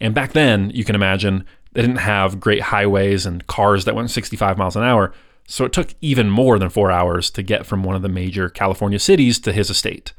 And 0.00 0.14
back 0.14 0.32
then, 0.32 0.70
you 0.70 0.84
can 0.84 0.94
imagine 0.94 1.44
they 1.72 1.82
didn't 1.82 1.96
have 1.96 2.40
great 2.40 2.62
highways 2.62 3.26
and 3.26 3.46
cars 3.46 3.84
that 3.84 3.94
went 3.94 4.10
65 4.10 4.56
miles 4.56 4.76
an 4.76 4.82
hour. 4.82 5.12
So 5.46 5.64
it 5.64 5.72
took 5.72 5.94
even 6.00 6.30
more 6.30 6.58
than 6.58 6.68
four 6.68 6.90
hours 6.90 7.30
to 7.30 7.42
get 7.42 7.66
from 7.66 7.82
one 7.82 7.96
of 7.96 8.02
the 8.02 8.08
major 8.08 8.48
California 8.48 8.98
cities 8.98 9.38
to 9.40 9.52
his 9.52 9.68
estate. 9.68 10.12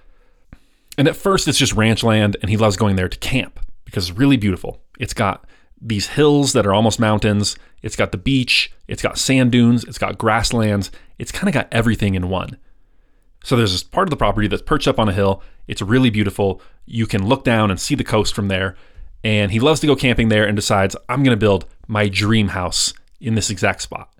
And 0.97 1.07
at 1.07 1.15
first, 1.15 1.47
it's 1.47 1.57
just 1.57 1.73
ranch 1.73 2.03
land, 2.03 2.35
and 2.41 2.49
he 2.49 2.57
loves 2.57 2.75
going 2.75 2.97
there 2.97 3.07
to 3.07 3.17
camp 3.17 3.59
because 3.85 4.09
it's 4.09 4.17
really 4.17 4.35
beautiful. 4.35 4.81
It's 4.99 5.13
got 5.13 5.45
these 5.81 6.07
hills 6.07 6.53
that 6.53 6.65
are 6.65 6.73
almost 6.73 6.99
mountains. 6.99 7.55
It's 7.81 7.95
got 7.95 8.11
the 8.11 8.17
beach, 8.17 8.71
it's 8.87 9.01
got 9.01 9.17
sand 9.17 9.51
dunes, 9.51 9.83
it's 9.85 9.97
got 9.97 10.17
grasslands. 10.17 10.91
It's 11.17 11.31
kind 11.31 11.47
of 11.47 11.53
got 11.53 11.69
everything 11.71 12.15
in 12.15 12.29
one. 12.29 12.57
So 13.43 13.55
there's 13.55 13.71
this 13.71 13.83
part 13.83 14.07
of 14.07 14.11
the 14.11 14.17
property 14.17 14.47
that's 14.47 14.61
perched 14.61 14.87
up 14.87 14.99
on 14.99 15.09
a 15.09 15.13
hill. 15.13 15.41
It's 15.67 15.81
really 15.81 16.09
beautiful. 16.09 16.61
You 16.85 17.07
can 17.07 17.25
look 17.25 17.43
down 17.43 17.71
and 17.71 17.79
see 17.79 17.95
the 17.95 18.03
coast 18.03 18.35
from 18.35 18.47
there. 18.47 18.75
And 19.23 19.51
he 19.51 19.59
loves 19.59 19.79
to 19.81 19.87
go 19.87 19.95
camping 19.95 20.29
there 20.29 20.45
and 20.45 20.55
decides, 20.55 20.95
I'm 21.09 21.23
going 21.23 21.35
to 21.35 21.39
build 21.39 21.65
my 21.87 22.07
dream 22.07 22.49
house 22.49 22.93
in 23.19 23.35
this 23.35 23.49
exact 23.49 23.81
spot. 23.81 24.11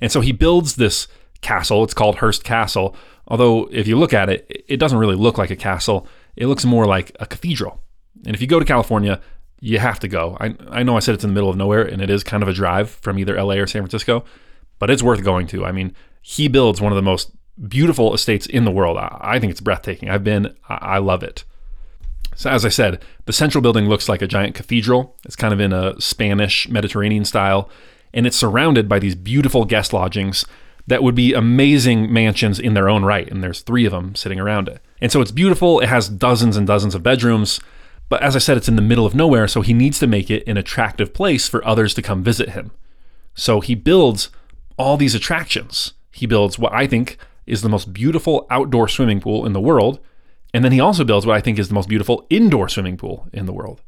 And 0.00 0.10
so 0.10 0.20
he 0.20 0.32
builds 0.32 0.76
this 0.76 1.06
castle. 1.42 1.84
It's 1.84 1.94
called 1.94 2.16
Hearst 2.16 2.44
Castle. 2.44 2.96
Although, 3.28 3.68
if 3.70 3.86
you 3.86 3.98
look 3.98 4.14
at 4.14 4.28
it, 4.28 4.64
it 4.68 4.78
doesn't 4.78 4.98
really 4.98 5.14
look 5.16 5.38
like 5.38 5.50
a 5.50 5.56
castle. 5.56 6.06
It 6.36 6.46
looks 6.46 6.64
more 6.64 6.86
like 6.86 7.14
a 7.20 7.26
cathedral. 7.26 7.82
And 8.26 8.34
if 8.34 8.40
you 8.40 8.46
go 8.46 8.58
to 8.58 8.64
California, 8.64 9.20
you 9.60 9.78
have 9.78 10.00
to 10.00 10.08
go. 10.08 10.36
I, 10.40 10.56
I 10.70 10.82
know 10.82 10.96
I 10.96 11.00
said 11.00 11.14
it's 11.14 11.24
in 11.24 11.30
the 11.30 11.34
middle 11.34 11.50
of 11.50 11.56
nowhere, 11.56 11.82
and 11.82 12.02
it 12.02 12.10
is 12.10 12.24
kind 12.24 12.42
of 12.42 12.48
a 12.48 12.52
drive 12.52 12.90
from 12.90 13.18
either 13.18 13.40
LA 13.40 13.54
or 13.54 13.66
San 13.66 13.82
Francisco, 13.82 14.24
but 14.78 14.90
it's 14.90 15.02
worth 15.02 15.22
going 15.22 15.46
to. 15.48 15.64
I 15.64 15.72
mean, 15.72 15.94
he 16.22 16.48
builds 16.48 16.80
one 16.80 16.92
of 16.92 16.96
the 16.96 17.02
most 17.02 17.30
beautiful 17.68 18.14
estates 18.14 18.46
in 18.46 18.64
the 18.64 18.70
world. 18.70 18.96
I, 18.96 19.16
I 19.20 19.38
think 19.38 19.50
it's 19.50 19.60
breathtaking. 19.60 20.08
I've 20.08 20.24
been, 20.24 20.54
I, 20.68 20.74
I 20.74 20.98
love 20.98 21.22
it. 21.22 21.44
So, 22.34 22.48
as 22.48 22.64
I 22.64 22.68
said, 22.68 23.02
the 23.26 23.32
central 23.32 23.60
building 23.60 23.88
looks 23.88 24.08
like 24.08 24.22
a 24.22 24.26
giant 24.26 24.54
cathedral. 24.54 25.16
It's 25.24 25.36
kind 25.36 25.52
of 25.52 25.60
in 25.60 25.72
a 25.72 26.00
Spanish 26.00 26.68
Mediterranean 26.68 27.24
style, 27.24 27.68
and 28.14 28.26
it's 28.26 28.36
surrounded 28.36 28.88
by 28.88 28.98
these 28.98 29.14
beautiful 29.14 29.64
guest 29.64 29.92
lodgings 29.92 30.44
that 30.86 31.02
would 31.02 31.14
be 31.14 31.34
amazing 31.34 32.12
mansions 32.12 32.58
in 32.58 32.74
their 32.74 32.88
own 32.88 33.04
right. 33.04 33.30
And 33.30 33.42
there's 33.42 33.60
three 33.60 33.84
of 33.84 33.92
them 33.92 34.14
sitting 34.14 34.40
around 34.40 34.68
it. 34.68 34.80
And 35.00 35.12
so 35.12 35.20
it's 35.20 35.30
beautiful. 35.30 35.80
It 35.80 35.88
has 35.88 36.08
dozens 36.08 36.56
and 36.56 36.66
dozens 36.66 36.94
of 36.94 37.02
bedrooms. 37.02 37.60
But 38.08 38.22
as 38.22 38.34
I 38.34 38.40
said, 38.40 38.56
it's 38.56 38.68
in 38.68 38.76
the 38.76 38.82
middle 38.82 39.06
of 39.06 39.14
nowhere, 39.14 39.46
so 39.46 39.60
he 39.60 39.72
needs 39.72 40.00
to 40.00 40.06
make 40.06 40.30
it 40.30 40.42
an 40.48 40.56
attractive 40.56 41.14
place 41.14 41.48
for 41.48 41.64
others 41.64 41.94
to 41.94 42.02
come 42.02 42.24
visit 42.24 42.50
him. 42.50 42.72
So 43.34 43.60
he 43.60 43.74
builds 43.74 44.30
all 44.76 44.96
these 44.96 45.14
attractions. 45.14 45.92
He 46.10 46.26
builds 46.26 46.58
what 46.58 46.72
I 46.72 46.86
think 46.86 47.18
is 47.50 47.62
the 47.62 47.68
most 47.68 47.92
beautiful 47.92 48.46
outdoor 48.48 48.88
swimming 48.88 49.20
pool 49.20 49.44
in 49.44 49.52
the 49.52 49.60
world. 49.60 49.98
And 50.54 50.64
then 50.64 50.72
he 50.72 50.80
also 50.80 51.04
builds 51.04 51.26
what 51.26 51.36
I 51.36 51.40
think 51.40 51.58
is 51.58 51.68
the 51.68 51.74
most 51.74 51.88
beautiful 51.88 52.26
indoor 52.30 52.68
swimming 52.68 52.96
pool 52.96 53.28
in 53.32 53.46
the 53.46 53.52
world. 53.52 53.82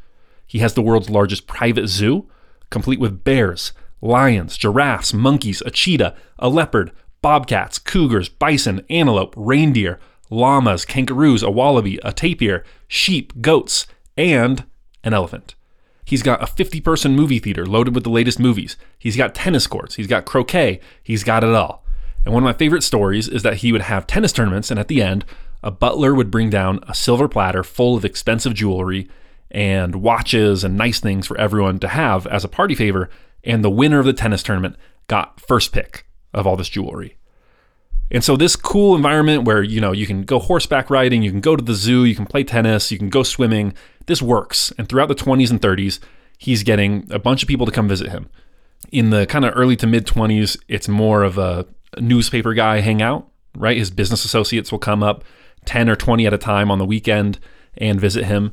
He 0.46 0.58
has 0.58 0.74
the 0.74 0.82
world's 0.82 1.08
largest 1.08 1.46
private 1.46 1.86
zoo, 1.88 2.28
complete 2.70 3.00
with 3.00 3.24
bears, 3.24 3.72
lions, 4.00 4.56
giraffes, 4.56 5.14
monkeys, 5.14 5.62
a 5.62 5.70
cheetah, 5.70 6.14
a 6.38 6.48
leopard, 6.48 6.92
bobcats, 7.22 7.78
cougars, 7.78 8.28
bison, 8.28 8.84
antelope, 8.90 9.34
reindeer, 9.36 9.98
llamas, 10.28 10.84
kangaroos, 10.84 11.42
a 11.42 11.50
wallaby, 11.50 11.98
a 12.02 12.12
tapir, 12.12 12.64
sheep, 12.88 13.40
goats, 13.40 13.86
and 14.16 14.64
an 15.04 15.14
elephant. 15.14 15.54
He's 16.04 16.22
got 16.22 16.42
a 16.42 16.46
50 16.46 16.80
person 16.80 17.14
movie 17.14 17.38
theater 17.38 17.64
loaded 17.64 17.94
with 17.94 18.04
the 18.04 18.10
latest 18.10 18.40
movies. 18.40 18.76
He's 18.98 19.16
got 19.16 19.34
tennis 19.34 19.66
courts. 19.66 19.94
He's 19.94 20.08
got 20.08 20.26
croquet. 20.26 20.80
He's 21.02 21.22
got 21.22 21.44
it 21.44 21.54
all. 21.54 21.81
And 22.24 22.32
one 22.32 22.42
of 22.42 22.46
my 22.46 22.52
favorite 22.52 22.82
stories 22.82 23.28
is 23.28 23.42
that 23.42 23.58
he 23.58 23.72
would 23.72 23.82
have 23.82 24.06
tennis 24.06 24.32
tournaments, 24.32 24.70
and 24.70 24.78
at 24.78 24.88
the 24.88 25.02
end, 25.02 25.24
a 25.62 25.70
butler 25.70 26.14
would 26.14 26.30
bring 26.30 26.50
down 26.50 26.80
a 26.88 26.94
silver 26.94 27.28
platter 27.28 27.62
full 27.62 27.96
of 27.96 28.04
expensive 28.04 28.54
jewelry 28.54 29.08
and 29.50 29.96
watches 29.96 30.64
and 30.64 30.76
nice 30.76 30.98
things 30.98 31.26
for 31.26 31.38
everyone 31.38 31.78
to 31.80 31.88
have 31.88 32.26
as 32.26 32.44
a 32.44 32.48
party 32.48 32.74
favor. 32.74 33.10
And 33.44 33.62
the 33.62 33.70
winner 33.70 33.98
of 33.98 34.06
the 34.06 34.12
tennis 34.12 34.42
tournament 34.42 34.76
got 35.08 35.40
first 35.40 35.72
pick 35.72 36.06
of 36.32 36.46
all 36.46 36.56
this 36.56 36.68
jewelry. 36.68 37.16
And 38.10 38.22
so 38.22 38.36
this 38.36 38.56
cool 38.56 38.94
environment 38.94 39.44
where, 39.44 39.62
you 39.62 39.80
know, 39.80 39.92
you 39.92 40.06
can 40.06 40.22
go 40.22 40.38
horseback 40.38 40.90
riding, 40.90 41.22
you 41.22 41.30
can 41.30 41.40
go 41.40 41.56
to 41.56 41.64
the 41.64 41.74
zoo, 41.74 42.04
you 42.04 42.14
can 42.14 42.26
play 42.26 42.44
tennis, 42.44 42.92
you 42.92 42.98
can 42.98 43.08
go 43.08 43.22
swimming, 43.22 43.74
this 44.06 44.20
works. 44.20 44.72
And 44.76 44.88
throughout 44.88 45.08
the 45.08 45.14
20s 45.14 45.50
and 45.50 45.60
30s, 45.60 45.98
he's 46.38 46.62
getting 46.62 47.06
a 47.10 47.18
bunch 47.18 47.42
of 47.42 47.48
people 47.48 47.66
to 47.66 47.72
come 47.72 47.88
visit 47.88 48.10
him. 48.10 48.28
In 48.90 49.10
the 49.10 49.26
kind 49.26 49.44
of 49.44 49.54
early 49.56 49.76
to 49.76 49.86
mid 49.86 50.06
20s, 50.06 50.58
it's 50.68 50.88
more 50.88 51.22
of 51.22 51.38
a 51.38 51.66
newspaper 52.00 52.54
guy 52.54 52.80
hang 52.80 53.02
out, 53.02 53.28
right? 53.56 53.76
His 53.76 53.90
business 53.90 54.24
associates 54.24 54.72
will 54.72 54.78
come 54.78 55.02
up 55.02 55.24
10 55.64 55.88
or 55.88 55.96
20 55.96 56.26
at 56.26 56.34
a 56.34 56.38
time 56.38 56.70
on 56.70 56.78
the 56.78 56.84
weekend 56.84 57.38
and 57.76 58.00
visit 58.00 58.24
him. 58.24 58.52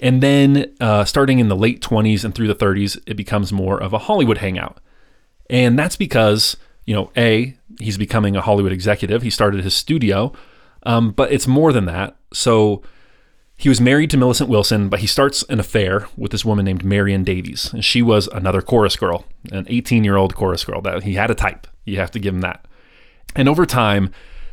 And 0.00 0.22
then 0.22 0.74
uh, 0.80 1.04
starting 1.04 1.38
in 1.38 1.48
the 1.48 1.56
late 1.56 1.80
20s 1.80 2.24
and 2.24 2.34
through 2.34 2.48
the 2.48 2.54
30s, 2.54 3.00
it 3.06 3.14
becomes 3.14 3.52
more 3.52 3.82
of 3.82 3.92
a 3.92 3.98
Hollywood 3.98 4.38
hangout. 4.38 4.78
And 5.50 5.78
that's 5.78 5.96
because, 5.96 6.56
you 6.84 6.94
know, 6.94 7.10
A, 7.16 7.56
he's 7.80 7.98
becoming 7.98 8.36
a 8.36 8.40
Hollywood 8.40 8.72
executive. 8.72 9.22
He 9.22 9.30
started 9.30 9.64
his 9.64 9.74
studio, 9.74 10.32
um, 10.84 11.10
but 11.10 11.32
it's 11.32 11.46
more 11.46 11.72
than 11.72 11.86
that. 11.86 12.16
So 12.32 12.82
he 13.56 13.68
was 13.68 13.80
married 13.80 14.10
to 14.10 14.16
Millicent 14.16 14.48
Willson, 14.48 14.88
but 14.88 15.00
he 15.00 15.06
starts 15.08 15.42
an 15.44 15.58
affair 15.58 16.06
with 16.16 16.30
this 16.30 16.44
woman 16.44 16.64
named 16.64 16.84
Marion 16.84 17.24
Davies. 17.24 17.72
And 17.72 17.84
she 17.84 18.02
was 18.02 18.28
another 18.28 18.62
chorus 18.62 18.94
girl, 18.94 19.24
an 19.50 19.66
18 19.68 20.04
year 20.04 20.16
old 20.16 20.36
chorus 20.36 20.64
girl. 20.64 20.80
That 20.80 21.02
he 21.02 21.14
had 21.14 21.30
a 21.30 21.34
type. 21.34 21.66
You 21.84 21.96
have 21.96 22.12
to 22.12 22.20
give 22.20 22.34
him 22.34 22.42
that. 22.42 22.67
And 23.38 23.48
over 23.48 23.64
time, 23.64 24.12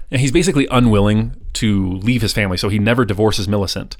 he's 0.09 0.31
basically 0.31 0.67
unwilling 0.71 1.35
to 1.53 1.93
leave 1.97 2.21
his 2.21 2.31
family, 2.31 2.55
so 2.55 2.69
he 2.69 2.79
never 2.79 3.03
divorces 3.03 3.49
Millicent. 3.49 3.97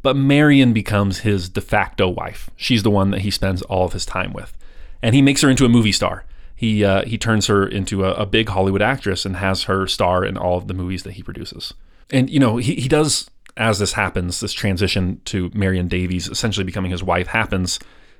But 0.00 0.16
Marion 0.16 0.72
becomes 0.72 1.18
his 1.18 1.50
de 1.50 1.60
facto 1.60 2.08
wife. 2.08 2.48
She's 2.56 2.82
the 2.82 2.90
one 2.90 3.10
that 3.10 3.20
he 3.20 3.30
spends 3.30 3.60
all 3.62 3.84
of 3.84 3.92
his 3.92 4.06
time 4.06 4.32
with. 4.32 4.56
And 5.02 5.14
he 5.14 5.20
makes 5.20 5.42
her 5.42 5.50
into 5.50 5.66
a 5.66 5.68
movie 5.68 5.92
star 5.92 6.24
he 6.58 6.84
uh, 6.84 7.04
he 7.04 7.16
turns 7.16 7.46
her 7.46 7.64
into 7.68 8.04
a, 8.04 8.14
a, 8.14 8.26
big 8.26 8.48
Hollywood 8.48 8.82
actress 8.82 9.24
and 9.24 9.36
has 9.36 9.62
her 9.64 9.86
star 9.86 10.24
in 10.24 10.36
all 10.36 10.58
of 10.58 10.66
the 10.66 10.74
movies 10.74 11.04
that 11.04 11.12
he 11.12 11.22
produces. 11.22 11.72
And 12.10 12.28
you 12.28 12.40
know 12.40 12.56
he 12.56 12.74
he 12.74 12.88
does 12.88 13.30
as 13.56 13.78
this 13.78 13.92
happens, 13.92 14.40
this 14.40 14.52
transition 14.52 15.20
to 15.26 15.52
Marion 15.54 15.86
Davies 15.86 16.26
essentially 16.26 16.64
becoming 16.64 16.90
his 16.90 17.02
wife 17.02 17.28
happens. 17.28 17.78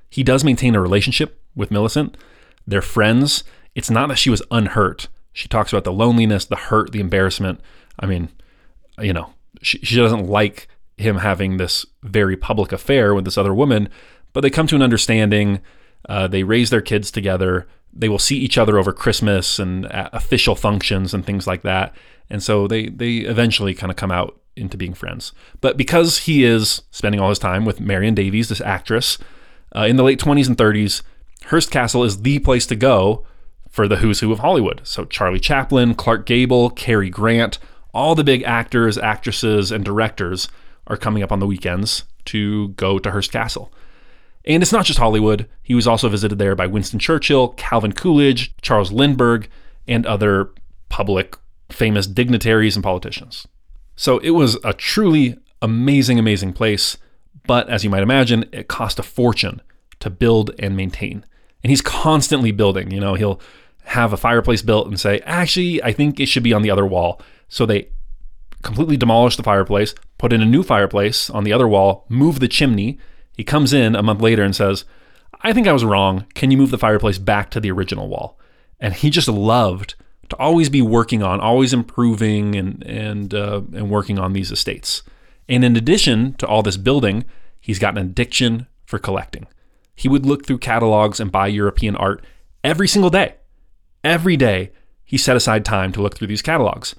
He 0.09 0.22
does 0.22 0.44
maintain 0.44 0.76
a 0.76 0.81
relationship 0.81 1.42
with 1.57 1.72
Millicent. 1.72 2.16
They're 2.64 2.81
friends. 2.81 3.42
It's 3.74 3.90
not 3.90 4.09
that 4.09 4.18
she 4.18 4.31
was 4.31 4.42
unhurt. 4.52 5.09
She 5.38 5.48
talks 5.48 5.72
about 5.72 5.85
the 5.85 5.92
loneliness, 5.92 6.44
the 6.44 6.57
hurt, 6.57 6.92
the 6.92 7.01
embarrassment. 7.01 7.61
I 8.01 8.07
mean, 8.07 8.29
you 8.98 9.12
know, 9.12 9.35
she, 9.62 9.79
she 9.79 9.96
doesn't 9.96 10.27
like 10.27 10.68
him 10.96 11.18
having 11.18 11.57
this 11.57 11.87
very 12.03 12.37
public 12.37 12.72
affair 12.72 13.14
with 13.14 13.24
this 13.24 13.38
other 13.38 13.55
woman, 13.55 13.88
but 14.33 14.40
they 14.40 14.51
come 14.51 14.66
to 14.66 14.77
an 14.77 14.83
understanding. 14.83 15.61
Uh, 16.09 16.27
they 16.27 16.42
raise 16.42 16.70
their 16.70 16.81
kids 16.81 17.11
together 17.11 17.66
they 17.92 18.09
will 18.09 18.18
see 18.18 18.37
each 18.37 18.59
other 18.59 18.79
over 18.79 18.92
Christmas 18.92 19.59
and 19.59 19.87
official 19.90 20.55
functions 20.55 21.14
and 21.14 21.24
things 21.24 21.46
like 21.46 21.62
that. 21.62 21.94
And 22.31 22.42
so 22.42 22.68
they 22.68 22.87
they 22.88 23.18
eventually 23.18 23.74
kind 23.74 23.90
of 23.90 23.96
come 23.96 24.11
out 24.11 24.40
into 24.57 24.77
being 24.77 24.94
friends. 24.94 25.33
But 25.61 25.77
because 25.77 26.18
he 26.18 26.44
is 26.44 26.83
spending 26.90 27.20
all 27.20 27.29
his 27.29 27.38
time 27.38 27.64
with 27.64 27.81
Marion 27.81 28.14
Davies, 28.14 28.48
this 28.48 28.61
actress, 28.61 29.18
uh, 29.74 29.83
in 29.83 29.96
the 29.96 30.03
late 30.03 30.20
20s 30.20 30.46
and 30.46 30.57
30s, 30.57 31.03
Hearst 31.46 31.70
Castle 31.70 32.05
is 32.05 32.22
the 32.22 32.38
place 32.38 32.66
to 32.66 32.77
go 32.77 33.24
for 33.79 33.87
the 33.87 33.99
who's 33.99 34.19
who 34.19 34.33
of 34.33 34.41
Hollywood. 34.41 34.81
So 34.83 35.05
Charlie 35.05 35.38
Chaplin, 35.38 35.95
Clark 35.95 36.27
Gable, 36.27 36.69
Cary 36.69 37.09
Grant, 37.09 37.61
all 37.95 38.17
the 38.17 38.25
big 38.25 38.43
actors, 38.43 38.99
actresses, 38.99 39.71
and 39.71 39.85
directors 39.85 40.49
are 40.88 40.97
coming 40.97 41.23
up 41.23 41.31
on 41.31 41.38
the 41.38 41.47
weekends 41.47 42.03
to 42.25 42.71
go 42.71 42.99
to 42.99 43.12
Hearst 43.12 43.31
Castle. 43.31 43.73
And 44.45 44.64
it's 44.64 44.73
not 44.73 44.85
just 44.85 44.99
Hollywood. 44.99 45.49
He 45.62 45.77
was 45.77 45.87
also 45.87 46.09
visited 46.09 46.41
there 46.41 46.57
by 46.57 46.67
Winston 46.67 46.99
Churchill, 46.99 47.51
Calvin 47.51 47.93
Coolidge, 47.93 48.53
Charles 48.62 48.91
Lindbergh, 48.91 49.49
and 49.87 50.05
other 50.07 50.51
public 50.88 51.37
famous 51.71 52.09
dignitaries 52.09 52.75
and 52.75 52.83
politicians. 52.83 53.47
So 53.95 54.19
it 54.19 54.31
was 54.31 54.59
a 54.64 54.73
truly 54.73 55.38
amazing, 55.62 56.19
amazing 56.19 56.53
place. 56.53 56.97
But 57.47 57.69
as 57.69 57.85
you 57.85 57.91
might 57.91 58.03
imagine, 58.03 58.45
it 58.51 58.67
cost 58.67 58.99
a 58.99 59.05
fortune 59.05 59.62
to 60.01 60.11
build 60.11 60.51
and 60.59 60.77
maintain. 60.77 61.25
And 61.62 61.71
he's 61.71 61.81
constantly 61.81 62.51
building. 62.51 62.91
You 62.91 62.99
know, 62.99 63.14
he'll 63.14 63.41
have 63.88 64.12
a 64.12 64.16
fireplace 64.16 64.62
built 64.62 64.87
and 64.87 64.98
say, 64.98 65.20
actually, 65.24 65.83
I 65.83 65.92
think 65.92 66.20
it 66.20 66.27
should 66.27 66.42
be 66.42 66.53
on 66.53 66.62
the 66.62 66.70
other 66.70 66.87
wall. 66.87 67.20
So 67.48 67.66
they 67.66 67.88
completely 68.62 68.96
demolish 68.96 69.37
the 69.37 69.42
fireplace, 69.42 69.94
put 70.18 70.33
in 70.33 70.42
a 70.42 70.46
new 70.46 70.62
fireplace 70.62 71.31
on 71.31 71.44
the 71.44 71.53
other 71.53 71.68
wall, 71.68 72.05
move 72.09 72.40
the 72.40 72.48
chimney, 72.48 72.98
he 73.38 73.44
comes 73.44 73.72
in 73.72 73.94
a 73.94 74.03
month 74.03 74.20
later 74.20 74.42
and 74.42 74.55
says, 74.55 74.85
I 75.42 75.53
think 75.53 75.68
I 75.68 75.72
was 75.72 75.85
wrong. 75.85 76.27
Can 76.35 76.51
you 76.51 76.59
move 76.59 76.72
the 76.72 76.77
fireplace 76.77 77.18
back 77.18 77.51
to 77.53 77.61
the 77.61 77.70
original 77.70 78.09
wall? 78.09 78.37
And 78.81 78.92
he 78.92 79.11
just 79.11 79.29
loved 79.29 79.94
to 80.29 80.37
always 80.37 80.68
be 80.68 80.83
working 80.83 81.22
on, 81.22 81.40
always 81.40 81.72
improving 81.72 82.57
and 82.57 82.83
and 82.83 83.33
uh, 83.33 83.62
and 83.72 83.90
working 83.90 84.18
on 84.18 84.33
these 84.33 84.51
estates. 84.51 85.05
And 85.48 85.64
in 85.64 85.77
addition 85.77 86.35
to 86.35 86.46
all 86.48 86.62
this 86.62 86.77
building, 86.77 87.24
he's 87.61 87.79
got 87.79 87.96
an 87.96 88.05
addiction 88.05 88.66
for 88.85 88.98
collecting. 88.98 89.47
He 89.95 90.09
would 90.09 90.26
look 90.26 90.45
through 90.45 90.59
catalogs 90.59 91.20
and 91.20 91.30
buy 91.30 91.47
European 91.47 91.95
art 91.95 92.24
every 92.64 92.89
single 92.89 93.11
day. 93.11 93.34
Every 94.05 94.36
day, 94.36 94.70
he 95.05 95.16
set 95.16 95.36
aside 95.36 95.64
time 95.64 95.92
to 95.92 96.03
look 96.03 96.16
through 96.16 96.28
these 96.28 96.42
catalogs. 96.42 96.94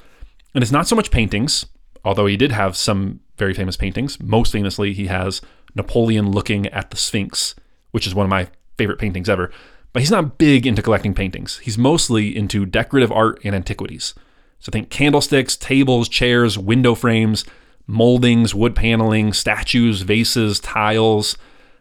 And 0.54 0.62
it's 0.62 0.72
not 0.72 0.88
so 0.88 0.96
much 0.96 1.12
paintings, 1.12 1.66
although 2.04 2.26
he 2.26 2.38
did 2.38 2.52
have 2.52 2.76
some 2.76 3.20
very 3.38 3.54
famous 3.54 3.78
paintings. 3.78 4.20
Most 4.22 4.52
famously, 4.52 4.94
he 4.94 5.08
has 5.08 5.42
Napoleon 5.76 6.32
looking 6.32 6.68
at 6.68 6.90
the 6.90 6.98
Sphinx, 6.98 7.56
which 7.92 8.08
is 8.08 8.16
one 8.16 8.26
of 8.26 8.30
my 8.30 8.48
favorite 8.78 9.00
paintings 9.00 9.30
ever. 9.30 9.52
But 9.94 10.02
he's 10.02 10.12
not 10.12 10.38
big 10.38 10.68
into 10.68 10.82
collecting 10.82 11.14
paintings. 11.14 11.60
He's 11.60 11.78
mostly 11.78 12.36
into 12.36 12.66
decorative 12.66 13.12
art 13.12 13.40
and 13.44 13.56
antiquities. 13.56 14.14
So 14.60 14.72
think 14.72 14.90
candlesticks, 14.90 15.56
tables, 15.56 16.10
chairs, 16.10 16.58
window 16.58 16.96
frames, 16.96 17.46
moldings, 17.88 18.54
wood 18.54 18.76
paneling, 18.76 19.34
statues, 19.34 20.02
vases, 20.02 20.60
tiles. 20.60 21.38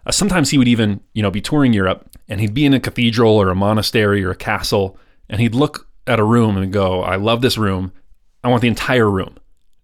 Uh, 0.07 0.13
sometimes 0.13 0.51
he 0.51 0.59
would 0.59 0.69
even, 0.69 1.01
you 1.13 1.23
know, 1.23 1.31
be 1.31 1.41
touring 1.41 1.73
Europe 1.73 2.09
and 2.29 2.41
he'd 2.41 2.55
be 2.55 2.65
in 2.65 2.75
a 2.75 2.81
cathedral 2.81 3.33
or 3.33 3.51
a 3.51 3.55
monastery 3.55 4.25
or 4.25 4.31
a 4.31 4.37
castle 4.37 4.99
and 5.29 5.41
he'd 5.41 5.55
look 5.55 5.89
at 6.07 6.21
a 6.21 6.25
room 6.25 6.57
and 6.57 6.73
go, 6.73 7.03
I 7.03 7.17
love 7.17 7.43
this 7.43 7.59
room. 7.59 7.93
I 8.43 8.49
want 8.49 8.63
the 8.63 8.69
entire 8.69 9.11
room. 9.11 9.37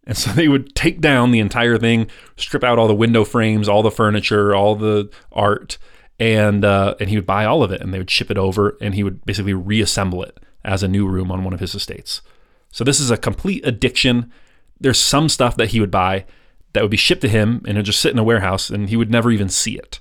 And 0.06 0.16
so 0.16 0.30
they 0.32 0.48
would 0.48 0.74
take 0.74 1.00
down 1.00 1.30
the 1.30 1.40
entire 1.40 1.78
thing, 1.78 2.08
strip 2.36 2.64
out 2.64 2.78
all 2.78 2.88
the 2.88 2.94
window 2.94 3.24
frames, 3.24 3.68
all 3.68 3.82
the 3.82 3.90
furniture, 3.90 4.54
all 4.54 4.74
the 4.74 5.10
art, 5.32 5.78
and 6.18 6.64
uh, 6.64 6.94
and 7.00 7.08
he 7.08 7.16
would 7.16 7.26
buy 7.26 7.44
all 7.44 7.62
of 7.62 7.72
it, 7.72 7.80
and 7.80 7.92
they 7.92 7.98
would 7.98 8.10
ship 8.10 8.30
it 8.30 8.38
over, 8.38 8.76
and 8.80 8.94
he 8.94 9.02
would 9.02 9.24
basically 9.24 9.54
reassemble 9.54 10.22
it 10.22 10.38
as 10.64 10.82
a 10.82 10.88
new 10.88 11.06
room 11.06 11.30
on 11.30 11.44
one 11.44 11.52
of 11.52 11.60
his 11.60 11.74
estates. 11.74 12.22
So 12.70 12.84
this 12.84 13.00
is 13.00 13.10
a 13.10 13.16
complete 13.16 13.66
addiction. 13.66 14.32
There's 14.80 15.00
some 15.00 15.28
stuff 15.28 15.56
that 15.56 15.70
he 15.70 15.80
would 15.80 15.90
buy 15.90 16.24
that 16.72 16.82
would 16.82 16.90
be 16.90 16.96
shipped 16.96 17.22
to 17.22 17.28
him, 17.28 17.62
and 17.66 17.76
it 17.76 17.80
would 17.80 17.86
just 17.86 18.00
sit 18.00 18.12
in 18.12 18.18
a 18.18 18.24
warehouse, 18.24 18.70
and 18.70 18.88
he 18.88 18.96
would 18.96 19.10
never 19.10 19.30
even 19.30 19.48
see 19.48 19.76
it. 19.76 20.00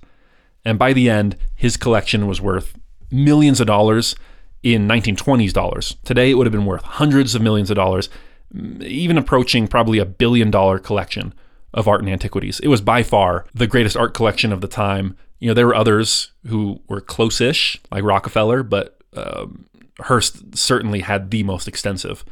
And 0.65 0.79
by 0.79 0.93
the 0.93 1.09
end, 1.09 1.35
his 1.55 1.77
collection 1.77 2.27
was 2.27 2.41
worth 2.41 2.77
millions 3.11 3.59
of 3.59 3.67
dollars 3.67 4.15
in 4.63 4.87
1920s 4.87 5.53
dollars. 5.53 5.97
Today, 6.03 6.31
it 6.31 6.35
would 6.35 6.47
have 6.47 6.51
been 6.53 6.65
worth 6.65 6.83
hundreds 6.83 7.35
of 7.35 7.41
millions 7.41 7.69
of 7.69 7.75
dollars, 7.75 8.09
even 8.81 9.17
approaching 9.17 9.67
probably 9.67 9.99
a 9.99 10.05
billion 10.05 10.49
dollar 10.49 10.79
collection 10.79 11.33
of 11.73 11.87
art 11.87 12.01
and 12.01 12.09
antiquities. 12.09 12.59
It 12.61 12.69
was 12.69 12.81
by 12.81 13.03
far 13.03 13.45
the 13.53 13.67
greatest 13.67 13.97
art 13.97 14.13
collection 14.13 14.53
of 14.53 14.61
the 14.61 14.67
time. 14.67 15.17
You 15.39 15.49
know, 15.49 15.53
there 15.53 15.67
were 15.67 15.75
others 15.75 16.31
who 16.47 16.81
were 16.87 17.01
close 17.01 17.41
ish, 17.41 17.79
like 17.91 18.03
Rockefeller, 18.03 18.63
but 18.63 18.97
um, 19.15 19.65
Hearst 19.99 20.57
certainly 20.57 21.01
had 21.01 21.31
the 21.31 21.43
most 21.43 21.67
extensive 21.67 22.23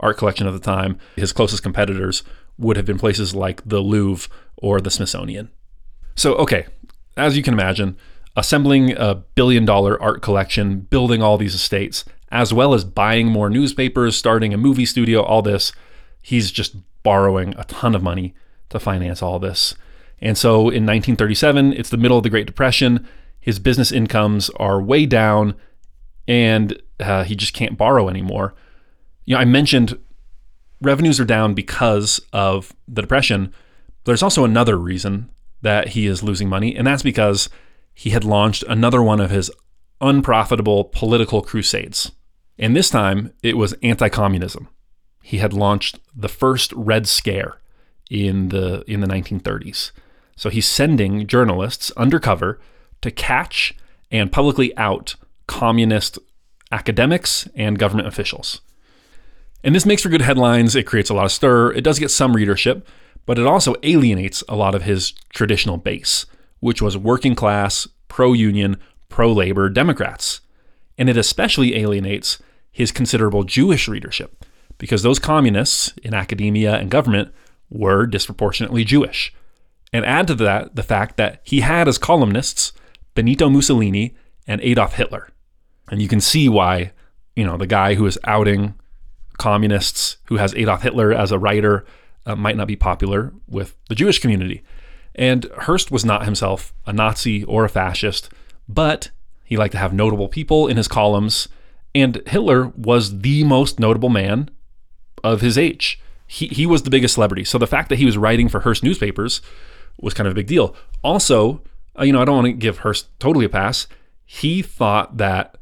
art 0.00 0.18
collection 0.18 0.46
of 0.46 0.54
the 0.54 0.60
time. 0.60 0.98
His 1.16 1.32
closest 1.32 1.62
competitors 1.62 2.22
would 2.58 2.76
have 2.76 2.86
been 2.86 2.98
places 2.98 3.34
like 3.34 3.62
the 3.66 3.80
Louvre 3.80 4.28
or 4.56 4.80
the 4.80 4.90
Smithsonian. 4.90 5.50
So, 6.16 6.34
okay, 6.36 6.66
as 7.16 7.36
you 7.36 7.42
can 7.42 7.54
imagine, 7.54 7.96
assembling 8.36 8.92
a 8.96 9.14
billion 9.14 9.64
dollar 9.64 10.00
art 10.00 10.22
collection, 10.22 10.80
building 10.80 11.22
all 11.22 11.38
these 11.38 11.54
estates, 11.54 12.04
as 12.30 12.52
well 12.52 12.74
as 12.74 12.84
buying 12.84 13.28
more 13.28 13.48
newspapers, 13.48 14.16
starting 14.16 14.52
a 14.52 14.58
movie 14.58 14.86
studio, 14.86 15.22
all 15.22 15.42
this, 15.42 15.72
he's 16.22 16.50
just 16.50 16.76
borrowing 17.02 17.54
a 17.56 17.64
ton 17.64 17.94
of 17.94 18.02
money 18.02 18.34
to 18.68 18.78
finance 18.78 19.22
all 19.22 19.38
this. 19.38 19.74
And 20.20 20.36
so 20.36 20.54
in 20.60 20.84
1937, 20.84 21.72
it's 21.72 21.90
the 21.90 21.96
middle 21.96 22.16
of 22.16 22.22
the 22.22 22.30
Great 22.30 22.46
Depression. 22.46 23.06
His 23.40 23.58
business 23.58 23.92
incomes 23.92 24.50
are 24.50 24.82
way 24.82 25.06
down 25.06 25.54
and 26.26 26.80
uh, 26.98 27.24
he 27.24 27.36
just 27.36 27.54
can't 27.54 27.78
borrow 27.78 28.08
anymore. 28.08 28.54
You 29.24 29.34
know, 29.34 29.40
I 29.40 29.44
mentioned 29.44 29.98
revenues 30.80 31.20
are 31.20 31.24
down 31.24 31.54
because 31.54 32.20
of 32.32 32.74
the 32.88 33.02
depression. 33.02 33.52
There's 34.04 34.22
also 34.22 34.44
another 34.44 34.76
reason 34.76 35.30
that 35.62 35.88
he 35.88 36.06
is 36.06 36.22
losing 36.22 36.48
money, 36.48 36.76
and 36.76 36.86
that's 36.86 37.02
because 37.02 37.48
he 37.98 38.10
had 38.10 38.24
launched 38.24 38.62
another 38.68 39.02
one 39.02 39.20
of 39.20 39.30
his 39.30 39.50
unprofitable 40.02 40.84
political 40.84 41.40
crusades. 41.40 42.12
And 42.58 42.76
this 42.76 42.90
time 42.90 43.32
it 43.42 43.56
was 43.56 43.74
anti 43.82 44.10
communism. 44.10 44.68
He 45.22 45.38
had 45.38 45.54
launched 45.54 45.98
the 46.14 46.28
first 46.28 46.74
Red 46.74 47.08
Scare 47.08 47.58
in 48.10 48.50
the, 48.50 48.84
in 48.86 49.00
the 49.00 49.06
1930s. 49.06 49.92
So 50.36 50.50
he's 50.50 50.68
sending 50.68 51.26
journalists 51.26 51.90
undercover 51.96 52.60
to 53.00 53.10
catch 53.10 53.74
and 54.10 54.30
publicly 54.30 54.76
out 54.76 55.16
communist 55.46 56.18
academics 56.70 57.48
and 57.54 57.78
government 57.78 58.08
officials. 58.08 58.60
And 59.64 59.74
this 59.74 59.86
makes 59.86 60.02
for 60.02 60.10
good 60.10 60.20
headlines. 60.20 60.76
It 60.76 60.86
creates 60.86 61.08
a 61.08 61.14
lot 61.14 61.24
of 61.24 61.32
stir. 61.32 61.72
It 61.72 61.82
does 61.82 61.98
get 61.98 62.10
some 62.10 62.36
readership, 62.36 62.86
but 63.24 63.38
it 63.38 63.46
also 63.46 63.74
alienates 63.82 64.44
a 64.50 64.54
lot 64.54 64.74
of 64.74 64.82
his 64.82 65.12
traditional 65.30 65.78
base 65.78 66.26
which 66.60 66.82
was 66.82 66.96
working 66.96 67.34
class, 67.34 67.86
pro 68.08 68.32
union, 68.32 68.76
pro 69.08 69.32
labor 69.32 69.68
Democrats. 69.68 70.40
And 70.98 71.08
it 71.08 71.16
especially 71.16 71.76
alienates 71.76 72.38
his 72.72 72.92
considerable 72.92 73.44
Jewish 73.44 73.88
readership, 73.88 74.44
because 74.78 75.02
those 75.02 75.18
communists 75.18 75.92
in 76.02 76.14
academia 76.14 76.76
and 76.76 76.90
government 76.90 77.32
were 77.70 78.06
disproportionately 78.06 78.84
Jewish. 78.84 79.32
And 79.92 80.04
add 80.04 80.26
to 80.26 80.34
that 80.36 80.76
the 80.76 80.82
fact 80.82 81.16
that 81.16 81.40
he 81.44 81.60
had 81.60 81.88
as 81.88 81.98
columnists 81.98 82.72
Benito 83.14 83.48
Mussolini 83.48 84.14
and 84.46 84.60
Adolf 84.60 84.94
Hitler. 84.94 85.30
And 85.90 86.02
you 86.02 86.08
can 86.08 86.20
see 86.20 86.48
why, 86.48 86.92
you 87.34 87.44
know, 87.44 87.56
the 87.56 87.66
guy 87.66 87.94
who 87.94 88.06
is 88.06 88.18
outing 88.24 88.74
communists, 89.38 90.18
who 90.24 90.36
has 90.36 90.54
Adolf 90.54 90.82
Hitler 90.82 91.12
as 91.12 91.32
a 91.32 91.38
writer, 91.38 91.86
uh, 92.26 92.34
might 92.34 92.56
not 92.56 92.66
be 92.66 92.76
popular 92.76 93.32
with 93.48 93.76
the 93.88 93.94
Jewish 93.94 94.18
community. 94.18 94.62
And 95.16 95.46
Hearst 95.62 95.90
was 95.90 96.04
not 96.04 96.26
himself 96.26 96.72
a 96.86 96.92
Nazi 96.92 97.42
or 97.44 97.64
a 97.64 97.68
fascist, 97.68 98.30
but 98.68 99.10
he 99.44 99.56
liked 99.56 99.72
to 99.72 99.78
have 99.78 99.92
notable 99.92 100.28
people 100.28 100.68
in 100.68 100.76
his 100.76 100.88
columns, 100.88 101.48
and 101.94 102.20
Hitler 102.26 102.68
was 102.76 103.20
the 103.20 103.42
most 103.44 103.80
notable 103.80 104.10
man 104.10 104.50
of 105.24 105.40
his 105.40 105.56
age. 105.56 105.98
He, 106.26 106.48
he 106.48 106.66
was 106.66 106.82
the 106.82 106.90
biggest 106.90 107.14
celebrity. 107.14 107.44
So 107.44 107.56
the 107.56 107.66
fact 107.66 107.88
that 107.88 107.98
he 107.98 108.04
was 108.04 108.18
writing 108.18 108.48
for 108.48 108.60
Hearst 108.60 108.82
newspapers 108.82 109.40
was 109.98 110.12
kind 110.12 110.26
of 110.26 110.32
a 110.32 110.34
big 110.34 110.46
deal. 110.46 110.76
Also, 111.02 111.62
uh, 111.98 112.04
you 112.04 112.12
know, 112.12 112.20
I 112.20 112.24
don't 112.26 112.36
want 112.36 112.46
to 112.46 112.52
give 112.52 112.78
Hearst 112.78 113.18
totally 113.18 113.46
a 113.46 113.48
pass. 113.48 113.86
He 114.26 114.60
thought 114.60 115.16
that 115.16 115.56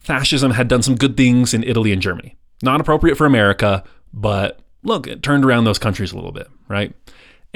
fascism 0.00 0.52
had 0.52 0.68
done 0.68 0.82
some 0.82 0.96
good 0.96 1.16
things 1.16 1.54
in 1.54 1.62
Italy 1.62 1.92
and 1.92 2.02
Germany. 2.02 2.36
Not 2.62 2.80
appropriate 2.80 3.16
for 3.16 3.26
America, 3.26 3.84
but 4.12 4.60
look, 4.82 5.06
it 5.06 5.22
turned 5.22 5.44
around 5.44 5.64
those 5.64 5.78
countries 5.78 6.12
a 6.12 6.16
little 6.16 6.32
bit, 6.32 6.48
right? 6.68 6.94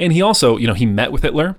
And 0.01 0.11
he 0.11 0.21
also, 0.21 0.57
you 0.57 0.65
know, 0.65 0.73
he 0.73 0.87
met 0.87 1.11
with 1.11 1.21
Hitler 1.21 1.57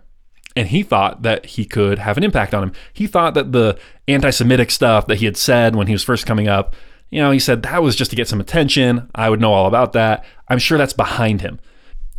and 0.56 0.68
he 0.68 0.82
thought 0.82 1.22
that 1.22 1.46
he 1.46 1.64
could 1.64 2.00
have 2.00 2.18
an 2.18 2.24
impact 2.24 2.52
on 2.52 2.64
him. 2.64 2.72
He 2.92 3.06
thought 3.06 3.34
that 3.34 3.52
the 3.52 3.78
anti 4.08 4.30
Semitic 4.30 4.72
stuff 4.72 5.06
that 5.06 5.16
he 5.16 5.24
had 5.24 5.36
said 5.36 5.76
when 5.76 5.86
he 5.86 5.92
was 5.92 6.02
first 6.02 6.26
coming 6.26 6.48
up, 6.48 6.74
you 7.10 7.20
know, 7.20 7.30
he 7.30 7.38
said 7.38 7.62
that 7.62 7.82
was 7.82 7.94
just 7.94 8.10
to 8.10 8.16
get 8.16 8.26
some 8.26 8.40
attention. 8.40 9.08
I 9.14 9.30
would 9.30 9.40
know 9.40 9.52
all 9.52 9.68
about 9.68 9.92
that. 9.92 10.24
I'm 10.48 10.58
sure 10.58 10.76
that's 10.76 10.92
behind 10.92 11.40
him. 11.40 11.60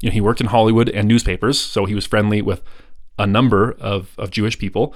You 0.02 0.10
know, 0.10 0.14
he 0.14 0.22
worked 0.22 0.40
in 0.40 0.48
Hollywood 0.48 0.90
and 0.90 1.08
newspapers, 1.08 1.60
so 1.60 1.86
he 1.86 1.96
was 1.96 2.06
friendly 2.06 2.42
with 2.42 2.62
a 3.20 3.28
number 3.28 3.74
of, 3.74 4.16
of 4.18 4.32
Jewish 4.32 4.58
people. 4.58 4.96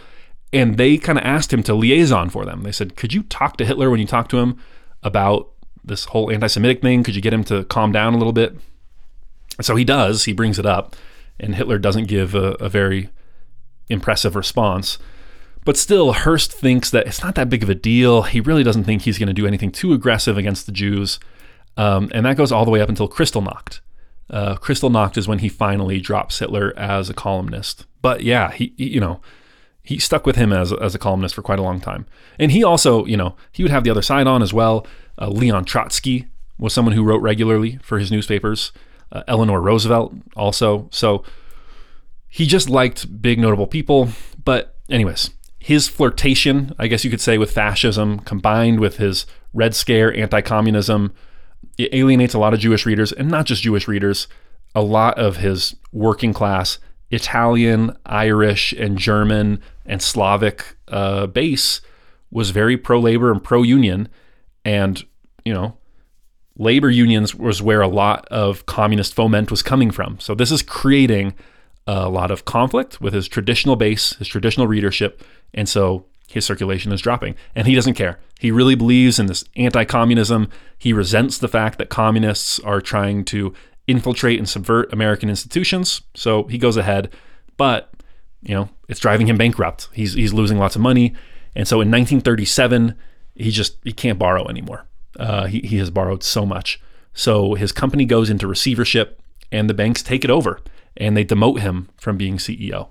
And 0.53 0.78
they 0.78 0.97
kind 0.97 1.19
of 1.19 1.25
asked 1.25 1.51
him 1.51 1.61
to 1.63 1.73
liaison 1.73 2.30
for 2.30 2.45
them. 2.45 2.63
They 2.63 2.71
said, 2.71 2.95
Could 2.95 3.13
you 3.13 3.23
talk 3.23 3.57
to 3.57 3.65
Hitler 3.65 3.89
when 3.89 3.99
you 3.99 4.07
talk 4.07 4.30
to 4.30 4.38
him 4.38 4.57
about 5.03 5.49
this 5.84 6.05
whole 6.05 6.32
anti 6.32 6.47
Semitic 6.47 6.82
thing? 6.82 7.03
Could 7.03 7.15
you 7.15 7.21
get 7.21 7.34
him 7.34 7.43
to 7.45 7.65
calm 7.65 7.91
down 7.91 8.13
a 8.13 8.17
little 8.17 8.34
bit? 8.34 8.55
So 9.59 9.75
he 9.75 9.84
does, 9.84 10.23
he 10.23 10.32
brings 10.32 10.57
it 10.57 10.65
up 10.65 10.95
and 11.40 11.56
Hitler 11.56 11.78
doesn't 11.78 12.06
give 12.06 12.36
a, 12.36 12.54
a 12.54 12.70
very 12.70 13.10
impressive 13.90 14.36
response. 14.36 14.98
But 15.66 15.78
still, 15.78 16.14
Hearst 16.14 16.54
thinks 16.54 16.90
that 16.92 17.08
it's 17.08 17.22
not 17.22 17.36
that 17.36 17.50
big 17.50 17.62
of 17.62 17.70
a 17.70 17.76
deal. 17.76 18.24
He 18.24 18.40
really 18.40 18.64
doesn't 18.64 18.86
think 18.86 19.02
he's 19.02 19.20
going 19.20 19.28
to 19.28 19.34
do 19.34 19.46
anything 19.46 19.72
too 19.72 19.92
aggressive 19.92 20.38
against 20.38 20.66
the 20.66 20.72
Jews. 20.72 21.20
Um, 21.76 22.10
and 22.14 22.26
that 22.26 22.38
goes 22.38 22.52
all 22.52 22.66
the 22.66 22.72
way 22.72 22.80
up 22.80 22.90
until 22.90 23.10
Kristallnacht. 23.10 23.82
Uh, 24.30 24.56
Kristallnacht 24.56 25.18
is 25.18 25.28
when 25.28 25.40
he 25.40 25.50
finally 25.50 26.00
drops 26.00 26.40
Hitler 26.40 26.74
as 26.78 27.10
a 27.10 27.14
columnist. 27.14 27.86
But 28.02 28.24
yeah, 28.24 28.52
he, 28.52 28.74
he, 28.78 28.88
you 28.90 29.00
know, 29.00 29.22
he 29.84 30.00
stuck 30.00 30.26
with 30.26 30.36
him 30.36 30.52
as, 30.52 30.74
as 30.74 30.96
a 30.96 31.00
columnist 31.00 31.36
for 31.36 31.42
quite 31.42 31.60
a 31.60 31.64
long 31.64 31.80
time. 31.80 32.06
And 32.40 32.52
he 32.52 32.64
also, 32.64 33.06
you 33.06 33.18
know, 33.18 33.36
he 33.52 33.64
would 33.64 33.72
have 33.72 33.84
the 33.84 33.90
other 33.90 34.02
side 34.02 34.28
on 34.28 34.42
as 34.42 34.54
well. 34.54 34.86
Uh, 35.20 35.30
Leon 35.30 35.66
Trotsky 35.66 36.28
was 36.58 36.74
someone 36.74 36.94
who 36.94 37.04
wrote 37.04 37.22
regularly 37.22 37.80
for 37.82 38.00
his 38.00 38.12
newspapers 38.12 38.72
uh, 39.12 39.24
Eleanor 39.28 39.62
Roosevelt 39.62 40.14
also. 40.36 40.88
So 40.91 41.24
he 42.28 42.45
just 42.45 42.70
liked 42.70 43.22
big 43.22 43.39
notable 43.39 43.68
people. 43.68 44.10
But, 44.43 44.76
anyways, 44.89 45.32
his 45.60 45.88
flirtation, 45.88 46.74
I 46.78 46.88
guess 46.88 47.03
you 47.03 47.10
could 47.10 47.22
say, 47.22 47.38
with 47.38 47.51
fascism 47.51 48.20
combined 48.20 48.80
with 48.80 48.97
his 48.97 49.26
Red 49.53 49.76
Scare, 49.76 50.16
anti 50.16 50.41
communism, 50.41 51.14
it 51.78 51.93
alienates 51.93 52.34
a 52.34 52.39
lot 52.39 52.53
of 52.53 52.60
Jewish 52.60 52.86
readers, 52.86 53.12
and 53.12 53.30
not 53.30 53.45
just 53.45 53.64
Jewish 53.64 53.88
readers, 53.88 54.28
a 54.76 54.82
lot 54.82 55.18
of 55.18 55.38
his 55.38 55.76
working 55.91 56.34
class 56.34 56.80
Italian, 57.10 57.95
Irish, 58.05 58.74
and 58.74 58.97
German 58.97 59.62
and 59.86 60.01
Slavic 60.01 60.76
uh, 60.89 61.28
base 61.28 61.82
was 62.32 62.49
very 62.49 62.76
pro 62.78 62.99
labor 62.99 63.32
and 63.32 63.43
pro 63.43 63.64
union. 63.64 64.10
And, 64.66 65.03
you 65.45 65.53
know, 65.53 65.78
labor 66.58 66.89
unions 66.89 67.36
was 67.36 67.62
where 67.62 67.82
a 67.82 67.88
lot 67.88 68.28
of 68.30 68.66
communist 68.66 69.14
foment 69.14 69.51
was 69.51 69.62
coming 69.62 69.91
from. 69.91 70.20
So 70.20 70.36
this 70.36 70.51
is 70.51 70.62
creating 70.62 71.34
a 71.86 72.10
lot 72.10 72.32
of 72.32 72.45
conflict 72.45 72.99
with 72.99 73.14
his 73.14 73.28
traditional 73.28 73.76
base, 73.76 74.14
his 74.18 74.28
traditional 74.28 74.68
readership, 74.68 75.24
and 75.53 75.70
so 75.70 76.05
his 76.28 76.45
circulation 76.45 76.91
is 76.91 77.01
dropping. 77.01 77.36
And 77.55 77.68
he 77.68 77.76
doesn't 77.76 77.93
care. 77.93 78.20
He 78.39 78.51
really 78.51 78.76
believes 78.76 79.18
in 79.18 79.28
this 79.28 79.45
anti-communism. 79.55 80.49
He 80.78 80.91
resents 80.91 81.38
the 81.38 81.47
fact 81.47 81.78
that 81.78 81.89
communists 81.89 82.60
are 82.60 82.82
trying 82.82 83.24
to 83.26 83.53
infiltrate 83.88 84.38
and 84.38 84.49
subvert 84.49 84.91
American 84.91 85.30
institutions. 85.30 86.01
So 86.14 86.43
he 86.43 86.58
goes 86.58 86.76
ahead, 86.76 87.10
but 87.55 87.91
you 88.41 88.53
know, 88.53 88.70
it's 88.89 88.99
driving 88.99 89.28
him 89.28 89.38
bankrupt. 89.38 89.89
He's 89.93 90.14
he's 90.14 90.34
losing 90.34 90.58
lots 90.58 90.76
of 90.76 90.82
money. 90.82 91.16
And 91.55 91.68
so 91.68 91.78
in 91.78 91.89
1937, 91.89 92.95
he 93.36 93.49
just 93.49 93.78
he 93.84 93.93
can't 93.93 94.20
borrow 94.20 94.47
anymore. 94.47 94.86
Uh, 95.18 95.47
he, 95.47 95.59
he 95.61 95.78
has 95.78 95.89
borrowed 95.89 96.24
so 96.24 96.45
much. 96.45 96.80
So 97.13 97.55
his 97.55 97.72
company 97.72 98.05
goes 98.05 98.30
into 98.30 98.47
receivership 98.47 99.22
and 99.51 99.70
the 99.70 99.74
banks 99.74 100.03
take 100.03 100.24
it 100.24 100.30
over 100.30 100.59
and 100.95 101.15
they 101.15 101.26
demote 101.26 101.59
him 101.59 101.89
from 101.97 102.18
being 102.18 102.38
CEO. 102.38 102.89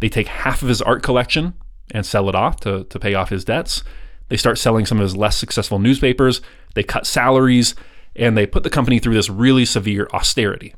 They 0.00 0.08
take 0.08 0.28
half 0.28 0.62
of 0.62 0.68
his 0.68 0.82
art 0.82 1.02
collection 1.02 1.54
and 1.92 2.04
sell 2.04 2.28
it 2.28 2.34
off 2.34 2.60
to, 2.60 2.84
to 2.84 2.98
pay 2.98 3.14
off 3.14 3.30
his 3.30 3.44
debts. 3.44 3.82
They 4.28 4.36
start 4.36 4.58
selling 4.58 4.86
some 4.86 4.98
of 4.98 5.02
his 5.02 5.16
less 5.16 5.36
successful 5.36 5.78
newspapers. 5.78 6.40
They 6.74 6.82
cut 6.82 7.06
salaries 7.06 7.74
and 8.14 8.36
they 8.36 8.46
put 8.46 8.62
the 8.62 8.70
company 8.70 8.98
through 8.98 9.14
this 9.14 9.30
really 9.30 9.64
severe 9.64 10.08
austerity. 10.12 10.74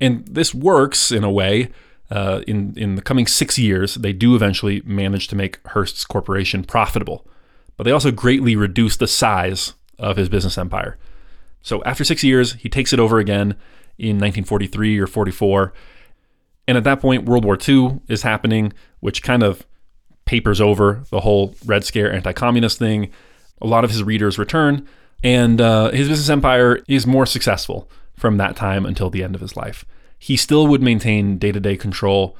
And 0.00 0.26
this 0.26 0.54
works 0.54 1.12
in 1.12 1.24
a 1.24 1.30
way. 1.30 1.70
Uh, 2.10 2.42
in 2.48 2.74
in 2.76 2.96
the 2.96 3.02
coming 3.02 3.26
six 3.26 3.56
years, 3.56 3.94
they 3.94 4.12
do 4.12 4.34
eventually 4.34 4.82
manage 4.84 5.28
to 5.28 5.36
make 5.36 5.64
Hearst's 5.68 6.04
corporation 6.04 6.64
profitable, 6.64 7.24
but 7.76 7.84
they 7.84 7.92
also 7.92 8.10
greatly 8.10 8.56
reduce 8.56 8.96
the 8.96 9.06
size 9.06 9.74
of 10.00 10.16
his 10.16 10.28
business 10.28 10.58
empire. 10.58 10.98
So 11.62 11.82
after 11.84 12.04
six 12.04 12.24
years, 12.24 12.54
he 12.54 12.68
takes 12.68 12.92
it 12.92 12.98
over 12.98 13.18
again 13.18 13.54
in 13.98 14.16
1943 14.16 14.98
or 14.98 15.06
44, 15.06 15.72
and 16.66 16.76
at 16.76 16.84
that 16.84 17.00
point, 17.00 17.24
World 17.24 17.44
War 17.44 17.58
II 17.68 18.00
is 18.08 18.22
happening, 18.22 18.72
which 19.00 19.22
kind 19.22 19.42
of 19.42 19.66
papers 20.24 20.60
over 20.60 21.02
the 21.10 21.20
whole 21.20 21.54
Red 21.64 21.84
Scare 21.84 22.12
anti-communist 22.12 22.78
thing. 22.78 23.10
A 23.60 23.66
lot 23.66 23.84
of 23.84 23.90
his 23.90 24.02
readers 24.02 24.38
return, 24.38 24.86
and 25.22 25.60
uh, 25.60 25.90
his 25.90 26.08
business 26.08 26.30
empire 26.30 26.80
is 26.88 27.06
more 27.06 27.26
successful 27.26 27.90
from 28.16 28.36
that 28.36 28.56
time 28.56 28.86
until 28.86 29.10
the 29.10 29.24
end 29.24 29.34
of 29.34 29.40
his 29.40 29.56
life 29.56 29.84
he 30.20 30.36
still 30.36 30.66
would 30.66 30.82
maintain 30.82 31.38
day 31.38 31.50
to 31.50 31.58
day 31.58 31.76
control 31.76 32.36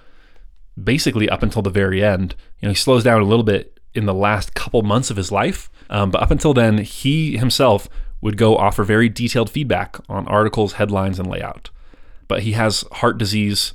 basically 0.80 1.28
up 1.28 1.42
until 1.42 1.62
the 1.62 1.70
very 1.70 2.04
end. 2.04 2.36
You 2.60 2.68
know, 2.68 2.72
he 2.72 2.76
slows 2.76 3.02
down 3.02 3.22
a 3.22 3.24
little 3.24 3.42
bit 3.42 3.79
in 3.94 4.06
the 4.06 4.14
last 4.14 4.54
couple 4.54 4.82
months 4.82 5.10
of 5.10 5.16
his 5.16 5.32
life, 5.32 5.70
um, 5.88 6.10
but 6.10 6.22
up 6.22 6.30
until 6.30 6.54
then, 6.54 6.78
he 6.78 7.36
himself 7.36 7.88
would 8.20 8.36
go 8.36 8.56
offer 8.56 8.84
very 8.84 9.08
detailed 9.08 9.50
feedback 9.50 9.96
on 10.08 10.26
articles, 10.28 10.74
headlines, 10.74 11.18
and 11.18 11.28
layout. 11.28 11.70
But 12.28 12.42
he 12.42 12.52
has 12.52 12.84
heart 12.92 13.18
disease, 13.18 13.72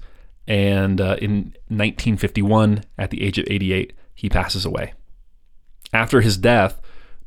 and 0.48 1.02
uh, 1.02 1.18
in 1.22 1.56
1951, 1.68 2.84
at 2.98 3.10
the 3.10 3.24
age 3.24 3.38
of 3.38 3.46
88, 3.50 3.94
he 4.14 4.30
passes 4.30 4.66
away. 4.66 4.94
After 5.92 6.22
his 6.22 6.38
death, 6.38 6.80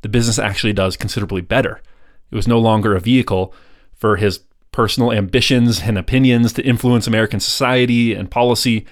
the 0.02 0.08
business 0.08 0.38
actually 0.38 0.72
does 0.72 0.96
considerably 0.96 1.40
better. 1.40 1.82
It 2.30 2.36
was 2.36 2.48
no 2.48 2.58
longer 2.58 2.94
a 2.94 3.00
vehicle 3.00 3.52
for 3.94 4.16
his 4.16 4.40
personal 4.72 5.12
ambitions 5.12 5.80
and 5.80 5.98
opinions 5.98 6.52
to 6.52 6.64
influence 6.64 7.06
American 7.06 7.40
society 7.40 8.14
and 8.14 8.30
policy. 8.30 8.86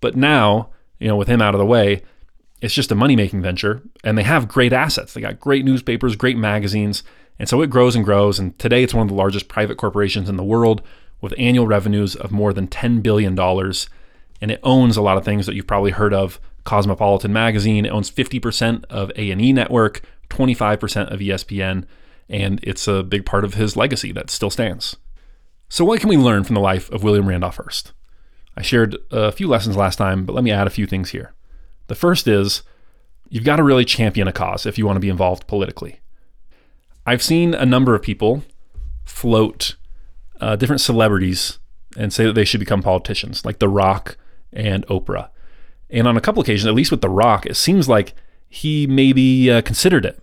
But 0.00 0.16
now, 0.16 0.70
you 1.00 1.08
know, 1.08 1.16
with 1.16 1.28
him 1.28 1.42
out 1.42 1.54
of 1.54 1.58
the 1.58 1.66
way, 1.66 2.02
it's 2.62 2.72
just 2.72 2.92
a 2.92 2.94
money 2.94 3.16
making 3.16 3.42
venture. 3.42 3.82
And 4.02 4.16
they 4.16 4.22
have 4.22 4.48
great 4.48 4.72
assets. 4.72 5.12
They 5.12 5.20
got 5.20 5.40
great 5.40 5.64
newspapers, 5.64 6.16
great 6.16 6.38
magazines. 6.38 7.02
And 7.38 7.48
so 7.48 7.60
it 7.60 7.70
grows 7.70 7.96
and 7.96 8.04
grows. 8.04 8.38
And 8.38 8.56
today 8.58 8.84
it's 8.84 8.94
one 8.94 9.02
of 9.02 9.08
the 9.08 9.16
largest 9.16 9.48
private 9.48 9.76
corporations 9.76 10.28
in 10.28 10.36
the 10.36 10.44
world 10.44 10.80
with 11.20 11.34
annual 11.36 11.66
revenues 11.66 12.14
of 12.14 12.30
more 12.30 12.52
than 12.52 12.68
$10 12.68 13.02
billion. 13.02 13.38
And 13.38 14.50
it 14.50 14.60
owns 14.62 14.96
a 14.96 15.02
lot 15.02 15.18
of 15.18 15.24
things 15.24 15.44
that 15.46 15.56
you've 15.56 15.66
probably 15.66 15.90
heard 15.90 16.14
of. 16.14 16.40
Cosmopolitan 16.64 17.32
magazine, 17.32 17.84
it 17.84 17.90
owns 17.90 18.10
50% 18.10 18.84
of 18.84 19.10
A&E 19.16 19.52
network, 19.52 20.02
25% 20.30 21.12
of 21.12 21.18
ESPN, 21.18 21.84
and 22.28 22.60
it's 22.62 22.86
a 22.86 23.02
big 23.02 23.26
part 23.26 23.44
of 23.44 23.54
his 23.54 23.76
legacy 23.76 24.12
that 24.12 24.30
still 24.30 24.50
stands. 24.50 24.96
So, 25.68 25.84
what 25.84 25.98
can 25.98 26.08
we 26.08 26.16
learn 26.16 26.44
from 26.44 26.54
the 26.54 26.60
life 26.60 26.88
of 26.92 27.02
William 27.02 27.28
Randolph 27.28 27.56
Hearst? 27.56 27.92
I 28.56 28.62
shared 28.62 28.96
a 29.10 29.32
few 29.32 29.48
lessons 29.48 29.76
last 29.76 29.96
time, 29.96 30.24
but 30.24 30.34
let 30.34 30.44
me 30.44 30.52
add 30.52 30.68
a 30.68 30.70
few 30.70 30.86
things 30.86 31.10
here. 31.10 31.32
The 31.92 31.96
first 31.96 32.26
is 32.26 32.62
you've 33.28 33.44
got 33.44 33.56
to 33.56 33.62
really 33.62 33.84
champion 33.84 34.26
a 34.26 34.32
cause 34.32 34.64
if 34.64 34.78
you 34.78 34.86
want 34.86 34.96
to 34.96 35.00
be 35.00 35.10
involved 35.10 35.46
politically. 35.46 36.00
I've 37.04 37.22
seen 37.22 37.52
a 37.52 37.66
number 37.66 37.94
of 37.94 38.00
people 38.00 38.44
float 39.04 39.76
uh, 40.40 40.56
different 40.56 40.80
celebrities 40.80 41.58
and 41.94 42.10
say 42.10 42.24
that 42.24 42.32
they 42.32 42.46
should 42.46 42.60
become 42.60 42.82
politicians, 42.82 43.44
like 43.44 43.58
The 43.58 43.68
Rock 43.68 44.16
and 44.54 44.86
Oprah. 44.86 45.28
And 45.90 46.08
on 46.08 46.16
a 46.16 46.22
couple 46.22 46.40
occasions, 46.40 46.66
at 46.66 46.72
least 46.72 46.90
with 46.90 47.02
The 47.02 47.10
Rock, 47.10 47.44
it 47.44 47.56
seems 47.56 47.90
like 47.90 48.14
he 48.48 48.86
maybe 48.86 49.50
uh, 49.50 49.60
considered 49.60 50.06
it. 50.06 50.18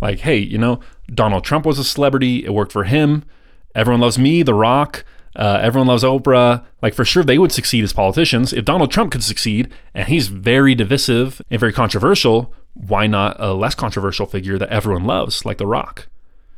Like, 0.00 0.20
hey, 0.20 0.38
you 0.38 0.56
know, 0.56 0.80
Donald 1.12 1.44
Trump 1.44 1.66
was 1.66 1.78
a 1.78 1.84
celebrity, 1.84 2.42
it 2.42 2.54
worked 2.54 2.72
for 2.72 2.84
him. 2.84 3.26
Everyone 3.74 4.00
loves 4.00 4.18
me, 4.18 4.42
The 4.42 4.54
Rock. 4.54 5.04
Uh, 5.36 5.58
everyone 5.60 5.88
loves 5.88 6.04
Oprah. 6.04 6.64
Like, 6.82 6.94
for 6.94 7.04
sure, 7.04 7.24
they 7.24 7.38
would 7.38 7.52
succeed 7.52 7.84
as 7.84 7.92
politicians. 7.92 8.52
If 8.52 8.64
Donald 8.64 8.90
Trump 8.90 9.12
could 9.12 9.24
succeed, 9.24 9.72
and 9.94 10.08
he's 10.08 10.28
very 10.28 10.74
divisive 10.74 11.42
and 11.50 11.60
very 11.60 11.72
controversial, 11.72 12.52
why 12.74 13.06
not 13.06 13.36
a 13.38 13.52
less 13.54 13.74
controversial 13.74 14.26
figure 14.26 14.58
that 14.58 14.70
everyone 14.70 15.04
loves, 15.04 15.44
like 15.44 15.58
The 15.58 15.66
Rock? 15.66 16.08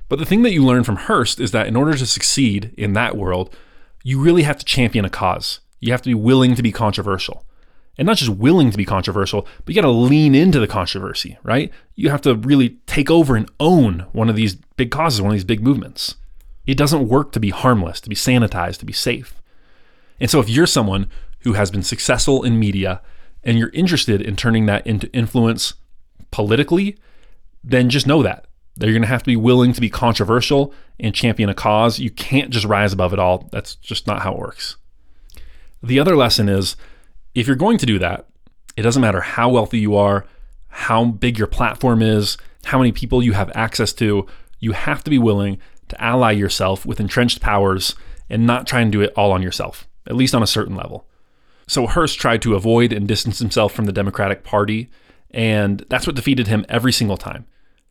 But 0.09 0.18
the 0.18 0.27
thing 0.27 0.43
that 0.43 0.53
you 0.53 0.64
learn 0.64 0.85
from 0.85 0.97
Hearst 0.97 1.41
is 1.41 1.51
that 1.51 1.66
in 1.66 1.77
order 1.77 1.97
to 1.97 2.07
succeed 2.07 2.72
in 2.77 2.93
that 2.93 3.16
world, 3.16 3.55
you 4.05 4.20
really 4.20 4.45
have 4.45 4.59
to 4.59 4.64
champion 4.64 5.05
a 5.05 5.11
cause. 5.11 5.61
You 5.81 5.93
have 5.93 6.03
to 6.03 6.11
be 6.11 6.14
willing 6.14 6.55
to 6.55 6.62
be 6.62 6.72
controversial. 6.72 7.45
And 7.99 8.07
not 8.07 8.18
just 8.18 8.31
willing 8.31 8.70
to 8.70 8.77
be 8.77 8.85
controversial, 8.85 9.49
but 9.64 9.74
you 9.74 9.81
got 9.81 9.87
to 9.87 9.91
lean 9.91 10.35
into 10.35 10.61
the 10.61 10.66
controversy, 10.66 11.39
right? 11.43 11.72
You 11.95 12.11
have 12.11 12.20
to 12.22 12.35
really 12.35 12.77
take 12.87 13.11
over 13.11 13.37
and 13.37 13.51
own 13.59 14.07
one 14.12 14.29
of 14.29 14.37
these 14.37 14.55
big 14.55 14.91
causes, 14.91 15.22
one 15.22 15.31
of 15.31 15.37
these 15.37 15.45
big 15.45 15.62
movements. 15.62 16.16
It 16.67 16.77
doesn't 16.77 17.09
work 17.09 17.33
to 17.33 17.41
be 17.41 17.51
harmless, 17.51 18.01
to 18.01 18.09
be 18.09 18.17
sanitized, 18.17 18.79
to 18.79 18.87
be 18.87 18.93
safe. 18.93 19.41
And 20.21 20.31
so 20.31 20.41
if 20.41 20.49
you're 20.49 20.67
someone 20.67 21.09
who 21.41 21.53
has 21.53 21.71
been 21.71 21.83
successful 21.83 22.43
in 22.43 22.59
media 22.59 23.01
and 23.45 23.59
you're 23.59 23.71
interested 23.71 24.21
in 24.21 24.35
turning 24.37 24.67
that 24.67 24.87
into 24.87 25.12
influence 25.12 25.75
politically, 26.31 26.97
then 27.62 27.89
just 27.89 28.07
know 28.07 28.23
that. 28.23 28.47
You're 28.79 28.93
going 28.93 29.03
to 29.03 29.09
have 29.09 29.23
to 29.23 29.31
be 29.31 29.37
willing 29.37 29.73
to 29.73 29.81
be 29.81 29.89
controversial 29.89 30.75
and 31.01 31.14
champion 31.14 31.49
a 31.49 31.55
cause. 31.55 31.99
You 31.99 32.11
can't 32.11 32.51
just 32.51 32.67
rise 32.67 32.93
above 32.93 33.12
it 33.12 33.19
all. 33.19 33.49
That's 33.53 33.77
just 33.77 34.07
not 34.07 34.23
how 34.23 34.33
it 34.33 34.39
works. 34.39 34.77
The 35.83 36.01
other 36.01 36.17
lesson 36.17 36.49
is 36.49 36.77
if 37.35 37.47
you're 37.47 37.57
going 37.57 37.79
to 37.79 37.87
do 37.87 37.99
that, 38.01 38.27
it 38.77 38.83
doesn't 38.83 39.01
matter 39.01 39.21
how 39.21 39.49
wealthy 39.49 39.79
you 39.79 39.97
are, 39.97 40.27
how 40.69 41.05
big 41.07 41.39
your 41.39 41.47
platform 41.47 42.03
is, 42.03 42.37
how 42.64 42.79
many 42.79 42.93
people 42.93 43.23
you 43.23 43.33
have 43.33 43.51
access 43.55 43.93
to, 43.95 44.27
you 44.59 44.73
have 44.73 45.03
to 45.05 45.11
be 45.11 45.19
willing 45.19 45.59
to 45.89 46.03
ally 46.03 46.32
yourself 46.32 46.84
with 46.84 47.01
entrenched 47.01 47.41
powers 47.41 47.95
and 48.28 48.47
not 48.47 48.66
try 48.66 48.80
and 48.80 48.91
do 48.91 49.01
it 49.01 49.12
all 49.16 49.32
on 49.32 49.43
yourself, 49.43 49.89
at 50.07 50.16
least 50.16 50.34
on 50.34 50.43
a 50.43 50.47
certain 50.47 50.74
level. 50.74 51.07
So 51.66 51.87
Hearst 51.87 52.18
tried 52.18 52.43
to 52.43 52.55
avoid 52.55 52.93
and 52.93 53.09
distance 53.09 53.39
himself 53.39 53.72
from 53.72 53.87
the 53.87 53.93
Democratic 53.93 54.45
Party, 54.45 54.89
and 55.30 55.84
that's 55.89 56.07
what 56.07 56.16
defeated 56.16 56.47
him 56.47 56.64
every 56.68 56.93
single 56.93 57.16
time. 57.16 57.47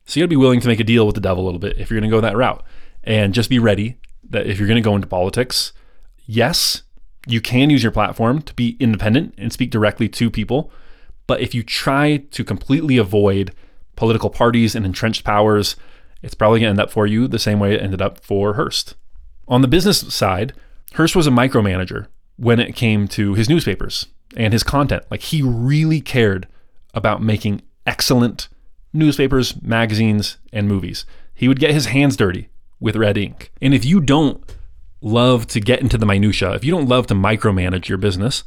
So 0.05 0.19
you 0.19 0.23
gotta 0.23 0.29
be 0.29 0.35
willing 0.35 0.61
to 0.61 0.67
make 0.67 0.79
a 0.79 0.83
deal 0.85 1.05
with 1.05 1.15
the 1.15 1.21
devil 1.21 1.43
a 1.43 1.45
little 1.45 1.59
bit 1.59 1.77
if 1.77 1.89
you're 1.89 1.99
gonna 1.99 2.11
go 2.11 2.21
that 2.21 2.37
route. 2.37 2.63
And 3.03 3.33
just 3.33 3.49
be 3.49 3.59
ready 3.59 3.97
that 4.29 4.47
if 4.47 4.57
you're 4.57 4.67
gonna 4.67 4.81
go 4.81 4.95
into 4.95 5.07
politics, 5.07 5.73
yes, 6.25 6.83
you 7.27 7.41
can 7.41 7.69
use 7.69 7.83
your 7.83 7.91
platform 7.91 8.41
to 8.43 8.53
be 8.53 8.77
independent 8.79 9.33
and 9.37 9.51
speak 9.51 9.71
directly 9.71 10.07
to 10.09 10.29
people. 10.29 10.71
But 11.27 11.41
if 11.41 11.53
you 11.55 11.63
try 11.63 12.17
to 12.31 12.43
completely 12.43 12.97
avoid 12.97 13.53
political 13.95 14.29
parties 14.29 14.75
and 14.75 14.85
entrenched 14.85 15.23
powers, 15.23 15.75
it's 16.25 16.33
probably 16.33 16.59
going 16.59 16.75
to 16.75 16.81
end 16.81 16.87
up 16.87 16.91
for 16.91 17.05
you 17.05 17.27
the 17.27 17.37
same 17.37 17.59
way 17.59 17.75
it 17.75 17.81
ended 17.81 18.01
up 18.01 18.19
for 18.19 18.55
Hearst. 18.55 18.95
On 19.47 19.61
the 19.61 19.67
business 19.67 20.13
side, 20.13 20.53
Hearst 20.93 21.15
was 21.15 21.27
a 21.27 21.31
micromanager 21.31 22.07
when 22.35 22.59
it 22.59 22.75
came 22.75 23.07
to 23.09 23.35
his 23.35 23.47
newspapers 23.47 24.07
and 24.35 24.51
his 24.51 24.63
content. 24.63 25.03
Like 25.11 25.21
he 25.21 25.43
really 25.43 26.01
cared 26.01 26.47
about 26.95 27.21
making 27.21 27.61
excellent 27.85 28.47
newspapers, 28.91 29.61
magazines, 29.61 30.37
and 30.51 30.67
movies. 30.67 31.05
He 31.35 31.47
would 31.47 31.59
get 31.59 31.75
his 31.75 31.87
hands 31.87 32.17
dirty 32.17 32.49
with 32.79 32.95
red 32.95 33.17
ink. 33.17 33.51
And 33.61 33.75
if 33.75 33.85
you 33.85 34.01
don't 34.01 34.43
love 35.01 35.45
to 35.47 35.59
get 35.59 35.81
into 35.81 35.97
the 35.97 36.07
minutia, 36.07 36.53
if 36.53 36.63
you 36.63 36.71
don't 36.71 36.89
love 36.89 37.05
to 37.07 37.13
micromanage 37.13 37.87
your 37.87 37.99
business, 37.99 38.43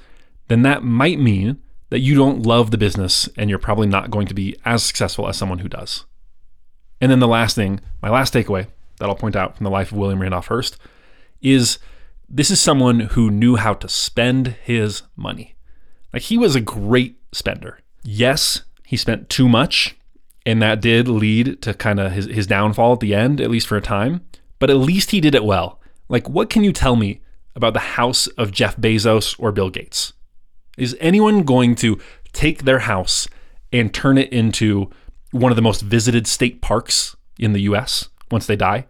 then 0.48 0.62
that 0.62 0.82
might 0.82 1.20
mean 1.20 1.62
that 1.90 2.00
you 2.00 2.16
don't 2.16 2.44
love 2.44 2.72
the 2.72 2.78
business 2.78 3.28
and 3.36 3.48
you're 3.48 3.58
probably 3.60 3.86
not 3.86 4.10
going 4.10 4.26
to 4.26 4.34
be 4.34 4.56
as 4.64 4.82
successful 4.82 5.28
as 5.28 5.36
someone 5.36 5.60
who 5.60 5.68
does. 5.68 6.06
And 7.00 7.10
then 7.10 7.20
the 7.20 7.28
last 7.28 7.54
thing, 7.54 7.80
my 8.02 8.10
last 8.10 8.34
takeaway 8.34 8.66
that 8.98 9.08
I'll 9.08 9.14
point 9.14 9.36
out 9.36 9.56
from 9.56 9.64
the 9.64 9.70
life 9.70 9.92
of 9.92 9.98
William 9.98 10.20
Randolph 10.20 10.48
Hearst 10.48 10.76
is 11.40 11.78
this 12.28 12.50
is 12.50 12.60
someone 12.60 13.00
who 13.00 13.30
knew 13.30 13.56
how 13.56 13.74
to 13.74 13.88
spend 13.88 14.48
his 14.62 15.02
money. 15.16 15.54
Like 16.12 16.22
he 16.22 16.38
was 16.38 16.54
a 16.54 16.60
great 16.60 17.18
spender. 17.32 17.80
Yes, 18.02 18.62
he 18.84 18.96
spent 18.96 19.28
too 19.28 19.48
much, 19.48 19.96
and 20.44 20.60
that 20.62 20.80
did 20.80 21.08
lead 21.08 21.62
to 21.62 21.74
kind 21.74 22.00
of 22.00 22.12
his, 22.12 22.26
his 22.26 22.46
downfall 22.46 22.94
at 22.94 23.00
the 23.00 23.14
end, 23.14 23.40
at 23.40 23.50
least 23.50 23.66
for 23.66 23.76
a 23.76 23.82
time. 23.82 24.22
But 24.58 24.70
at 24.70 24.76
least 24.76 25.10
he 25.10 25.20
did 25.20 25.34
it 25.34 25.44
well. 25.44 25.80
Like, 26.08 26.28
what 26.28 26.50
can 26.50 26.64
you 26.64 26.72
tell 26.72 26.96
me 26.96 27.20
about 27.54 27.74
the 27.74 27.80
house 27.80 28.26
of 28.28 28.50
Jeff 28.50 28.76
Bezos 28.76 29.36
or 29.38 29.52
Bill 29.52 29.70
Gates? 29.70 30.12
Is 30.76 30.96
anyone 31.00 31.42
going 31.42 31.74
to 31.76 32.00
take 32.32 32.64
their 32.64 32.80
house 32.80 33.28
and 33.72 33.92
turn 33.92 34.16
it 34.16 34.32
into 34.32 34.90
one 35.30 35.52
of 35.52 35.56
the 35.56 35.62
most 35.62 35.82
visited 35.82 36.26
state 36.26 36.60
parks 36.60 37.16
in 37.38 37.52
the 37.52 37.62
US 37.62 38.08
once 38.30 38.46
they 38.46 38.56
die? 38.56 38.86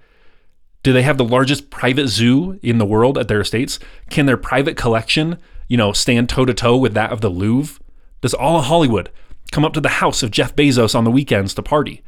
Do 0.82 0.92
they 0.92 1.02
have 1.02 1.18
the 1.18 1.24
largest 1.24 1.70
private 1.70 2.08
zoo 2.08 2.58
in 2.62 2.78
the 2.78 2.86
world 2.86 3.18
at 3.18 3.28
their 3.28 3.40
estates? 3.40 3.78
Can 4.10 4.26
their 4.26 4.36
private 4.36 4.76
collection, 4.76 5.38
you 5.66 5.76
know, 5.76 5.92
stand 5.92 6.28
toe 6.28 6.44
to 6.44 6.54
toe 6.54 6.76
with 6.76 6.94
that 6.94 7.12
of 7.12 7.20
the 7.20 7.28
Louvre? 7.28 7.80
Does 8.20 8.34
all 8.34 8.58
of 8.58 8.66
Hollywood 8.66 9.10
come 9.50 9.64
up 9.64 9.72
to 9.74 9.80
the 9.80 9.88
house 9.88 10.22
of 10.22 10.30
Jeff 10.30 10.54
Bezos 10.54 10.94
on 10.94 11.04
the 11.04 11.10
weekends 11.10 11.54
to 11.54 11.62
party? 11.62 12.02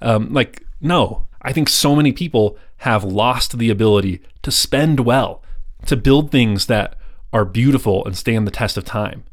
Um, 0.00 0.32
like, 0.32 0.64
no. 0.80 1.26
I 1.42 1.52
think 1.52 1.68
so 1.68 1.94
many 1.94 2.12
people 2.12 2.58
have 2.78 3.04
lost 3.04 3.58
the 3.58 3.70
ability 3.70 4.20
to 4.42 4.50
spend 4.50 5.00
well, 5.00 5.42
to 5.86 5.96
build 5.96 6.30
things 6.30 6.66
that 6.66 6.96
are 7.32 7.44
beautiful 7.44 8.04
and 8.04 8.16
stand 8.16 8.46
the 8.46 8.52
test 8.52 8.76
of 8.76 8.84
time. 8.84 9.24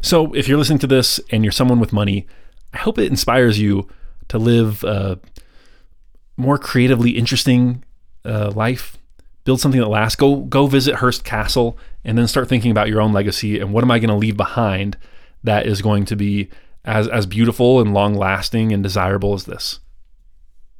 So 0.00 0.32
if 0.34 0.48
you're 0.48 0.58
listening 0.58 0.78
to 0.80 0.86
this 0.86 1.20
and 1.30 1.44
you're 1.44 1.52
someone 1.52 1.80
with 1.80 1.92
money, 1.92 2.26
I 2.72 2.78
hope 2.78 2.98
it 2.98 3.10
inspires 3.10 3.58
you 3.58 3.88
to 4.28 4.38
live 4.38 4.82
a 4.84 5.18
more 6.36 6.58
creatively 6.58 7.10
interesting 7.10 7.84
uh, 8.24 8.50
life. 8.54 8.98
Build 9.44 9.60
something 9.60 9.80
that 9.80 9.88
lasts. 9.88 10.16
Go 10.16 10.36
go 10.36 10.66
visit 10.66 10.96
Hearst 10.96 11.24
Castle 11.24 11.76
and 12.04 12.16
then 12.16 12.28
start 12.28 12.48
thinking 12.48 12.70
about 12.70 12.88
your 12.88 13.00
own 13.00 13.12
legacy 13.12 13.58
and 13.58 13.72
what 13.72 13.82
am 13.82 13.90
I 13.90 13.98
going 13.98 14.08
to 14.08 14.14
leave 14.14 14.36
behind 14.36 14.96
that 15.42 15.66
is 15.66 15.82
going 15.82 16.04
to 16.06 16.16
be 16.16 16.48
as 16.84 17.08
as 17.08 17.26
beautiful 17.26 17.80
and 17.80 17.92
long 17.92 18.14
lasting 18.14 18.72
and 18.72 18.82
desirable 18.82 19.34
as 19.34 19.44
this. 19.44 19.80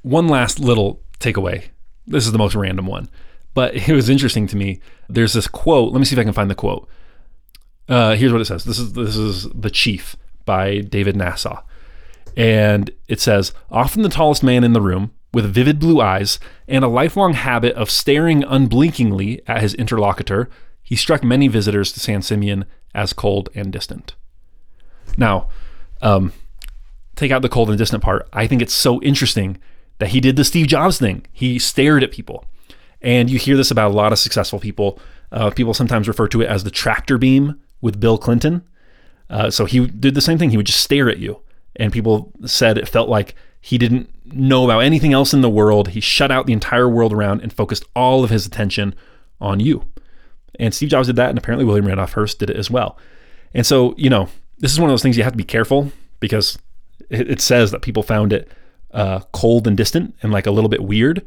One 0.02 0.28
last 0.28 0.58
little 0.58 1.02
takeaway. 1.20 1.64
This 2.06 2.26
is 2.26 2.32
the 2.32 2.38
most 2.38 2.54
random 2.54 2.86
one, 2.86 3.08
but 3.54 3.74
it 3.88 3.94
was 3.94 4.08
interesting 4.08 4.46
to 4.48 4.56
me. 4.56 4.80
There's 5.08 5.32
this 5.32 5.48
quote. 5.48 5.92
Let 5.92 5.98
me 5.98 6.04
see 6.04 6.14
if 6.14 6.20
I 6.20 6.24
can 6.24 6.32
find 6.32 6.50
the 6.50 6.54
quote. 6.54 6.88
Uh, 7.88 8.14
here's 8.14 8.32
what 8.32 8.40
it 8.40 8.46
says. 8.46 8.64
This 8.64 8.78
is 8.78 8.92
this 8.92 9.16
is 9.16 9.48
the 9.50 9.70
Chief 9.70 10.16
by 10.44 10.78
David 10.80 11.14
Nasaw, 11.14 11.62
and 12.36 12.90
it 13.08 13.20
says, 13.20 13.52
"Often 13.70 14.02
the 14.02 14.08
tallest 14.08 14.42
man 14.42 14.64
in 14.64 14.72
the 14.72 14.80
room, 14.80 15.12
with 15.32 15.52
vivid 15.52 15.78
blue 15.78 16.00
eyes 16.00 16.38
and 16.68 16.84
a 16.84 16.88
lifelong 16.88 17.32
habit 17.32 17.74
of 17.74 17.90
staring 17.90 18.44
unblinkingly 18.44 19.40
at 19.46 19.62
his 19.62 19.74
interlocutor, 19.74 20.50
he 20.82 20.96
struck 20.96 21.24
many 21.24 21.48
visitors 21.48 21.92
to 21.92 22.00
San 22.00 22.22
Simeon 22.22 22.64
as 22.94 23.12
cold 23.12 23.48
and 23.54 23.72
distant." 23.72 24.14
Now, 25.16 25.48
um, 26.00 26.32
take 27.16 27.30
out 27.30 27.42
the 27.42 27.48
cold 27.48 27.68
and 27.68 27.78
distant 27.78 28.02
part. 28.02 28.28
I 28.32 28.46
think 28.46 28.62
it's 28.62 28.74
so 28.74 29.00
interesting 29.02 29.58
that 29.98 30.10
he 30.10 30.20
did 30.20 30.36
the 30.36 30.44
Steve 30.44 30.66
Jobs 30.66 30.98
thing. 30.98 31.26
He 31.32 31.58
stared 31.58 32.02
at 32.02 32.12
people. 32.12 32.44
And 33.00 33.30
you 33.30 33.38
hear 33.38 33.56
this 33.56 33.70
about 33.70 33.90
a 33.90 33.94
lot 33.94 34.12
of 34.12 34.18
successful 34.18 34.58
people. 34.58 34.98
Uh, 35.30 35.50
people 35.50 35.74
sometimes 35.74 36.08
refer 36.08 36.28
to 36.28 36.40
it 36.40 36.48
as 36.48 36.64
the 36.64 36.70
tractor 36.70 37.18
beam 37.18 37.60
with 37.80 38.00
Bill 38.00 38.16
Clinton. 38.16 38.62
Uh, 39.28 39.50
so 39.50 39.64
he 39.64 39.86
did 39.86 40.14
the 40.14 40.20
same 40.20 40.38
thing. 40.38 40.50
He 40.50 40.56
would 40.56 40.66
just 40.66 40.80
stare 40.80 41.08
at 41.08 41.18
you. 41.18 41.40
And 41.76 41.92
people 41.92 42.32
said 42.44 42.78
it 42.78 42.88
felt 42.88 43.08
like 43.08 43.34
he 43.60 43.78
didn't 43.78 44.10
know 44.24 44.64
about 44.64 44.80
anything 44.80 45.12
else 45.12 45.32
in 45.32 45.40
the 45.40 45.50
world. 45.50 45.88
He 45.88 46.00
shut 46.00 46.30
out 46.30 46.46
the 46.46 46.52
entire 46.52 46.88
world 46.88 47.12
around 47.12 47.40
and 47.40 47.52
focused 47.52 47.84
all 47.94 48.24
of 48.24 48.30
his 48.30 48.46
attention 48.46 48.94
on 49.40 49.60
you. 49.60 49.84
And 50.58 50.74
Steve 50.74 50.90
Jobs 50.90 51.06
did 51.06 51.16
that. 51.16 51.30
And 51.30 51.38
apparently 51.38 51.64
William 51.64 51.86
Randolph 51.86 52.12
Hearst 52.12 52.38
did 52.38 52.50
it 52.50 52.56
as 52.56 52.70
well. 52.70 52.98
And 53.54 53.66
so, 53.66 53.94
you 53.96 54.10
know, 54.10 54.28
this 54.58 54.72
is 54.72 54.80
one 54.80 54.90
of 54.90 54.92
those 54.92 55.02
things 55.02 55.16
you 55.16 55.24
have 55.24 55.32
to 55.32 55.36
be 55.36 55.44
careful 55.44 55.92
because 56.20 56.58
it, 57.10 57.40
says 57.40 57.70
that 57.70 57.82
people 57.82 58.02
found 58.02 58.32
it 58.32 58.48
uh, 58.92 59.20
cold 59.32 59.66
and 59.66 59.76
distant 59.76 60.14
and 60.22 60.32
like 60.32 60.46
a 60.46 60.50
little 60.50 60.70
bit 60.70 60.82
weird, 60.82 61.26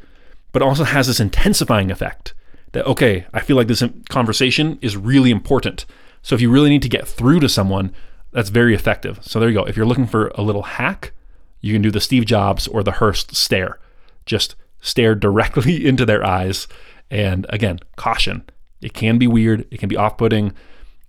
but 0.51 0.61
also 0.61 0.83
has 0.83 1.07
this 1.07 1.19
intensifying 1.19 1.91
effect 1.91 2.33
that, 2.71 2.85
okay, 2.85 3.25
I 3.33 3.41
feel 3.41 3.55
like 3.55 3.67
this 3.67 3.83
conversation 4.09 4.79
is 4.81 4.97
really 4.97 5.31
important. 5.31 5.85
So 6.21 6.35
if 6.35 6.41
you 6.41 6.49
really 6.49 6.69
need 6.69 6.81
to 6.81 6.89
get 6.89 7.07
through 7.07 7.39
to 7.41 7.49
someone, 7.49 7.93
that's 8.36 8.49
very 8.49 8.75
effective. 8.75 9.19
So 9.23 9.39
there 9.39 9.49
you 9.49 9.55
go. 9.55 9.63
If 9.63 9.75
you're 9.75 9.86
looking 9.86 10.05
for 10.05 10.27
a 10.36 10.43
little 10.43 10.63
hack, 10.63 11.11
you 11.61 11.73
can 11.73 11.81
do 11.81 11.89
the 11.89 11.99
Steve 11.99 12.25
Jobs 12.25 12.67
or 12.67 12.83
the 12.83 12.91
Hearst 12.91 13.36
stare. 13.36 13.79
Just 14.27 14.55
stare 14.79 15.15
directly 15.15 15.86
into 15.88 16.05
their 16.05 16.23
eyes. 16.23 16.67
And 17.09 17.47
again, 17.49 17.79
caution. 17.95 18.43
It 18.81 18.93
can 18.93 19.17
be 19.17 19.25
weird, 19.25 19.65
it 19.71 19.79
can 19.79 19.89
be 19.89 19.97
off 19.97 20.17
putting 20.17 20.53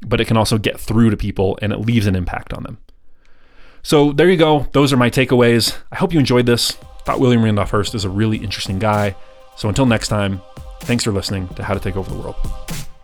but 0.01 0.20
it 0.20 0.27
can 0.27 0.37
also 0.37 0.59
get 0.59 0.79
through 0.79 1.11
to 1.11 1.16
people 1.16 1.59
and 1.62 1.72
it 1.72 1.79
leaves 1.79 2.07
an 2.07 2.16
impact 2.16 2.53
on 2.53 2.62
them. 2.62 2.79
So 3.83 4.12
there 4.12 4.29
you 4.29 4.37
go. 4.37 4.66
Those 4.72 4.93
are 4.93 4.97
my 4.97 5.11
takeaways. 5.11 5.77
I 5.93 5.97
hope 5.97 6.12
you 6.12 6.18
enjoyed 6.18 6.47
this. 6.47 6.72
Thought 7.05 7.20
William 7.20 7.43
Randolph 7.43 7.70
Hearst 7.70 7.95
is 7.95 8.05
a 8.05 8.11
really 8.11 8.39
interesting 8.39 8.79
guy. 8.79 9.14
So 9.57 9.68
until 9.68 9.87
next 9.87 10.09
time, 10.09 10.41
thanks 10.81 11.05
for 11.05 11.12
listening 11.12 11.49
to 11.51 11.62
How 11.62 11.74
to 11.74 11.81
Take 11.81 11.97
Over 11.97 12.11
the 12.11 12.18
World. 12.18 12.96